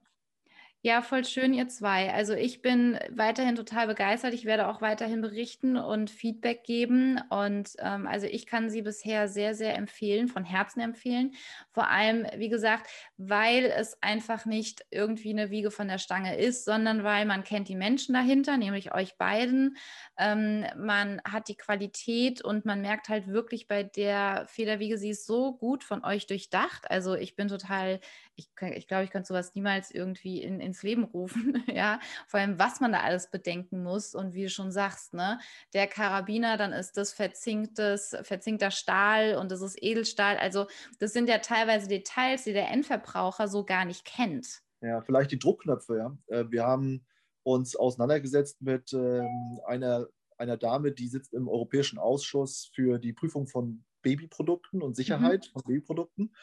Ja, 0.81 1.01
voll 1.01 1.25
schön, 1.25 1.53
ihr 1.53 1.67
zwei. 1.67 2.13
Also 2.13 2.33
ich 2.33 2.61
bin 2.61 2.97
weiterhin 3.11 3.55
total 3.57 3.87
begeistert. 3.87 4.33
Ich 4.33 4.45
werde 4.45 4.69
auch 4.69 4.79
weiterhin 4.81 5.19
berichten 5.19 5.75
und 5.75 6.09
Feedback 6.09 6.63
geben. 6.63 7.19
Und 7.29 7.71
ähm, 7.79 8.07
also 8.07 8.27
ich 8.27 8.45
kann 8.45 8.69
sie 8.69 8.81
bisher 8.81 9.27
sehr, 9.27 9.55
sehr 9.55 9.75
empfehlen, 9.75 10.29
von 10.29 10.45
Herzen 10.45 10.79
empfehlen. 10.79 11.33
Vor 11.69 11.89
allem, 11.89 12.25
wie 12.37 12.47
gesagt, 12.47 12.89
weil 13.17 13.65
es 13.65 14.01
einfach 14.01 14.45
nicht 14.45 14.85
irgendwie 14.89 15.31
eine 15.31 15.49
Wiege 15.49 15.69
von 15.69 15.89
der 15.89 15.97
Stange 15.97 16.37
ist, 16.37 16.63
sondern 16.63 17.03
weil 17.03 17.25
man 17.25 17.43
kennt 17.43 17.67
die 17.67 17.75
Menschen 17.75 18.13
dahinter, 18.13 18.55
nämlich 18.55 18.93
euch 18.93 19.17
beiden. 19.17 19.75
Ähm, 20.17 20.65
man 20.77 21.21
hat 21.29 21.47
die 21.49 21.55
Qualität 21.57 22.41
und 22.41 22.65
man 22.65 22.81
merkt 22.81 23.09
halt 23.09 23.27
wirklich 23.27 23.67
bei 23.67 23.83
der 23.83 24.45
Federwiege, 24.47 24.97
sie 24.97 25.09
ist 25.09 25.25
so 25.25 25.57
gut 25.57 25.83
von 25.83 26.05
euch 26.05 26.25
durchdacht. 26.27 26.89
Also 26.89 27.15
ich 27.15 27.35
bin 27.35 27.49
total, 27.49 27.99
ich, 28.39 28.49
ich 28.75 28.87
glaube, 28.87 29.03
ich 29.03 29.11
könnte 29.11 29.27
sowas 29.27 29.53
niemals 29.53 29.91
irgendwie 29.91 30.41
in 30.41 30.59
ins 30.59 30.81
Leben 30.81 31.03
rufen, 31.03 31.63
ja, 31.67 31.99
vor 32.27 32.39
allem 32.39 32.57
was 32.57 32.79
man 32.79 32.91
da 32.91 33.01
alles 33.01 33.29
bedenken 33.29 33.83
muss 33.83 34.15
und 34.15 34.33
wie 34.33 34.43
du 34.43 34.49
schon 34.49 34.71
sagst, 34.71 35.13
ne, 35.13 35.39
der 35.73 35.87
Karabiner, 35.87 36.57
dann 36.57 36.71
ist 36.71 36.97
das 36.97 37.13
verzinktes, 37.13 38.15
verzinkter 38.23 38.71
Stahl 38.71 39.35
und 39.35 39.51
das 39.51 39.61
ist 39.61 39.77
Edelstahl, 39.81 40.37
also 40.37 40.67
das 40.99 41.13
sind 41.13 41.29
ja 41.29 41.39
teilweise 41.39 41.87
Details, 41.87 42.43
die 42.45 42.53
der 42.53 42.69
Endverbraucher 42.69 43.47
so 43.47 43.65
gar 43.65 43.85
nicht 43.85 44.05
kennt. 44.05 44.61
Ja, 44.81 45.01
vielleicht 45.01 45.31
die 45.31 45.39
Druckknöpfe, 45.39 45.97
ja. 45.97 46.17
Äh, 46.27 46.49
wir 46.49 46.63
haben 46.63 47.05
uns 47.43 47.75
auseinandergesetzt 47.75 48.61
mit 48.61 48.93
ähm, 48.93 49.59
einer, 49.65 50.07
einer 50.37 50.57
Dame, 50.57 50.91
die 50.91 51.07
sitzt 51.07 51.33
im 51.33 51.47
Europäischen 51.47 51.99
Ausschuss 51.99 52.71
für 52.73 52.99
die 52.99 53.13
Prüfung 53.13 53.47
von 53.47 53.83
Babyprodukten 54.01 54.81
und 54.81 54.95
Sicherheit 54.95 55.47
mhm. 55.47 55.51
von 55.51 55.61
Babyprodukten. 55.65 56.35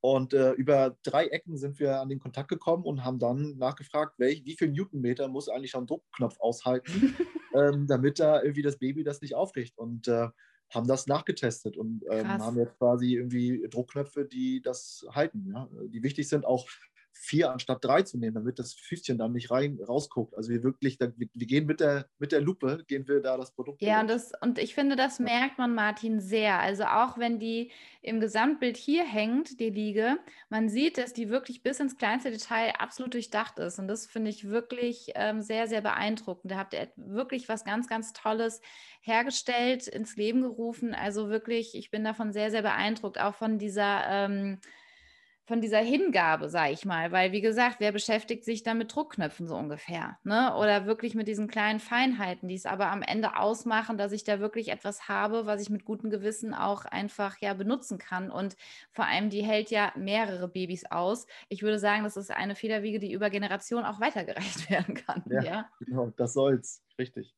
Und 0.00 0.32
äh, 0.32 0.52
über 0.52 0.96
drei 1.02 1.26
Ecken 1.26 1.58
sind 1.58 1.78
wir 1.78 2.00
an 2.00 2.08
den 2.08 2.20
Kontakt 2.20 2.48
gekommen 2.48 2.84
und 2.84 3.04
haben 3.04 3.18
dann 3.18 3.56
nachgefragt, 3.58 4.18
welch, 4.18 4.44
wie 4.44 4.56
viel 4.56 4.70
Newtonmeter 4.70 5.28
muss 5.28 5.48
eigentlich 5.48 5.76
ein 5.76 5.86
Druckknopf 5.86 6.38
aushalten, 6.40 7.16
ähm, 7.54 7.86
damit 7.86 8.18
da 8.18 8.42
irgendwie 8.42 8.62
das 8.62 8.78
Baby 8.78 9.04
das 9.04 9.20
nicht 9.20 9.34
aufricht. 9.34 9.76
Und 9.76 10.08
äh, 10.08 10.28
haben 10.72 10.86
das 10.86 11.06
nachgetestet 11.06 11.76
und 11.76 12.04
ähm, 12.10 12.28
haben 12.28 12.56
jetzt 12.56 12.78
quasi 12.78 13.16
irgendwie 13.16 13.66
Druckknöpfe, 13.68 14.24
die 14.24 14.62
das 14.62 15.04
halten, 15.10 15.50
ja? 15.52 15.68
die 15.88 16.02
wichtig 16.02 16.28
sind, 16.28 16.46
auch 16.46 16.68
vier 17.12 17.50
anstatt 17.50 17.84
drei 17.84 18.02
zu 18.02 18.18
nehmen, 18.18 18.34
damit 18.34 18.58
das 18.58 18.74
Füßchen 18.74 19.18
dann 19.18 19.32
nicht 19.32 19.50
rein 19.50 19.78
rausguckt. 19.86 20.36
Also 20.36 20.50
wir 20.50 20.62
wirklich, 20.62 20.98
wir, 20.98 21.46
gehen 21.46 21.66
mit 21.66 21.80
der, 21.80 22.06
mit 22.18 22.32
der 22.32 22.40
Lupe, 22.40 22.84
gehen 22.86 23.06
wir 23.06 23.20
da 23.20 23.36
das 23.36 23.52
Produkt. 23.52 23.82
Ja, 23.82 24.00
und, 24.00 24.08
das, 24.08 24.32
und 24.40 24.58
ich 24.58 24.74
finde, 24.74 24.96
das 24.96 25.18
merkt 25.18 25.58
man, 25.58 25.74
Martin, 25.74 26.20
sehr. 26.20 26.58
Also 26.60 26.84
auch 26.84 27.18
wenn 27.18 27.38
die 27.38 27.70
im 28.02 28.20
Gesamtbild 28.20 28.76
hier 28.76 29.04
hängt, 29.04 29.60
die 29.60 29.70
Liege, 29.70 30.18
man 30.48 30.68
sieht, 30.68 30.98
dass 30.98 31.12
die 31.12 31.28
wirklich 31.28 31.62
bis 31.62 31.80
ins 31.80 31.96
kleinste 31.96 32.30
Detail 32.30 32.72
absolut 32.78 33.14
durchdacht 33.14 33.58
ist. 33.58 33.78
Und 33.78 33.88
das 33.88 34.06
finde 34.06 34.30
ich 34.30 34.48
wirklich 34.48 35.12
ähm, 35.14 35.42
sehr, 35.42 35.68
sehr 35.68 35.82
beeindruckend. 35.82 36.50
Da 36.52 36.56
habt 36.56 36.74
ihr 36.74 36.88
wirklich 36.96 37.48
was 37.48 37.64
ganz, 37.64 37.88
ganz 37.88 38.12
Tolles 38.12 38.60
hergestellt, 39.02 39.86
ins 39.86 40.16
Leben 40.16 40.42
gerufen. 40.42 40.94
Also 40.94 41.28
wirklich, 41.28 41.74
ich 41.74 41.90
bin 41.90 42.04
davon 42.04 42.32
sehr, 42.32 42.50
sehr 42.50 42.62
beeindruckt, 42.62 43.20
auch 43.20 43.34
von 43.34 43.58
dieser 43.58 44.02
ähm, 44.08 44.58
von 45.50 45.60
dieser 45.60 45.80
Hingabe, 45.80 46.48
sage 46.48 46.72
ich 46.72 46.84
mal, 46.84 47.10
weil 47.10 47.32
wie 47.32 47.40
gesagt, 47.40 47.80
wer 47.80 47.90
beschäftigt 47.90 48.44
sich 48.44 48.62
dann 48.62 48.78
mit 48.78 48.94
Druckknöpfen 48.94 49.48
so 49.48 49.56
ungefähr, 49.56 50.16
ne? 50.22 50.54
Oder 50.54 50.86
wirklich 50.86 51.16
mit 51.16 51.26
diesen 51.26 51.48
kleinen 51.48 51.80
Feinheiten, 51.80 52.46
die 52.46 52.54
es 52.54 52.66
aber 52.66 52.86
am 52.92 53.02
Ende 53.02 53.36
ausmachen, 53.36 53.98
dass 53.98 54.12
ich 54.12 54.22
da 54.22 54.38
wirklich 54.38 54.68
etwas 54.68 55.08
habe, 55.08 55.46
was 55.46 55.60
ich 55.60 55.68
mit 55.68 55.84
gutem 55.84 56.08
Gewissen 56.08 56.54
auch 56.54 56.84
einfach 56.84 57.36
ja 57.40 57.52
benutzen 57.52 57.98
kann 57.98 58.30
und 58.30 58.54
vor 58.92 59.06
allem 59.06 59.28
die 59.28 59.42
hält 59.42 59.72
ja 59.72 59.92
mehrere 59.96 60.46
Babys 60.46 60.84
aus. 60.88 61.26
Ich 61.48 61.62
würde 61.62 61.80
sagen, 61.80 62.04
das 62.04 62.16
ist 62.16 62.30
eine 62.30 62.54
Federwiege, 62.54 63.00
die 63.00 63.12
über 63.12 63.28
Generationen 63.28 63.86
auch 63.86 63.98
weitergereicht 63.98 64.70
werden 64.70 64.94
kann. 64.94 65.24
Ja, 65.28 65.42
ja? 65.42 65.70
genau, 65.80 66.12
das 66.16 66.32
soll's, 66.32 66.84
richtig. 66.96 67.34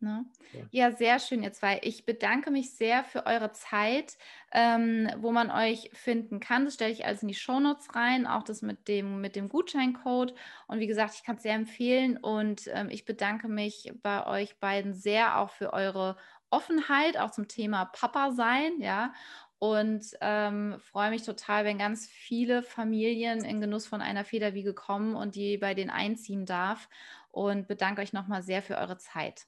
Ne? 0.00 0.26
Ja. 0.52 0.88
ja. 0.88 0.96
sehr 0.96 1.18
schön, 1.18 1.42
ihr 1.42 1.52
zwei. 1.52 1.80
Ich 1.82 2.04
bedanke 2.04 2.50
mich 2.50 2.72
sehr 2.72 3.02
für 3.02 3.24
eure 3.24 3.52
Zeit, 3.52 4.18
ähm, 4.52 5.10
wo 5.18 5.32
man 5.32 5.50
euch 5.50 5.90
finden 5.94 6.38
kann. 6.38 6.66
Das 6.66 6.74
stelle 6.74 6.92
ich 6.92 7.06
alles 7.06 7.22
in 7.22 7.28
die 7.28 7.34
Shownotes 7.34 7.94
rein, 7.94 8.26
auch 8.26 8.42
das 8.42 8.60
mit 8.60 8.88
dem, 8.88 9.22
mit 9.22 9.36
dem 9.36 9.48
Gutscheincode. 9.48 10.34
Und 10.66 10.80
wie 10.80 10.86
gesagt, 10.86 11.14
ich 11.14 11.24
kann 11.24 11.36
es 11.36 11.42
sehr 11.42 11.54
empfehlen 11.54 12.18
und 12.18 12.68
ähm, 12.74 12.90
ich 12.90 13.06
bedanke 13.06 13.48
mich 13.48 13.92
bei 14.02 14.26
euch 14.26 14.58
beiden 14.58 14.92
sehr 14.92 15.38
auch 15.38 15.50
für 15.50 15.72
eure 15.72 16.16
Offenheit, 16.50 17.16
auch 17.18 17.30
zum 17.30 17.48
Thema 17.48 17.86
Papa 17.86 18.32
sein, 18.32 18.80
ja. 18.80 19.12
Und 19.58 20.04
ähm, 20.20 20.76
freue 20.80 21.10
mich 21.10 21.22
total, 21.22 21.64
wenn 21.64 21.78
ganz 21.78 22.06
viele 22.06 22.62
Familien 22.62 23.44
in 23.44 23.60
Genuss 23.62 23.86
von 23.86 24.02
einer 24.02 24.24
Federwiege 24.24 24.74
kommen 24.74 25.16
und 25.16 25.34
die 25.34 25.56
bei 25.56 25.72
denen 25.72 25.90
einziehen 25.90 26.44
darf. 26.44 26.88
Und 27.30 27.66
bedanke 27.66 28.02
euch 28.02 28.12
nochmal 28.12 28.42
sehr 28.42 28.62
für 28.62 28.76
eure 28.76 28.98
Zeit. 28.98 29.46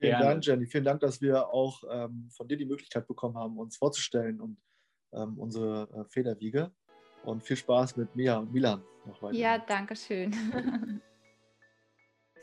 Vielen 0.00 0.12
Gerne. 0.12 0.24
Dank, 0.24 0.46
Jenny. 0.46 0.66
Vielen 0.66 0.84
Dank, 0.84 1.00
dass 1.00 1.20
wir 1.20 1.48
auch 1.48 1.84
ähm, 1.90 2.28
von 2.30 2.48
dir 2.48 2.56
die 2.56 2.64
Möglichkeit 2.64 3.06
bekommen 3.06 3.36
haben, 3.36 3.58
uns 3.58 3.76
vorzustellen 3.76 4.40
und 4.40 4.56
ähm, 5.12 5.38
unsere 5.38 5.88
äh, 5.92 6.04
Federwiege. 6.10 6.72
Und 7.22 7.42
viel 7.42 7.56
Spaß 7.56 7.98
mit 7.98 8.16
Mia 8.16 8.38
und 8.38 8.50
Milan 8.50 8.82
noch 9.04 9.22
weiter. 9.22 9.36
Ja, 9.36 9.58
danke 9.58 9.94
schön. 9.94 10.34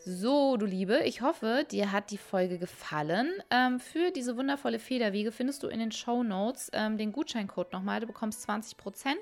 So, 0.10 0.56
du 0.56 0.66
Liebe, 0.66 1.02
ich 1.04 1.22
hoffe, 1.22 1.66
dir 1.70 1.92
hat 1.92 2.12
die 2.12 2.18
Folge 2.18 2.60
gefallen. 2.60 3.30
Ähm, 3.52 3.82
für 3.82 4.10
diese 4.12 4.38
wundervolle 4.38 4.80
Federwiege 4.80 5.34
findest 5.34 5.64
du 5.64 5.68
in 5.68 5.80
den 5.80 5.92
Show 5.92 6.24
Notes 6.24 6.70
ähm, 6.72 6.98
den 6.98 7.12
Gutscheincode 7.12 7.74
nochmal. 7.74 8.00
Du 8.00 8.08
bekommst 8.08 8.50
20%. 8.50 9.16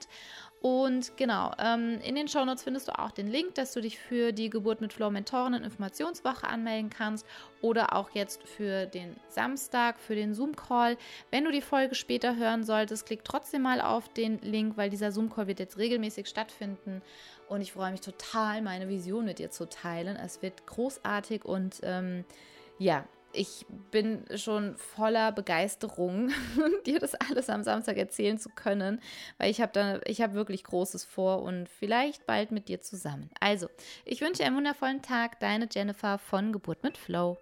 Und 0.66 1.16
genau, 1.16 1.51
ähm, 1.59 1.99
in 2.03 2.16
den 2.16 2.28
Shownotes 2.28 2.63
findest 2.63 2.88
du 2.88 2.97
auch 2.97 3.11
den 3.11 3.28
Link, 3.28 3.53
dass 3.53 3.74
du 3.74 3.82
dich 3.82 3.99
für 3.99 4.32
die 4.32 4.49
Geburt 4.49 4.82
mit 4.82 4.93
Flow 4.93 5.11
Mentorinnen 5.11 5.63
Informationswoche 5.63 6.47
anmelden 6.47 6.89
kannst 6.89 7.24
oder 7.61 7.95
auch 7.95 8.09
jetzt 8.16 8.41
für 8.41 8.88
den 8.88 9.16
Samstag, 9.30 9.99
für 9.99 10.16
den 10.16 10.34
Zoom-Call. 10.34 10.97
Wenn 11.30 11.43
du 11.43 11.51
die 11.51 11.61
Folge 11.61 11.93
später 11.93 12.36
hören 12.36 12.63
solltest, 12.63 13.05
klick 13.05 13.24
trotzdem 13.24 13.61
mal 13.61 13.80
auf 13.80 14.09
den 14.09 14.39
Link, 14.39 14.76
weil 14.76 14.89
dieser 14.89 15.11
Zoom-Call 15.11 15.45
wird 15.45 15.59
jetzt 15.59 15.78
regelmäßig 15.78 16.26
stattfinden. 16.26 17.03
Und 17.47 17.61
ich 17.61 17.72
freue 17.72 17.91
mich 17.91 18.01
total, 18.01 18.63
meine 18.63 18.89
Vision 18.89 19.26
mit 19.26 19.38
dir 19.38 19.51
zu 19.51 19.70
teilen. 19.70 20.16
Es 20.16 20.41
wird 20.41 20.66
großartig 20.66 21.45
und 21.45 21.82
ähm, 21.84 22.26
ja, 22.80 23.05
ich 23.36 23.65
bin 23.91 24.25
schon 24.36 24.77
voller 24.77 25.31
Begeisterung, 25.31 26.31
dir 26.86 26.99
das 26.99 27.15
alles 27.15 27.49
am 27.49 27.63
Samstag 27.63 27.97
erzählen 27.97 28.38
zu 28.38 28.49
können, 28.49 29.01
weil 29.38 29.51
ich 29.51 29.61
habe 29.61 29.71
da, 29.73 29.99
ich 30.05 30.21
habe 30.21 30.33
wirklich 30.33 30.63
Großes 30.63 31.05
vor 31.05 31.41
und 31.43 31.69
vielleicht 31.69 32.25
bald 32.25 32.51
mit 32.51 32.67
dir 32.67 32.81
zusammen. 32.81 33.29
Also, 33.39 33.67
ich 34.05 34.21
wünsche 34.21 34.41
dir 34.41 34.47
einen 34.47 34.57
wundervollen 34.57 35.01
Tag, 35.01 35.39
deine 35.39 35.67
Jennifer 35.71 36.17
von 36.17 36.51
Geburt 36.51 36.83
mit 36.83 36.97
Flow. 36.97 37.38